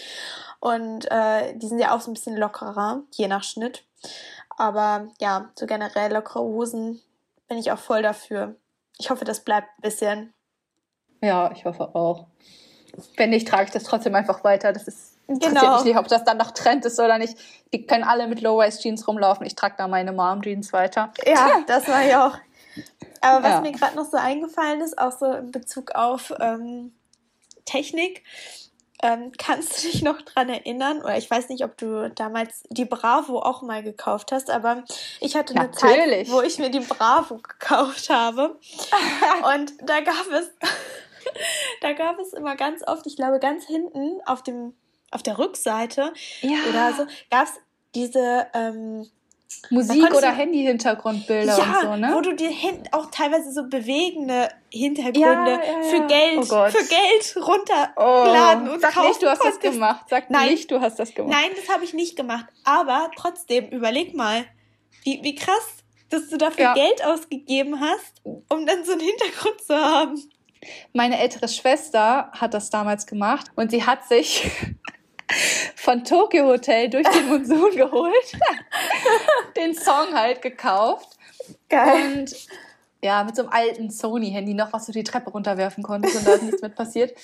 Und 0.61 1.11
äh, 1.11 1.57
die 1.57 1.69
sind 1.69 1.79
ja 1.79 1.95
auch 1.95 2.01
so 2.01 2.11
ein 2.11 2.15
bisschen 2.15 2.37
lockerer, 2.37 3.03
je 3.13 3.29
nach 3.29 3.45
Schnitt. 3.45 3.85
Aber 4.57 5.09
ja, 5.21 5.51
so 5.55 5.67
generell 5.67 6.13
lockere 6.13 6.43
Hosen 6.43 7.01
bin 7.49 7.59
ich 7.59 7.71
auch 7.71 7.79
voll 7.79 8.03
dafür. 8.03 8.57
Ich 8.99 9.11
hoffe, 9.11 9.25
das 9.25 9.41
bleibt 9.41 9.69
ein 9.79 9.83
bisschen. 9.83 10.35
Ja, 11.21 11.51
ich 11.53 11.65
hoffe 11.65 11.95
auch. 11.95 12.27
Wenn 13.17 13.31
nicht, 13.31 13.49
trage 13.49 13.65
ich 13.65 13.71
das 13.71 13.85
trotzdem 13.85 14.15
einfach 14.15 14.45
weiter. 14.45 14.73
Das 14.73 14.87
ist 14.87 15.14
Genau. 15.27 15.77
mich 15.77 15.85
nicht, 15.85 15.97
ob 15.97 16.09
das 16.09 16.25
dann 16.25 16.37
noch 16.37 16.51
Trend 16.51 16.85
ist 16.85 17.01
oder 17.01 17.19
nicht. 17.19 17.37
Die 17.73 17.87
können 17.87 18.05
alle 18.05 18.27
mit 18.27 18.41
Low-Waist-Jeans 18.41 19.09
rumlaufen. 19.09 19.47
Ich 19.47 19.55
trage 19.55 19.75
da 19.79 19.89
meine 19.89 20.13
Mom-Jeans 20.13 20.73
weiter. 20.73 21.13
Ja, 21.25 21.63
das 21.67 21.89
war 21.89 22.05
ich 22.05 22.15
auch. 22.15 22.37
Aber 23.21 23.43
was 23.43 23.53
ja. 23.53 23.61
mir 23.63 23.73
gerade 23.73 23.97
noch 23.97 24.05
so 24.05 24.19
eingefallen 24.19 24.81
ist, 24.83 24.99
auch 24.99 25.13
so 25.13 25.27
in 25.27 25.51
Bezug 25.51 25.93
auf 25.95 26.33
ähm, 26.41 26.93
Technik, 27.65 28.23
ähm, 29.03 29.33
kannst 29.37 29.79
du 29.79 29.89
dich 29.89 30.03
noch 30.03 30.21
dran 30.23 30.49
erinnern? 30.49 31.03
Oder 31.03 31.17
ich 31.17 31.31
weiß 31.31 31.49
nicht, 31.49 31.65
ob 31.65 31.77
du 31.77 32.11
damals 32.11 32.65
die 32.71 32.85
Bravo 32.85 33.39
auch 33.39 33.63
mal 33.63 33.83
gekauft 33.83 34.31
hast, 34.33 34.51
aber 34.51 34.85
ich 35.21 35.37
hatte 35.37 35.55
eine 35.55 35.69
Natürlich. 35.69 36.29
Zeit, 36.29 36.37
wo 36.37 36.43
ich 36.43 36.59
mir 36.59 36.71
die 36.71 36.81
Bravo 36.81 37.39
gekauft 37.39 38.11
habe. 38.11 38.59
Und 39.55 39.73
da 39.83 40.01
gab 40.01 40.27
es, 40.33 40.51
da 41.81 41.93
gab 41.93 42.19
es 42.19 42.33
immer 42.33 42.57
ganz 42.57 42.87
oft, 42.87 43.07
ich 43.07 43.17
glaube, 43.17 43.41
ganz 43.41 43.67
hinten 43.67 44.21
auf 44.27 44.43
dem 44.43 44.75
auf 45.15 45.23
der 45.23 45.39
Rückseite 45.39 46.13
ja. 46.43 46.59
oder 46.69 46.93
so 46.93 47.07
gab 47.31 47.47
es 47.47 47.53
diese 47.95 48.47
ähm, 48.53 49.07
Musik 49.71 50.13
oder 50.15 50.33
Handy-Hintergrundbilder 50.33 51.57
ja, 51.57 51.65
und 51.65 51.83
so, 51.83 51.97
ne? 51.97 52.11
Wo 52.13 52.21
du 52.21 52.35
dir 52.35 52.51
auch 52.93 53.11
teilweise 53.11 53.53
so 53.53 53.69
bewegende 53.69 54.49
Hintergründe 54.71 55.23
ja, 55.23 55.61
ja, 55.63 55.83
für 55.83 56.07
Geld, 56.07 56.39
oh 56.39 56.69
für 56.69 56.87
Geld 56.87 57.37
runterladen 57.37 58.69
oh, 58.69 58.73
und 58.75 58.81
Sag 58.81 58.97
nicht, 59.03 59.23
du 59.23 59.31
hast 59.31 59.39
konntest. 59.39 59.65
das 59.65 59.73
gemacht. 59.73 60.07
Sag 60.11 60.31
Nein. 60.31 60.51
nicht, 60.51 60.71
du 60.71 60.81
hast 60.81 60.99
das 60.99 61.15
gemacht. 61.15 61.33
Nein, 61.33 61.51
das 61.57 61.73
habe 61.73 61.85
ich 61.85 61.95
nicht 61.95 62.17
gemacht. 62.17 62.47
Aber 62.65 63.11
trotzdem, 63.17 63.69
überleg 63.69 64.15
mal, 64.15 64.45
wie, 65.05 65.21
wie 65.23 65.35
krass, 65.35 65.85
dass 66.11 66.29
du 66.29 66.37
dafür 66.37 66.75
Geld 66.75 67.05
ausgegeben 67.05 67.81
hast, 67.81 68.21
um 68.25 68.67
dann 68.67 68.85
so 68.85 68.93
einen 68.93 69.01
Hintergrund 69.01 69.61
zu 69.63 69.75
haben. 69.75 70.23
Meine 70.93 71.19
ältere 71.19 71.49
Schwester 71.49 72.31
hat 72.33 72.55
das 72.55 72.71
damals 72.71 73.07
gemacht 73.07 73.47
und 73.55 73.71
sie 73.71 73.85
hat 73.85 74.07
sich 74.09 74.51
von 75.77 76.05
Tokyo 76.05 76.47
Hotel 76.47 76.89
durch 76.91 77.09
den 77.09 77.29
Monsun 77.29 77.71
geholt, 77.77 78.33
den 79.57 79.75
Song 79.75 80.15
halt 80.15 80.43
gekauft. 80.43 81.17
Geil. 81.69 82.19
Und 82.19 82.35
ja, 83.05 83.23
mit 83.23 83.37
so 83.37 83.43
einem 83.43 83.53
alten 83.53 83.91
Sony-Handy 83.91 84.55
noch, 84.55 84.73
was 84.73 84.87
du 84.87 84.93
die 84.93 85.05
Treppe 85.05 85.31
runterwerfen 85.31 85.85
konntest 85.85 86.17
und 86.17 86.27
da 86.27 86.33
ist 86.35 86.43
nichts 86.43 86.63
mit 86.63 86.75
passiert, 86.75 87.15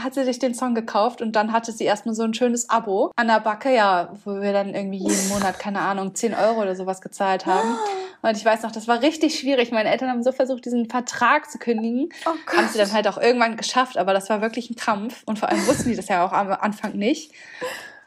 hat 0.00 0.14
sie 0.14 0.22
sich 0.22 0.38
den 0.38 0.54
Song 0.54 0.76
gekauft 0.76 1.20
und 1.20 1.34
dann 1.34 1.52
hatte 1.52 1.72
sie 1.72 1.84
erstmal 1.84 2.14
so 2.14 2.22
ein 2.22 2.34
schönes 2.34 2.70
Abo 2.70 3.10
an 3.16 3.26
der 3.26 3.40
Backe, 3.40 3.74
ja, 3.74 4.10
wo 4.24 4.40
wir 4.40 4.52
dann 4.52 4.74
irgendwie 4.74 4.98
jeden 4.98 5.28
Monat, 5.30 5.58
keine 5.58 5.80
Ahnung, 5.80 6.14
10 6.14 6.34
Euro 6.34 6.62
oder 6.62 6.76
sowas 6.76 7.00
gezahlt 7.00 7.46
haben. 7.46 7.76
Und 8.24 8.38
ich 8.38 8.44
weiß 8.44 8.62
noch, 8.62 8.72
das 8.72 8.88
war 8.88 9.02
richtig 9.02 9.38
schwierig. 9.38 9.70
Meine 9.70 9.90
Eltern 9.90 10.08
haben 10.08 10.22
so 10.22 10.32
versucht, 10.32 10.64
diesen 10.64 10.88
Vertrag 10.88 11.50
zu 11.50 11.58
kündigen. 11.58 12.08
Oh 12.24 12.56
haben 12.56 12.68
sie 12.68 12.78
dann 12.78 12.90
halt 12.90 13.06
auch 13.06 13.18
irgendwann 13.18 13.58
geschafft, 13.58 13.98
aber 13.98 14.14
das 14.14 14.30
war 14.30 14.40
wirklich 14.40 14.70
ein 14.70 14.76
Krampf. 14.76 15.22
Und 15.26 15.38
vor 15.38 15.50
allem 15.50 15.66
wussten 15.66 15.90
die 15.90 15.94
das 15.94 16.08
ja 16.08 16.24
auch 16.24 16.32
am 16.32 16.50
Anfang 16.50 16.96
nicht. 16.96 17.32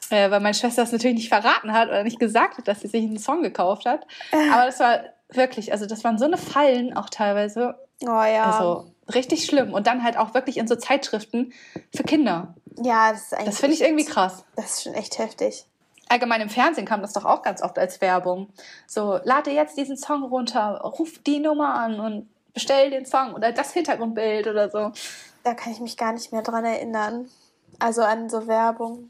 Äh, 0.09 0.31
weil 0.31 0.39
meine 0.39 0.55
Schwester 0.55 0.81
das 0.81 0.91
natürlich 0.91 1.17
nicht 1.17 1.29
verraten 1.29 1.71
hat 1.71 1.89
oder 1.89 2.03
nicht 2.03 2.19
gesagt 2.19 2.57
hat, 2.57 2.67
dass 2.67 2.81
sie 2.81 2.87
sich 2.87 3.03
einen 3.03 3.19
Song 3.19 3.43
gekauft 3.43 3.85
hat. 3.85 4.07
Aber 4.51 4.65
das 4.65 4.79
war 4.79 5.01
wirklich, 5.29 5.71
also 5.71 5.85
das 5.85 6.03
waren 6.03 6.17
so 6.17 6.25
eine 6.25 6.37
Fallen 6.37 6.97
auch 6.97 7.11
teilweise. 7.11 7.75
Oh 8.01 8.07
ja. 8.07 8.45
Also 8.45 8.91
richtig 9.13 9.45
schlimm. 9.45 9.71
Und 9.71 9.85
dann 9.85 10.03
halt 10.03 10.17
auch 10.17 10.33
wirklich 10.33 10.57
in 10.57 10.67
so 10.67 10.75
Zeitschriften 10.75 11.53
für 11.95 12.03
Kinder. 12.03 12.55
Ja, 12.81 13.11
das 13.11 13.21
ist 13.21 13.33
eigentlich. 13.35 13.49
Das 13.49 13.59
finde 13.59 13.75
ich 13.75 13.81
irgendwie 13.81 14.05
krass. 14.05 14.43
Das 14.55 14.77
ist 14.77 14.83
schon 14.83 14.95
echt 14.95 15.19
heftig. 15.19 15.65
Allgemein 16.09 16.41
im 16.41 16.49
Fernsehen 16.49 16.85
kam 16.85 17.01
das 17.01 17.13
doch 17.13 17.25
auch 17.25 17.41
ganz 17.41 17.61
oft 17.61 17.77
als 17.77 18.01
Werbung. 18.01 18.49
So, 18.85 19.19
lade 19.23 19.51
jetzt 19.51 19.77
diesen 19.77 19.97
Song 19.97 20.23
runter, 20.23 20.81
ruf 20.81 21.19
die 21.25 21.39
Nummer 21.39 21.75
an 21.75 21.99
und 21.99 22.29
bestell 22.53 22.89
den 22.89 23.05
Song 23.05 23.33
oder 23.33 23.51
das 23.51 23.73
Hintergrundbild 23.73 24.47
oder 24.47 24.69
so. 24.69 24.91
Da 25.43 25.53
kann 25.53 25.73
ich 25.73 25.79
mich 25.79 25.97
gar 25.97 26.13
nicht 26.13 26.31
mehr 26.31 26.41
dran 26.41 26.65
erinnern. 26.65 27.29
Also 27.79 28.01
an 28.01 28.29
so 28.29 28.47
Werbung. 28.47 29.09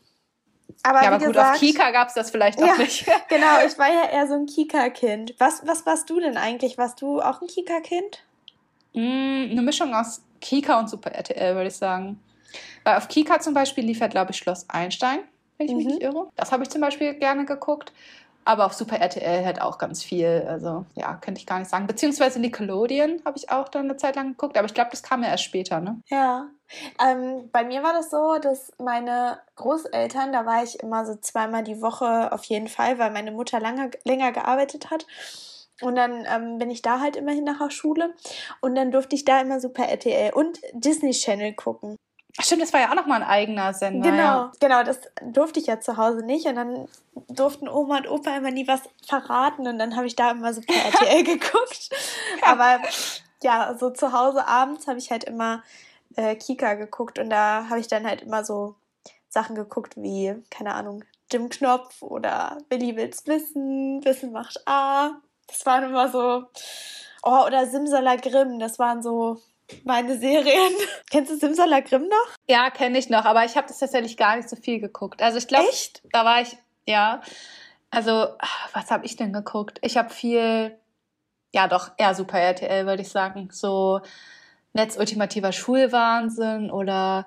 Aber, 0.83 1.01
ja, 1.01 1.07
aber 1.07 1.19
gut, 1.19 1.27
gesagt, 1.27 1.55
auf 1.55 1.59
Kika 1.59 1.91
gab 1.91 2.09
es 2.09 2.13
das 2.13 2.29
vielleicht 2.29 2.61
auch 2.61 2.67
ja, 2.67 2.77
nicht. 2.77 3.05
genau, 3.29 3.65
ich 3.65 3.77
war 3.77 3.87
ja 3.87 4.09
eher 4.11 4.27
so 4.27 4.33
ein 4.33 4.45
Kika-Kind. 4.45 5.35
Was, 5.39 5.65
was 5.65 5.85
warst 5.85 6.09
du 6.09 6.19
denn 6.19 6.37
eigentlich? 6.37 6.77
Warst 6.77 7.01
du 7.01 7.21
auch 7.21 7.41
ein 7.41 7.47
Kika-Kind? 7.47 8.23
Mm, 8.93 9.51
eine 9.51 9.61
Mischung 9.61 9.93
aus 9.93 10.21
Kika 10.41 10.79
und 10.79 10.89
Super 10.89 11.11
RTL, 11.11 11.55
würde 11.55 11.69
ich 11.69 11.75
sagen. 11.75 12.21
Weil 12.83 12.97
auf 12.97 13.07
Kika 13.07 13.39
zum 13.39 13.53
Beispiel 13.53 13.85
lief 13.85 13.99
ja, 13.99 14.07
glaube 14.07 14.31
ich, 14.31 14.37
Schloss 14.37 14.69
Einstein, 14.69 15.19
wenn 15.57 15.67
ich 15.67 15.73
mhm. 15.73 15.77
mich 15.77 15.87
nicht 15.87 16.01
irre. 16.01 16.29
Das 16.35 16.51
habe 16.51 16.63
ich 16.63 16.69
zum 16.69 16.81
Beispiel 16.81 17.13
gerne 17.13 17.45
geguckt. 17.45 17.91
Aber 18.47 18.65
auf 18.65 18.73
Super 18.73 19.01
RTL 19.01 19.43
halt 19.43 19.61
auch 19.61 19.77
ganz 19.77 20.03
viel. 20.03 20.45
Also 20.47 20.85
ja, 20.95 21.15
könnte 21.15 21.39
ich 21.41 21.45
gar 21.45 21.59
nicht 21.59 21.69
sagen. 21.69 21.85
Beziehungsweise 21.85 22.39
Nickelodeon 22.39 23.21
habe 23.25 23.37
ich 23.37 23.49
auch 23.49 23.67
dann 23.67 23.89
eine 23.89 23.97
Zeit 23.97 24.15
lang 24.15 24.29
geguckt. 24.29 24.57
Aber 24.57 24.65
ich 24.65 24.73
glaube, 24.73 24.89
das 24.89 25.03
kam 25.03 25.21
ja 25.21 25.27
erst 25.29 25.43
später, 25.43 25.81
ne? 25.81 26.01
Ja. 26.07 26.47
Ähm, 27.05 27.49
bei 27.51 27.65
mir 27.65 27.83
war 27.83 27.91
das 27.91 28.09
so, 28.09 28.37
dass 28.41 28.71
meine 28.77 29.39
Großeltern, 29.57 30.31
da 30.31 30.45
war 30.45 30.63
ich 30.63 30.79
immer 30.79 31.05
so 31.05 31.15
zweimal 31.15 31.65
die 31.65 31.81
Woche 31.81 32.31
auf 32.31 32.45
jeden 32.45 32.69
Fall, 32.69 32.97
weil 32.99 33.11
meine 33.11 33.31
Mutter 33.31 33.59
lange, 33.59 33.91
länger 34.05 34.31
gearbeitet 34.31 34.91
hat. 34.91 35.05
Und 35.81 35.95
dann 35.95 36.25
ähm, 36.33 36.57
bin 36.57 36.71
ich 36.71 36.81
da 36.81 37.01
halt 37.01 37.17
immerhin 37.17 37.43
nach 37.43 37.59
der 37.59 37.69
Schule. 37.69 38.13
Und 38.61 38.75
dann 38.75 38.91
durfte 38.91 39.15
ich 39.17 39.25
da 39.25 39.41
immer 39.41 39.59
Super 39.59 39.89
RTL 39.89 40.33
und 40.33 40.61
Disney 40.71 41.11
Channel 41.11 41.53
gucken. 41.53 41.97
Stimmt, 42.39 42.61
das 42.61 42.71
war 42.71 42.81
ja 42.81 42.91
auch 42.91 42.95
nochmal 42.95 43.23
ein 43.23 43.27
eigener 43.27 43.73
Sender. 43.73 44.09
Genau, 44.09 44.23
ja. 44.23 44.51
genau, 44.59 44.83
das 44.83 44.99
durfte 45.23 45.59
ich 45.59 45.65
ja 45.65 45.79
zu 45.79 45.97
Hause 45.97 46.23
nicht. 46.23 46.45
Und 46.45 46.55
dann 46.55 46.87
durften 47.29 47.67
Oma 47.67 47.97
und 47.97 48.07
Opa 48.07 48.37
immer 48.37 48.51
nie 48.51 48.67
was 48.67 48.81
verraten. 49.05 49.67
Und 49.67 49.79
dann 49.79 49.95
habe 49.95 50.05
ich 50.05 50.15
da 50.15 50.31
immer 50.31 50.53
so 50.53 50.61
per 50.61 50.75
RTL 50.85 51.23
geguckt. 51.23 51.89
Aber 52.43 52.79
ja, 53.41 53.75
so 53.79 53.89
zu 53.89 54.13
Hause 54.13 54.47
abends 54.47 54.87
habe 54.87 54.99
ich 54.99 55.09
halt 55.09 55.23
immer 55.23 55.63
äh, 56.15 56.35
Kika 56.35 56.75
geguckt. 56.75 57.17
Und 57.17 57.31
da 57.31 57.69
habe 57.69 57.79
ich 57.79 57.87
dann 57.87 58.05
halt 58.05 58.21
immer 58.21 58.43
so 58.43 58.75
Sachen 59.29 59.55
geguckt 59.55 59.97
wie, 59.97 60.35
keine 60.51 60.75
Ahnung, 60.75 61.03
Jim 61.31 61.49
Knopf 61.49 62.01
oder 62.01 62.59
Willi 62.69 62.95
will's 62.95 63.25
wissen, 63.25 64.03
Wissen 64.05 64.31
macht 64.31 64.61
A. 64.67 65.11
Das 65.47 65.65
waren 65.65 65.85
immer 65.85 66.09
so. 66.09 66.45
Oh, 67.23 67.45
oder 67.45 67.65
Simsalagrim, 67.65 68.59
das 68.59 68.79
waren 68.79 69.01
so 69.01 69.41
meine 69.83 70.17
Serien. 70.17 70.73
Kennst 71.11 71.31
du 71.31 71.37
Simsalagrim 71.37 72.07
noch? 72.07 72.35
Ja, 72.49 72.69
kenne 72.69 72.97
ich 72.97 73.09
noch, 73.09 73.25
aber 73.25 73.45
ich 73.45 73.55
habe 73.55 73.67
das 73.67 73.79
tatsächlich 73.79 74.17
gar 74.17 74.35
nicht 74.37 74.49
so 74.49 74.55
viel 74.55 74.79
geguckt. 74.79 75.21
Also 75.21 75.37
ich 75.37 75.47
glaube, 75.47 75.67
da 76.11 76.25
war 76.25 76.41
ich, 76.41 76.57
ja, 76.85 77.21
Also, 77.89 78.27
was 78.73 78.91
habe 78.91 79.05
ich 79.05 79.15
denn 79.15 79.31
geguckt? 79.33 79.79
Ich 79.81 79.97
habe 79.97 80.09
viel, 80.09 80.77
ja 81.53 81.67
doch, 81.67 81.91
eher 81.97 82.15
Super 82.15 82.39
RTL, 82.39 82.85
würde 82.85 83.01
ich 83.01 83.09
sagen. 83.09 83.49
So 83.51 84.01
Netz 84.73 84.97
ultimativer 84.97 85.51
Schulwahnsinn 85.51 86.69
oder 86.69 87.25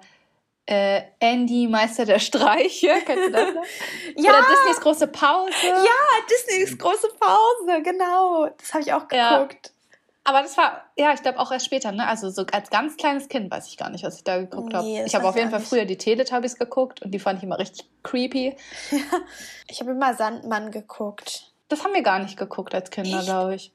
äh, 0.67 1.03
Andy, 1.19 1.67
Meister 1.67 2.05
der 2.05 2.19
Streiche. 2.21 2.89
Kennst 3.07 3.29
du 3.29 3.33
das 3.33 3.55
noch? 3.55 3.65
ja. 4.17 4.31
Oder 4.31 4.47
Disneys 4.49 4.81
große 4.81 5.07
Pause. 5.09 5.53
Ja, 5.67 6.27
Disneys 6.31 6.79
große 6.79 7.09
Pause, 7.19 7.83
genau. 7.83 8.49
Das 8.57 8.73
habe 8.73 8.83
ich 8.83 8.93
auch 8.93 9.09
geguckt. 9.09 9.67
Ja. 9.67 9.80
Aber 10.25 10.43
das 10.43 10.57
war, 10.57 10.85
ja, 10.97 11.13
ich 11.15 11.23
glaube 11.23 11.39
auch 11.39 11.51
erst 11.51 11.67
später, 11.67 11.93
ne? 11.93 12.07
Also 12.07 12.29
so 12.31 12.45
als 12.53 12.71
ganz 12.71 12.97
kleines 12.97 13.29
Kind 13.29 13.51
weiß 13.51 13.69
ich 13.69 13.77
gar 13.77 13.89
nicht, 13.91 14.05
was 14.05 14.17
ich 14.17 14.25
da 14.25 14.39
geguckt 14.39 14.75
habe. 14.75 14.87
Nee, 14.87 15.05
ich 15.05 15.15
habe 15.15 15.27
auf 15.27 15.37
jeden 15.37 15.51
Fall 15.51 15.61
früher 15.61 15.87
die 15.87 15.97
Teletubbies 15.97 16.57
geguckt 16.57 17.01
und 17.03 17.11
die 17.13 17.19
fand 17.19 17.39
ich 17.39 17.45
immer 17.45 17.59
richtig 17.59 17.89
creepy. 18.03 18.57
Ja, 18.91 18.99
ich 19.69 19.81
habe 19.81 19.93
immer 19.93 20.15
Sandmann 20.15 20.71
geguckt. 20.71 21.53
Das 21.69 21.85
haben 21.85 21.95
wir 21.95 22.03
gar 22.03 22.19
nicht 22.19 22.37
geguckt 22.37 22.75
als 22.75 22.91
Kinder, 22.91 23.23
glaube 23.23 23.55
ich. 23.55 23.73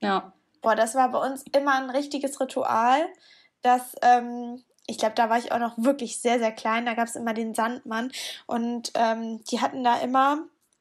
Ja. 0.00 0.32
Boah, 0.62 0.76
das 0.76 0.94
war 0.94 1.10
bei 1.10 1.18
uns 1.18 1.44
immer 1.52 1.74
ein 1.74 1.90
richtiges 1.90 2.40
Ritual, 2.40 3.00
dass, 3.62 3.96
ähm, 4.02 4.62
ich 4.86 4.98
glaube, 4.98 5.14
da 5.14 5.28
war 5.30 5.38
ich 5.38 5.52
auch 5.52 5.58
noch 5.58 5.76
wirklich 5.78 6.20
sehr, 6.20 6.38
sehr 6.38 6.52
klein. 6.52 6.86
Da 6.86 6.94
gab 6.94 7.08
es 7.08 7.16
immer 7.16 7.34
den 7.34 7.54
Sandmann 7.54 8.12
und 8.46 8.92
ähm, 8.94 9.42
die 9.44 9.60
hatten 9.60 9.82
da 9.82 9.98
immer 9.98 10.38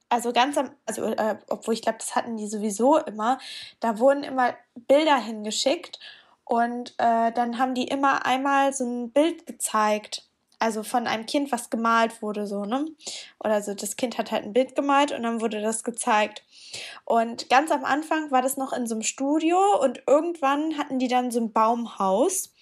also 0.09 0.31
ganz 0.31 0.57
am, 0.57 0.71
also 0.85 1.03
äh, 1.05 1.37
obwohl 1.49 1.73
ich 1.73 1.81
glaube, 1.81 1.97
das 1.99 2.15
hatten 2.15 2.37
die 2.37 2.47
sowieso 2.47 2.97
immer, 2.97 3.39
da 3.79 3.99
wurden 3.99 4.23
immer 4.23 4.55
Bilder 4.75 5.17
hingeschickt 5.17 5.99
und 6.45 6.91
äh, 6.97 7.31
dann 7.31 7.57
haben 7.57 7.75
die 7.75 7.87
immer 7.87 8.25
einmal 8.25 8.73
so 8.73 8.85
ein 8.85 9.11
Bild 9.11 9.45
gezeigt. 9.45 10.23
Also 10.59 10.81
von 10.81 11.05
einem 11.05 11.27
Kind, 11.27 11.51
was 11.51 11.69
gemalt 11.69 12.23
wurde, 12.23 12.47
so, 12.47 12.65
ne? 12.65 12.85
Oder 13.43 13.61
so, 13.61 13.75
das 13.75 13.95
Kind 13.95 14.17
hat 14.17 14.31
halt 14.31 14.43
ein 14.43 14.53
Bild 14.53 14.75
gemalt 14.75 15.11
und 15.11 15.21
dann 15.21 15.39
wurde 15.39 15.61
das 15.61 15.83
gezeigt. 15.83 16.43
Und 17.05 17.47
ganz 17.49 17.69
am 17.69 17.85
Anfang 17.85 18.31
war 18.31 18.41
das 18.41 18.57
noch 18.57 18.73
in 18.73 18.87
so 18.87 18.95
einem 18.95 19.03
Studio 19.03 19.59
und 19.79 20.01
irgendwann 20.07 20.75
hatten 20.79 20.97
die 20.97 21.09
dann 21.09 21.29
so 21.29 21.39
ein 21.39 21.51
Baumhaus. 21.53 22.53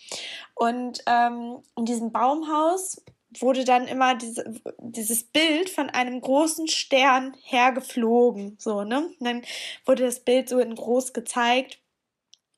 Und 0.56 1.04
ähm, 1.08 1.64
in 1.78 1.86
diesem 1.86 2.12
Baumhaus 2.12 3.02
wurde 3.42 3.66
dann 3.66 3.88
immer 3.88 4.16
diese, 4.16 4.46
dieses 4.80 5.24
Bild 5.24 5.70
von 5.70 5.90
einem 5.90 6.22
großen 6.22 6.68
Stern 6.68 7.36
hergeflogen, 7.44 8.58
so, 8.60 8.84
ne? 8.84 9.10
Und 9.20 9.26
dann 9.26 9.42
wurde 9.86 10.04
das 10.04 10.20
Bild 10.22 10.50
so 10.50 10.60
in 10.60 10.76
groß 10.76 11.14
gezeigt. 11.14 11.80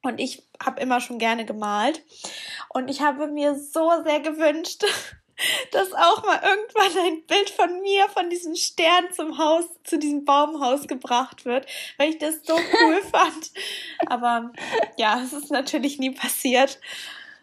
Und 0.03 0.19
ich 0.19 0.43
habe 0.63 0.80
immer 0.80 1.01
schon 1.01 1.19
gerne 1.19 1.45
gemalt. 1.45 2.03
Und 2.69 2.89
ich 2.89 3.01
habe 3.01 3.28
mir 3.28 3.55
so 3.55 3.91
sehr 4.03 4.19
gewünscht, 4.19 4.86
dass 5.71 5.93
auch 5.93 6.23
mal 6.23 6.41
irgendwann 6.43 7.05
ein 7.05 7.25
Bild 7.25 7.49
von 7.49 7.82
mir, 7.82 8.07
von 8.09 8.30
diesem 8.30 8.55
Stern 8.55 9.11
zum 9.13 9.38
Haus, 9.38 9.65
zu 9.84 9.97
diesem 9.97 10.25
Baumhaus 10.25 10.88
gebracht 10.88 11.45
wird, 11.45 11.67
weil 11.97 12.09
ich 12.09 12.17
das 12.17 12.39
so 12.43 12.55
cool 12.55 13.01
fand. 13.11 13.51
Aber 14.07 14.51
ja, 14.97 15.21
es 15.21 15.34
ist 15.34 15.51
natürlich 15.51 15.99
nie 15.99 16.11
passiert. 16.11 16.80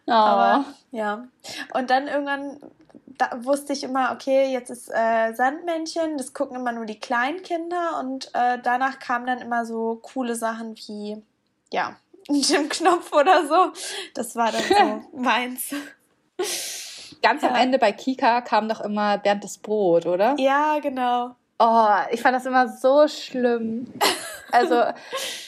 Oh. 0.07 0.12
Aber 0.12 0.64
ja. 0.91 1.28
Und 1.72 1.91
dann 1.91 2.09
irgendwann 2.09 2.61
da 3.19 3.45
wusste 3.45 3.73
ich 3.73 3.83
immer, 3.83 4.12
okay, 4.12 4.53
jetzt 4.53 4.71
ist 4.71 4.89
äh, 4.89 5.33
Sandmännchen, 5.35 6.17
das 6.19 6.33
gucken 6.33 6.57
immer 6.57 6.73
nur 6.73 6.87
die 6.87 6.99
Kleinkinder 6.99 8.01
und 8.01 8.31
äh, 8.35 8.59
danach 8.62 8.99
kamen 8.99 9.27
dann 9.27 9.39
immer 9.39 9.65
so 9.65 10.01
coole 10.03 10.35
Sachen 10.35 10.77
wie, 10.77 11.23
ja, 11.73 11.97
Jim 12.29 12.69
Knopf 12.69 13.12
oder 13.12 13.47
so. 13.47 13.73
Das 14.15 14.35
war 14.37 14.51
dann 14.53 14.62
so 14.62 15.17
meins. 15.19 15.75
Ganz 17.23 17.43
ja. 17.43 17.49
am 17.49 17.55
Ende 17.55 17.79
bei 17.79 17.93
Kika 17.93 18.41
kam 18.41 18.69
doch 18.69 18.81
immer 18.81 19.19
Bernd 19.19 19.45
das 19.45 19.59
Brot, 19.59 20.07
oder? 20.07 20.35
Ja, 20.39 20.79
genau. 20.81 21.35
Oh, 21.59 21.89
ich 22.11 22.21
fand 22.21 22.35
das 22.35 22.47
immer 22.47 22.69
so 22.69 23.07
schlimm. 23.07 23.93
Also, 24.51 24.83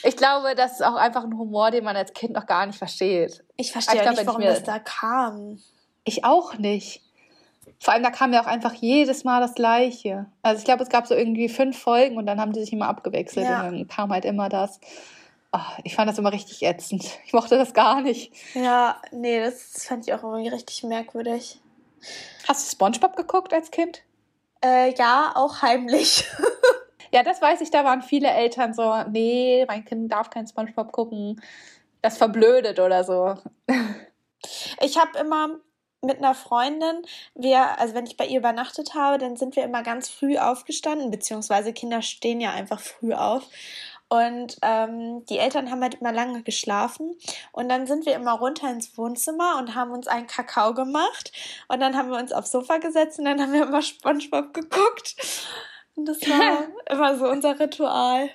ich 0.03 0.15
glaube, 0.15 0.55
das 0.55 0.73
ist 0.73 0.81
auch 0.81 0.95
einfach 0.95 1.23
ein 1.23 1.37
Humor, 1.37 1.69
den 1.69 1.83
man 1.83 1.97
als 1.97 2.13
Kind 2.13 2.33
noch 2.33 2.45
gar 2.45 2.65
nicht 2.65 2.77
versteht. 2.77 3.43
Ich 3.57 3.71
verstehe 3.71 4.03
ich 4.03 4.09
nicht, 4.09 4.25
warum 4.25 4.41
das 4.41 4.63
da 4.63 4.79
kam. 4.79 5.59
Ich 6.05 6.23
auch 6.23 6.57
nicht. 6.57 7.01
Vor 7.79 7.93
allem, 7.93 8.03
da 8.03 8.09
kam 8.09 8.33
ja 8.33 8.41
auch 8.41 8.47
einfach 8.47 8.73
jedes 8.73 9.23
Mal 9.23 9.39
das 9.39 9.53
Gleiche. 9.53 10.25
Also 10.41 10.59
ich 10.59 10.65
glaube, 10.65 10.83
es 10.83 10.89
gab 10.89 11.05
so 11.05 11.13
irgendwie 11.13 11.47
fünf 11.47 11.77
Folgen 11.77 12.17
und 12.17 12.25
dann 12.25 12.39
haben 12.39 12.51
die 12.51 12.59
sich 12.59 12.73
immer 12.73 12.87
abgewechselt 12.87 13.45
ja. 13.45 13.59
und 13.59 13.65
dann 13.65 13.87
kam 13.87 14.11
halt 14.11 14.25
immer 14.25 14.49
das. 14.49 14.79
Oh, 15.53 15.59
ich 15.83 15.95
fand 15.95 16.09
das 16.09 16.17
immer 16.17 16.33
richtig 16.33 16.63
ätzend. 16.63 17.05
Ich 17.25 17.33
mochte 17.33 17.57
das 17.57 17.73
gar 17.73 18.01
nicht. 18.01 18.33
Ja, 18.53 18.99
nee, 19.11 19.39
das 19.39 19.85
fand 19.85 20.07
ich 20.07 20.13
auch 20.13 20.23
irgendwie 20.23 20.49
richtig 20.49 20.83
merkwürdig. 20.83 21.59
Hast 22.47 22.67
du 22.67 22.75
SpongeBob 22.75 23.15
geguckt 23.15 23.53
als 23.53 23.71
Kind? 23.71 24.01
Äh, 24.63 24.93
ja, 24.95 25.31
auch 25.35 25.61
heimlich. 25.61 26.25
ja, 27.11 27.23
das 27.23 27.41
weiß 27.41 27.61
ich, 27.61 27.71
da 27.71 27.83
waren 27.83 28.01
viele 28.01 28.29
Eltern 28.29 28.73
so, 28.73 29.03
nee, 29.09 29.65
mein 29.67 29.85
Kind 29.85 30.11
darf 30.11 30.29
kein 30.29 30.47
SpongeBob 30.47 30.91
gucken. 30.91 31.41
Das 32.01 32.17
verblödet 32.17 32.79
oder 32.79 33.03
so. 33.03 33.35
Ich 34.81 34.97
habe 34.97 35.17
immer 35.19 35.59
mit 36.01 36.17
einer 36.17 36.35
Freundin, 36.35 37.01
wir, 37.35 37.79
also 37.79 37.93
wenn 37.93 38.05
ich 38.05 38.17
bei 38.17 38.25
ihr 38.25 38.39
übernachtet 38.39 38.93
habe, 38.93 39.17
dann 39.17 39.35
sind 39.35 39.55
wir 39.55 39.63
immer 39.63 39.83
ganz 39.83 40.09
früh 40.09 40.37
aufgestanden, 40.37 41.11
beziehungsweise 41.11 41.73
Kinder 41.73 42.01
stehen 42.01 42.39
ja 42.39 42.51
einfach 42.51 42.79
früh 42.79 43.13
auf. 43.13 43.43
Und 44.09 44.57
ähm, 44.61 45.25
die 45.25 45.37
Eltern 45.37 45.69
haben 45.69 45.81
halt 45.81 45.95
immer 45.95 46.13
lange 46.13 46.41
geschlafen. 46.43 47.15
Und 47.51 47.67
dann 47.67 47.87
sind 47.87 48.05
wir 48.05 48.15
immer 48.15 48.33
runter 48.33 48.71
ins 48.71 48.97
Wohnzimmer 48.97 49.57
und 49.57 49.75
haben 49.75 49.91
uns 49.91 50.07
einen 50.07 50.27
Kakao 50.27 50.73
gemacht. 50.73 51.33
Und 51.67 51.81
dann 51.81 51.97
haben 51.97 52.09
wir 52.09 52.17
uns 52.17 52.31
aufs 52.31 52.51
Sofa 52.51 52.77
gesetzt 52.77 53.19
und 53.19 53.25
dann 53.25 53.41
haben 53.41 53.51
wir 53.51 53.63
immer 53.63 53.81
Spongebob 53.81 54.53
geguckt. 54.53 55.15
Und 55.95 56.05
das 56.05 56.21
war 56.21 56.67
immer 56.89 57.17
so 57.17 57.27
unser 57.27 57.59
Ritual. 57.59 58.29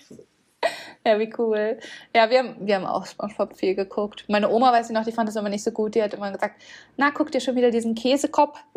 Ja, 1.06 1.18
wie 1.18 1.32
cool. 1.38 1.78
Ja, 2.14 2.30
wir 2.30 2.38
haben, 2.38 2.56
wir 2.60 2.76
haben 2.76 2.86
auch 2.86 3.06
SpongeBob 3.06 3.56
viel 3.56 3.74
geguckt. 3.74 4.24
Meine 4.28 4.48
Oma, 4.48 4.72
weiß 4.72 4.88
ich 4.88 4.94
noch, 4.94 5.04
die 5.04 5.12
fand 5.12 5.28
das 5.28 5.36
immer 5.36 5.48
nicht 5.48 5.64
so 5.64 5.72
gut. 5.72 5.94
Die 5.94 6.02
hat 6.02 6.14
immer 6.14 6.30
gesagt, 6.30 6.62
na, 6.96 7.10
guck 7.10 7.32
dir 7.32 7.40
schon 7.40 7.56
wieder 7.56 7.70
diesen 7.70 7.94
Käsekopf. 7.94 8.58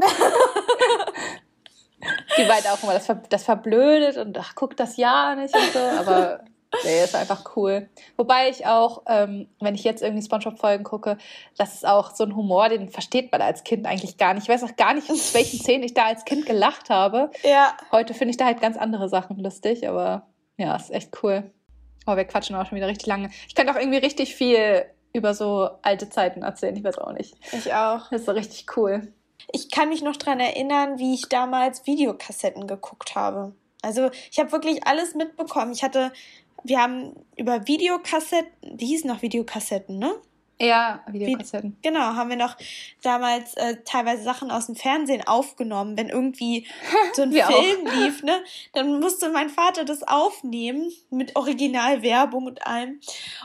die 2.37 2.47
war 2.47 2.55
halt 2.55 2.67
auch 2.67 2.81
immer 2.83 2.93
das, 2.93 3.11
das 3.29 3.43
verblödet 3.43 4.17
und 4.17 4.37
ach, 4.37 4.53
guck 4.55 4.75
das 4.75 4.97
ja 4.97 5.35
nicht 5.35 5.55
und 5.55 5.71
so. 5.71 5.79
Aber 5.79 6.43
nee, 6.83 7.03
ist 7.03 7.15
einfach 7.15 7.55
cool. 7.55 7.89
Wobei 8.17 8.49
ich 8.49 8.65
auch, 8.65 9.03
ähm, 9.07 9.47
wenn 9.59 9.75
ich 9.75 9.83
jetzt 9.83 10.01
irgendwie 10.01 10.25
SpongeBob-Folgen 10.25 10.83
gucke, 10.83 11.17
das 11.57 11.75
ist 11.75 11.85
auch 11.87 12.15
so 12.15 12.23
ein 12.23 12.35
Humor, 12.35 12.69
den 12.69 12.89
versteht 12.89 13.31
man 13.31 13.41
als 13.41 13.63
Kind 13.63 13.85
eigentlich 13.85 14.17
gar 14.17 14.33
nicht. 14.33 14.43
Ich 14.43 14.49
weiß 14.49 14.63
auch 14.63 14.75
gar 14.75 14.95
nicht, 14.95 15.11
aus 15.11 15.33
welchen 15.35 15.59
Szenen 15.59 15.83
ich 15.83 15.93
da 15.93 16.05
als 16.05 16.25
Kind 16.25 16.47
gelacht 16.47 16.89
habe. 16.89 17.29
Ja. 17.43 17.77
Heute 17.91 18.15
finde 18.15 18.31
ich 18.31 18.37
da 18.37 18.45
halt 18.45 18.61
ganz 18.61 18.77
andere 18.77 19.09
Sachen 19.09 19.37
lustig, 19.37 19.87
aber 19.87 20.27
ja, 20.57 20.75
ist 20.75 20.91
echt 20.91 21.11
cool. 21.21 21.51
Oh, 22.05 22.15
wir 22.15 22.25
quatschen 22.25 22.55
auch 22.55 22.67
schon 22.67 22.75
wieder 22.75 22.87
richtig 22.87 23.07
lange. 23.07 23.29
Ich 23.47 23.55
könnte 23.55 23.73
auch 23.73 23.79
irgendwie 23.79 23.97
richtig 23.97 24.35
viel 24.35 24.85
über 25.13 25.33
so 25.33 25.69
alte 25.81 26.09
Zeiten 26.09 26.43
erzählen. 26.43 26.75
Ich 26.75 26.83
weiß 26.83 26.97
auch 26.97 27.13
nicht. 27.13 27.35
Ich 27.51 27.73
auch. 27.73 28.09
Das 28.09 28.21
ist 28.21 28.25
so 28.25 28.33
richtig 28.33 28.65
cool. 28.75 29.13
Ich 29.51 29.71
kann 29.71 29.89
mich 29.89 30.01
noch 30.01 30.17
daran 30.17 30.39
erinnern, 30.39 30.99
wie 30.99 31.13
ich 31.13 31.29
damals 31.29 31.85
Videokassetten 31.87 32.67
geguckt 32.67 33.15
habe. 33.15 33.55
Also 33.81 34.09
ich 34.31 34.39
habe 34.39 34.51
wirklich 34.51 34.85
alles 34.85 35.15
mitbekommen. 35.15 35.71
Ich 35.71 35.83
hatte, 35.83 36.11
wir 36.63 36.81
haben 36.81 37.15
über 37.37 37.67
Videokassetten, 37.67 38.77
die 38.77 38.87
hießen 38.87 39.09
noch 39.09 39.21
Videokassetten, 39.21 39.97
ne? 39.97 40.13
Ja, 40.59 41.03
Videokassetten. 41.07 41.77
Genau, 41.81 41.99
haben 41.99 42.29
wir 42.29 42.37
noch 42.37 42.55
damals 43.01 43.55
äh, 43.55 43.77
teilweise 43.83 44.23
Sachen 44.23 44.51
aus 44.51 44.67
dem 44.67 44.75
Fernsehen 44.75 45.27
aufgenommen. 45.27 45.97
Wenn 45.97 46.07
irgendwie 46.07 46.65
so 47.13 47.23
ein 47.23 47.31
Film 47.31 47.87
auch. 47.87 47.93
lief, 47.93 48.23
ne, 48.23 48.41
dann 48.73 48.99
musste 48.99 49.29
mein 49.29 49.49
Vater 49.49 49.83
das 49.83 50.03
aufnehmen 50.03 50.91
mit 51.09 51.35
Originalwerbung 51.35 52.45
und 52.45 52.65
allem. 52.65 53.01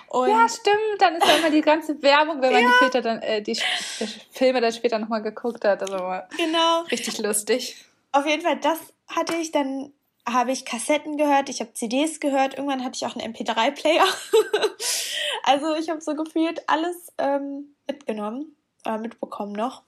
Und 0.09 0.31
ja, 0.31 0.49
stimmt. 0.49 1.01
Dann 1.01 1.17
ist 1.17 1.27
ja 1.27 1.37
immer 1.37 1.51
die 1.51 1.63
ganze 1.63 2.01
Werbung, 2.01 2.41
wenn 2.43 2.53
man 2.53 2.63
ja. 2.63 2.69
die, 2.69 2.75
Filter 2.79 3.03
dann, 3.03 3.23
äh, 3.23 3.43
die, 3.43 3.55
die 3.55 4.07
Filme 4.31 4.61
dann 4.61 4.73
später 4.73 4.99
nochmal 5.01 5.23
geguckt 5.23 5.65
hat. 5.65 5.83
Also 5.83 5.97
genau. 6.37 6.83
Richtig 6.91 7.19
lustig. 7.19 7.77
Auf 8.13 8.27
jeden 8.27 8.43
Fall, 8.43 8.59
das 8.61 8.79
hatte 9.09 9.35
ich 9.35 9.51
dann 9.51 9.93
habe 10.33 10.53
ich 10.53 10.65
Kassetten 10.65 11.17
gehört, 11.17 11.49
ich 11.49 11.61
habe 11.61 11.73
CDs 11.73 12.21
gehört, 12.21 12.55
irgendwann 12.55 12.85
hatte 12.85 12.97
ich 12.97 13.07
auch 13.07 13.17
einen 13.17 13.35
MP3-Player. 13.35 14.05
also 15.45 15.75
ich 15.75 15.89
habe 15.91 16.01
so 16.01 16.15
gefühlt 16.15 16.69
alles 16.69 17.13
ähm, 17.19 17.75
mitgenommen, 17.87 18.57
äh, 18.85 18.99
mitbekommen 18.99 19.53
noch. 19.53 19.83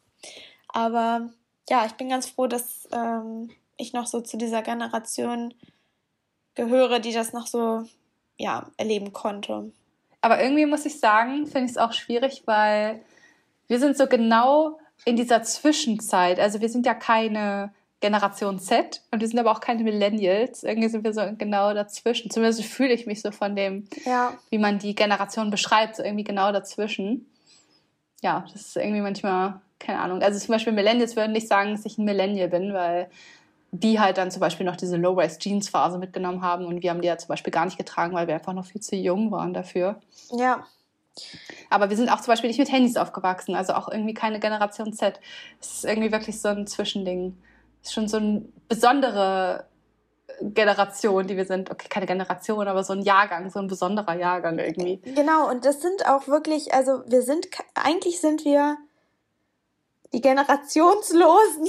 Aber 0.68 1.30
ja, 1.68 1.86
ich 1.86 1.93
bin 1.93 2.09
ganz 2.09 2.28
froh, 2.28 2.47
dass 2.47 2.88
ähm, 2.93 3.51
ich 3.76 3.93
noch 3.93 4.07
so 4.07 4.20
zu 4.20 4.36
dieser 4.36 4.62
Generation 4.62 5.55
gehöre, 6.55 6.99
die 6.99 7.12
das 7.12 7.32
noch 7.32 7.47
so 7.47 7.84
ja, 8.36 8.70
erleben 8.76 9.12
konnte. 9.12 9.72
Aber 10.20 10.43
irgendwie 10.43 10.66
muss 10.66 10.86
ich 10.86 10.99
sagen, 11.01 11.47
finde 11.47 11.66
ich 11.66 11.72
es 11.72 11.78
auch 11.78 11.93
schwierig, 11.93 12.43
weil 12.47 13.03
wir 13.68 13.78
sind 13.78 13.97
so 13.97 14.07
genau 14.07 14.78
in 15.05 15.16
dieser 15.16 15.43
Zwischenzeit. 15.43 16.38
Also 16.38 16.61
wir 16.61 16.68
sind 16.68 16.86
ja 16.86 16.95
keine 16.95 17.74
Generation 18.03 18.59
Z 18.59 19.00
und 19.11 19.20
wir 19.20 19.28
sind 19.28 19.38
aber 19.38 19.53
auch 19.53 19.61
keine 19.61 19.82
Millennials. 19.84 20.64
Irgendwie 20.64 20.88
sind 20.88 21.05
wir 21.05 21.14
so 21.14 21.22
genau 21.38 21.72
dazwischen. 21.72 22.30
Zumindest 22.30 22.64
fühle 22.64 22.92
ich 22.92 23.07
mich 23.07 23.22
so 23.22 23.30
von 23.30 23.57
dem, 23.57 23.88
ja. 24.05 24.34
wie 24.50 24.59
man 24.59 24.78
die 24.78 24.94
Generation 24.94 25.50
beschreibt, 25.50 25.96
so 25.96 26.03
irgendwie 26.03 26.24
genau 26.24 26.53
dazwischen. 26.53 27.30
Ja, 28.20 28.44
das 28.53 28.62
ist 28.66 28.76
irgendwie 28.76 29.00
manchmal, 29.00 29.61
keine 29.78 30.00
Ahnung. 30.00 30.20
Also 30.20 30.38
zum 30.38 30.53
Beispiel 30.53 30.72
Millennials 30.72 31.16
würden 31.16 31.32
nicht 31.32 31.48
sagen, 31.48 31.70
dass 31.70 31.86
ich 31.86 31.96
ein 31.96 32.05
Millennial 32.05 32.48
bin, 32.48 32.74
weil 32.74 33.09
die 33.70 33.98
halt 33.98 34.18
dann 34.18 34.30
zum 34.30 34.40
Beispiel 34.40 34.66
noch 34.66 34.76
diese 34.76 34.96
Low-Rise-Jeans-Phase 34.96 35.98
mitgenommen 35.98 36.42
haben 36.42 36.66
und 36.66 36.82
wir 36.82 36.90
haben 36.90 37.00
die 37.00 37.09
ja 37.09 37.16
zum 37.16 37.28
Beispiel 37.28 37.53
gar 37.53 37.64
nicht 37.64 37.78
getragen, 37.78 38.12
weil 38.12 38.26
wir 38.26 38.34
einfach 38.34 38.53
noch 38.53 38.66
viel 38.66 38.82
zu 38.82 38.96
jung 38.96 39.30
waren 39.30 39.55
dafür. 39.55 40.00
Ja. 40.30 40.66
Aber 41.70 41.88
wir 41.88 41.96
sind 41.96 42.11
auch 42.11 42.20
zum 42.20 42.32
Beispiel 42.32 42.48
nicht 42.48 42.59
mit 42.59 42.70
Handys 42.70 42.96
aufgewachsen, 42.96 43.55
also 43.55 43.72
auch 43.74 43.88
irgendwie 43.88 44.14
keine 44.14 44.40
Generation 44.40 44.92
Z. 44.92 45.20
Es 45.61 45.72
ist 45.74 45.84
irgendwie 45.84 46.12
wirklich 46.12 46.40
so 46.40 46.48
ein 46.48 46.66
Zwischending. 46.66 47.36
Ist 47.83 47.93
schon 47.93 48.09
so 48.09 48.18
eine 48.18 48.45
besondere 48.68 49.66
Generation, 50.41 51.26
die 51.26 51.37
wir 51.37 51.45
sind. 51.45 51.70
Okay, 51.70 51.89
keine 51.89 52.07
Generation, 52.07 52.66
aber 52.68 52.85
so 52.85 52.93
ein 52.93 53.03
Jahrgang, 53.03 53.51
so 53.51 53.59
ein 53.59 53.68
besonderer 53.68 54.14
Jahrgang 54.14 54.59
irgendwie. 54.59 54.99
Genau, 55.14 55.51
und 55.51 55.64
das 55.64 55.80
sind 55.80 56.07
auch 56.07 56.28
wirklich, 56.28 56.72
also 56.74 57.03
wir 57.07 57.22
sind, 57.22 57.49
eigentlich 57.74 58.20
sind 58.20 58.45
wir 58.45 58.76
die 60.12 60.20
Generationslosen. 60.20 61.68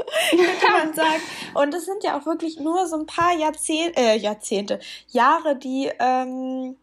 könnte 0.30 0.72
man 0.72 0.94
sagen. 0.94 1.22
Und 1.54 1.74
es 1.74 1.84
sind 1.84 2.02
ja 2.04 2.18
auch 2.18 2.26
wirklich 2.26 2.58
nur 2.58 2.86
so 2.86 2.96
ein 2.96 3.06
paar 3.06 3.34
Jahrzehnte, 3.34 4.00
äh, 4.00 4.16
Jahrzehnte, 4.16 4.80
Jahre, 5.08 5.56
die, 5.56 5.90
ähm, 5.98 6.76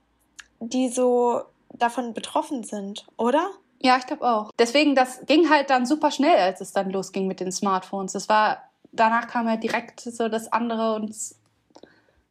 die 0.60 0.89
so 0.89 1.41
davon 1.74 2.14
betroffen 2.14 2.64
sind, 2.64 3.05
oder? 3.18 3.49
Ja, 3.82 3.97
ich 3.97 4.07
glaube 4.07 4.28
auch. 4.28 4.51
Deswegen, 4.57 4.95
das 4.95 5.25
ging 5.25 5.49
halt 5.49 5.69
dann 5.69 5.86
super 5.86 6.11
schnell, 6.11 6.38
als 6.38 6.61
es 6.61 6.73
dann 6.73 6.89
losging 6.89 7.28
mit 7.28 7.39
den 7.39 7.51
Smartphones. 7.51 8.13
Das 8.13 8.28
war, 8.30 8.63
danach 8.91 9.28
kam 9.28 9.47
ja 9.47 9.57
direkt 9.57 10.01
so 10.01 10.30
das 10.30 10.51
andere 10.51 10.95
und 10.95 11.09
es 11.09 11.36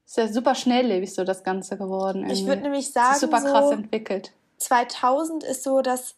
ist 0.07 0.16
ja 0.16 0.28
super 0.28 0.55
schnelllebig 0.55 1.14
so 1.14 1.24
das 1.24 1.44
Ganze 1.44 1.76
geworden. 1.76 2.22
Irgendwie. 2.22 2.40
Ich 2.40 2.47
würde 2.47 2.62
nämlich 2.62 2.92
sagen, 2.92 3.09
es 3.11 3.22
ist 3.22 3.30
super 3.30 3.42
krass 3.42 3.66
so 3.66 3.72
entwickelt. 3.72 4.32
2000 4.59 5.44
ist 5.44 5.62
so 5.62 5.82
das 5.82 6.14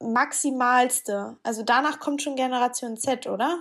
maximalste. 0.00 1.36
Also 1.42 1.62
danach 1.62 2.00
kommt 2.00 2.22
schon 2.22 2.36
Generation 2.36 2.96
Z, 2.96 3.26
oder? 3.26 3.58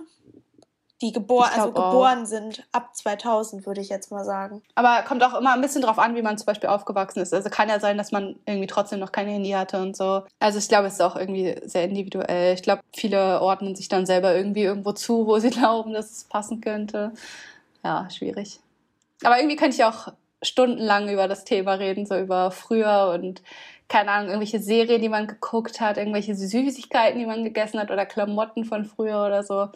Die 1.02 1.14
gebor 1.14 1.50
also 1.50 1.72
geboren 1.72 2.24
auch. 2.24 2.26
sind 2.26 2.68
ab 2.74 2.94
2000, 2.94 3.66
würde 3.66 3.80
ich 3.80 3.88
jetzt 3.88 4.12
mal 4.12 4.26
sagen. 4.26 4.62
Aber 4.76 5.02
kommt 5.04 5.24
auch 5.24 5.34
immer 5.34 5.54
ein 5.54 5.62
bisschen 5.62 5.82
drauf 5.82 5.98
an, 5.98 6.16
wie 6.16 6.22
man 6.22 6.38
zum 6.38 6.46
Beispiel 6.46 6.70
aufgewachsen 6.70 7.22
ist. 7.22 7.34
Also 7.34 7.50
kann 7.50 7.70
ja 7.70 7.80
sein, 7.80 7.98
dass 7.98 8.12
man 8.12 8.36
irgendwie 8.46 8.68
trotzdem 8.68 9.00
noch 9.00 9.14
kein 9.14 9.28
Handy 9.28 9.52
hatte 9.52 9.82
und 9.82 9.96
so. 9.96 10.24
Also 10.40 10.60
ich 10.60 10.68
glaube, 10.68 10.88
es 10.88 10.96
ist 10.96 11.02
auch 11.02 11.16
irgendwie 11.16 11.56
sehr 11.64 11.86
individuell. 11.86 12.54
Ich 12.54 12.64
glaube, 12.64 12.82
viele 12.94 13.42
ordnen 13.42 13.76
sich 13.76 13.88
dann 13.88 14.06
selber 14.06 14.36
irgendwie 14.36 14.64
irgendwo 14.64 14.92
zu, 14.92 15.26
wo 15.26 15.40
sie 15.40 15.50
glauben, 15.52 15.94
dass 15.94 16.12
es 16.12 16.24
passen 16.26 16.60
könnte. 16.60 17.14
Ja, 17.84 18.10
schwierig. 18.10 18.60
Aber 19.24 19.38
irgendwie 19.38 19.56
könnte 19.56 19.78
ich 19.78 19.86
auch 19.86 20.10
stundenlang 20.42 21.10
über 21.10 21.30
das 21.30 21.46
Thema 21.46 21.74
reden, 21.74 22.06
so 22.06 22.18
über 22.18 22.52
früher 22.52 23.12
und 23.14 23.42
keine 23.88 24.12
Ahnung, 24.12 24.28
irgendwelche 24.30 24.60
Serien, 24.60 25.02
die 25.02 25.10
man 25.10 25.28
geguckt 25.28 25.82
hat, 25.82 25.98
irgendwelche 25.98 26.36
Süßigkeiten, 26.36 27.20
die 27.20 27.26
man 27.26 27.44
gegessen 27.44 27.80
hat 27.80 27.90
oder 27.90 28.06
Klamotten 28.06 28.64
von 28.64 28.86
früher 28.86 29.26
oder 29.26 29.44
so 29.44 29.70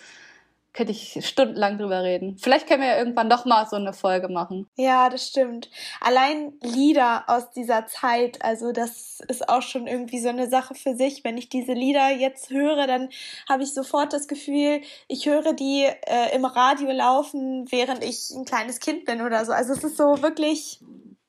könnte 0.73 0.91
ich 0.91 1.19
stundenlang 1.25 1.77
drüber 1.77 2.01
reden. 2.03 2.37
Vielleicht 2.41 2.67
können 2.67 2.81
wir 2.81 2.89
ja 2.89 2.97
irgendwann 2.97 3.29
doch 3.29 3.45
mal 3.45 3.67
so 3.67 3.75
eine 3.75 3.93
Folge 3.93 4.27
machen. 4.27 4.67
Ja, 4.75 5.09
das 5.09 5.27
stimmt. 5.27 5.69
Allein 6.01 6.53
Lieder 6.61 7.25
aus 7.27 7.51
dieser 7.51 7.85
Zeit, 7.85 8.43
also 8.43 8.71
das 8.71 9.19
ist 9.27 9.47
auch 9.47 9.61
schon 9.61 9.85
irgendwie 9.85 10.19
so 10.19 10.29
eine 10.29 10.49
Sache 10.49 10.73
für 10.73 10.95
sich. 10.95 11.23
Wenn 11.23 11.37
ich 11.37 11.49
diese 11.49 11.73
Lieder 11.73 12.09
jetzt 12.09 12.49
höre, 12.49 12.87
dann 12.87 13.09
habe 13.47 13.63
ich 13.63 13.73
sofort 13.73 14.13
das 14.13 14.27
Gefühl, 14.27 14.81
ich 15.07 15.27
höre 15.27 15.53
die 15.53 15.83
äh, 15.83 16.35
im 16.35 16.45
Radio 16.45 16.91
laufen, 16.91 17.71
während 17.71 18.03
ich 18.03 18.31
ein 18.31 18.45
kleines 18.45 18.79
Kind 18.79 19.05
bin 19.05 19.21
oder 19.21 19.45
so. 19.45 19.51
Also 19.51 19.73
es 19.73 19.83
ist 19.83 19.97
so 19.97 20.21
wirklich, 20.23 20.79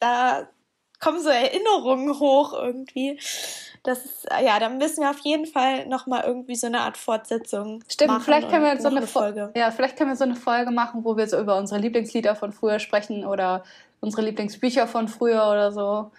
da 0.00 0.48
kommen 1.04 1.20
so 1.20 1.28
Erinnerungen 1.28 2.18
hoch 2.18 2.54
irgendwie 2.54 3.18
das 3.84 4.02
ist, 4.06 4.26
ja, 4.42 4.58
dann 4.58 4.78
müssen 4.78 5.02
wir 5.02 5.10
auf 5.10 5.18
jeden 5.20 5.44
Fall 5.44 5.86
nochmal 5.86 6.24
irgendwie 6.26 6.56
so 6.56 6.66
eine 6.66 6.80
Art 6.80 6.96
Fortsetzung 6.96 7.84
Stimmt, 7.86 8.12
machen 8.12 8.22
vielleicht 8.24 8.48
können 8.48 8.64
wir 8.64 8.80
so 8.80 8.88
eine 8.88 9.06
Folge. 9.06 9.52
Ja, 9.54 9.70
vielleicht 9.70 9.98
können 9.98 10.08
wir 10.08 10.16
so 10.16 10.24
eine 10.24 10.36
Folge 10.36 10.70
machen, 10.70 11.04
wo 11.04 11.18
wir 11.18 11.28
so 11.28 11.38
über 11.38 11.58
unsere 11.58 11.80
Lieblingslieder 11.80 12.34
von 12.34 12.52
früher 12.52 12.78
sprechen 12.78 13.26
oder 13.26 13.62
unsere 14.00 14.22
Lieblingsbücher 14.22 14.88
von 14.88 15.06
früher 15.06 15.46
oder 15.50 15.70
so. 15.70 16.10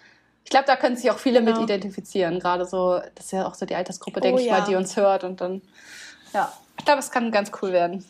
Ich 0.44 0.50
glaube, 0.50 0.66
da 0.66 0.76
können 0.76 0.96
sich 0.96 1.10
auch 1.10 1.18
viele 1.18 1.40
genau. 1.42 1.60
mit 1.60 1.68
identifizieren. 1.68 2.38
Gerade 2.38 2.66
so, 2.66 3.00
das 3.16 3.26
ist 3.26 3.32
ja 3.32 3.48
auch 3.48 3.54
so 3.54 3.66
die 3.66 3.74
Altersgruppe, 3.74 4.20
denke 4.20 4.40
oh, 4.40 4.40
ich 4.40 4.46
ja. 4.46 4.60
mal, 4.60 4.66
die 4.66 4.76
uns 4.76 4.96
hört 4.96 5.24
und 5.24 5.40
dann, 5.40 5.60
ja. 6.32 6.52
Ich 6.78 6.84
glaube, 6.84 7.00
es 7.00 7.10
kann 7.10 7.32
ganz 7.32 7.50
cool 7.60 7.72
werden. 7.72 8.04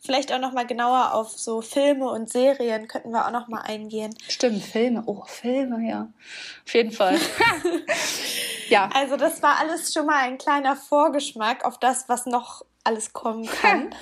Vielleicht 0.00 0.32
auch 0.32 0.38
noch 0.38 0.52
mal 0.52 0.66
genauer 0.66 1.12
auf 1.14 1.30
so 1.30 1.60
Filme 1.60 2.08
und 2.08 2.30
Serien 2.30 2.86
könnten 2.86 3.10
wir 3.10 3.26
auch 3.26 3.32
noch 3.32 3.48
mal 3.48 3.62
eingehen. 3.62 4.14
Stimmt, 4.28 4.62
Filme. 4.62 5.02
Oh, 5.06 5.24
Filme, 5.26 5.88
ja. 5.88 6.08
Auf 6.64 6.74
jeden 6.74 6.92
Fall. 6.92 7.18
ja. 8.68 8.88
Also 8.94 9.16
das 9.16 9.42
war 9.42 9.58
alles 9.58 9.92
schon 9.92 10.06
mal 10.06 10.22
ein 10.22 10.38
kleiner 10.38 10.76
Vorgeschmack 10.76 11.64
auf 11.64 11.78
das, 11.78 12.08
was 12.08 12.26
noch 12.26 12.64
alles 12.84 13.12
kommen 13.12 13.46
kann. 13.46 13.94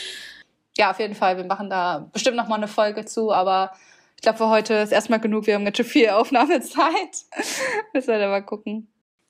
ja, 0.76 0.90
auf 0.90 0.98
jeden 0.98 1.14
Fall. 1.14 1.36
Wir 1.36 1.44
machen 1.44 1.70
da 1.70 2.08
bestimmt 2.12 2.36
noch 2.36 2.48
mal 2.48 2.56
eine 2.56 2.68
Folge 2.68 3.04
zu, 3.04 3.32
aber 3.32 3.72
ich 4.16 4.22
glaube, 4.22 4.38
für 4.38 4.48
heute 4.48 4.74
ist 4.74 4.90
erstmal 4.90 5.20
genug. 5.20 5.46
Wir 5.46 5.54
haben 5.54 5.64
ganz 5.64 5.76
schön 5.76 5.86
viel 5.86 6.10
Aufnahmezeit. 6.10 7.24
Müssen 7.92 8.08
wir 8.08 8.18
da 8.18 8.28
mal 8.28 8.42
gucken. 8.42 8.88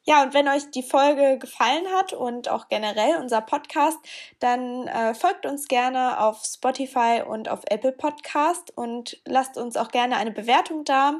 Ja, 0.08 0.22
und 0.22 0.32
wenn 0.32 0.48
euch 0.48 0.70
die 0.70 0.82
Folge 0.82 1.36
gefallen 1.36 1.84
hat 1.94 2.14
und 2.14 2.48
auch 2.48 2.70
generell 2.70 3.18
unser 3.20 3.42
Podcast, 3.42 3.98
dann 4.38 4.86
äh, 4.86 5.12
folgt 5.12 5.44
uns 5.44 5.68
gerne 5.68 6.18
auf 6.18 6.42
Spotify 6.46 7.22
und 7.28 7.50
auf 7.50 7.60
Apple 7.68 7.92
Podcast 7.92 8.72
und 8.74 9.20
lasst 9.26 9.58
uns 9.58 9.76
auch 9.76 9.90
gerne 9.90 10.16
eine 10.16 10.30
Bewertung 10.30 10.84
da. 10.84 11.12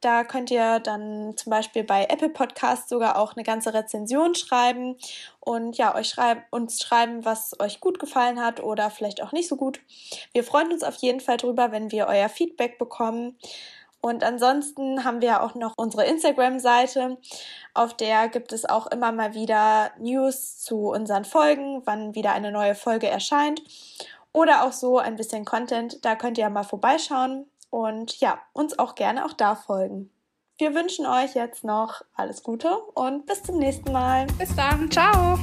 Da 0.00 0.24
könnt 0.24 0.50
ihr 0.50 0.80
dann 0.80 1.36
zum 1.36 1.50
Beispiel 1.50 1.84
bei 1.84 2.06
Apple 2.06 2.30
Podcast 2.30 2.88
sogar 2.88 3.16
auch 3.18 3.36
eine 3.36 3.44
ganze 3.44 3.72
Rezension 3.72 4.34
schreiben 4.34 4.96
und 5.38 5.78
ja, 5.78 5.94
euch 5.94 6.08
schreiben, 6.08 6.42
uns 6.50 6.82
schreiben, 6.82 7.24
was 7.24 7.58
euch 7.60 7.78
gut 7.78 8.00
gefallen 8.00 8.40
hat 8.40 8.60
oder 8.60 8.90
vielleicht 8.90 9.22
auch 9.22 9.30
nicht 9.30 9.48
so 9.48 9.54
gut. 9.54 9.80
Wir 10.32 10.42
freuen 10.42 10.72
uns 10.72 10.82
auf 10.82 10.96
jeden 10.96 11.20
Fall 11.20 11.36
drüber, 11.36 11.70
wenn 11.70 11.92
wir 11.92 12.08
euer 12.08 12.28
Feedback 12.28 12.78
bekommen. 12.78 13.38
Und 14.00 14.22
ansonsten 14.22 15.04
haben 15.04 15.20
wir 15.20 15.42
auch 15.42 15.54
noch 15.54 15.74
unsere 15.76 16.04
Instagram-Seite, 16.04 17.18
auf 17.74 17.94
der 17.96 18.28
gibt 18.28 18.52
es 18.52 18.64
auch 18.64 18.86
immer 18.86 19.10
mal 19.12 19.34
wieder 19.34 19.90
News 19.98 20.58
zu 20.58 20.90
unseren 20.90 21.24
Folgen, 21.24 21.82
wann 21.84 22.14
wieder 22.14 22.32
eine 22.32 22.52
neue 22.52 22.74
Folge 22.74 23.08
erscheint 23.08 23.60
oder 24.32 24.64
auch 24.64 24.72
so 24.72 24.98
ein 24.98 25.16
bisschen 25.16 25.44
Content. 25.44 26.04
Da 26.04 26.14
könnt 26.14 26.38
ihr 26.38 26.48
mal 26.48 26.64
vorbeischauen 26.64 27.46
und 27.70 28.20
ja, 28.20 28.38
uns 28.52 28.78
auch 28.78 28.94
gerne 28.94 29.24
auch 29.24 29.32
da 29.32 29.56
folgen. 29.56 30.10
Wir 30.58 30.74
wünschen 30.74 31.06
euch 31.06 31.34
jetzt 31.34 31.64
noch 31.64 32.02
alles 32.14 32.42
Gute 32.42 32.76
und 32.94 33.26
bis 33.26 33.42
zum 33.42 33.58
nächsten 33.58 33.92
Mal. 33.92 34.26
Bis 34.38 34.54
dann, 34.56 34.90
ciao. 34.90 35.38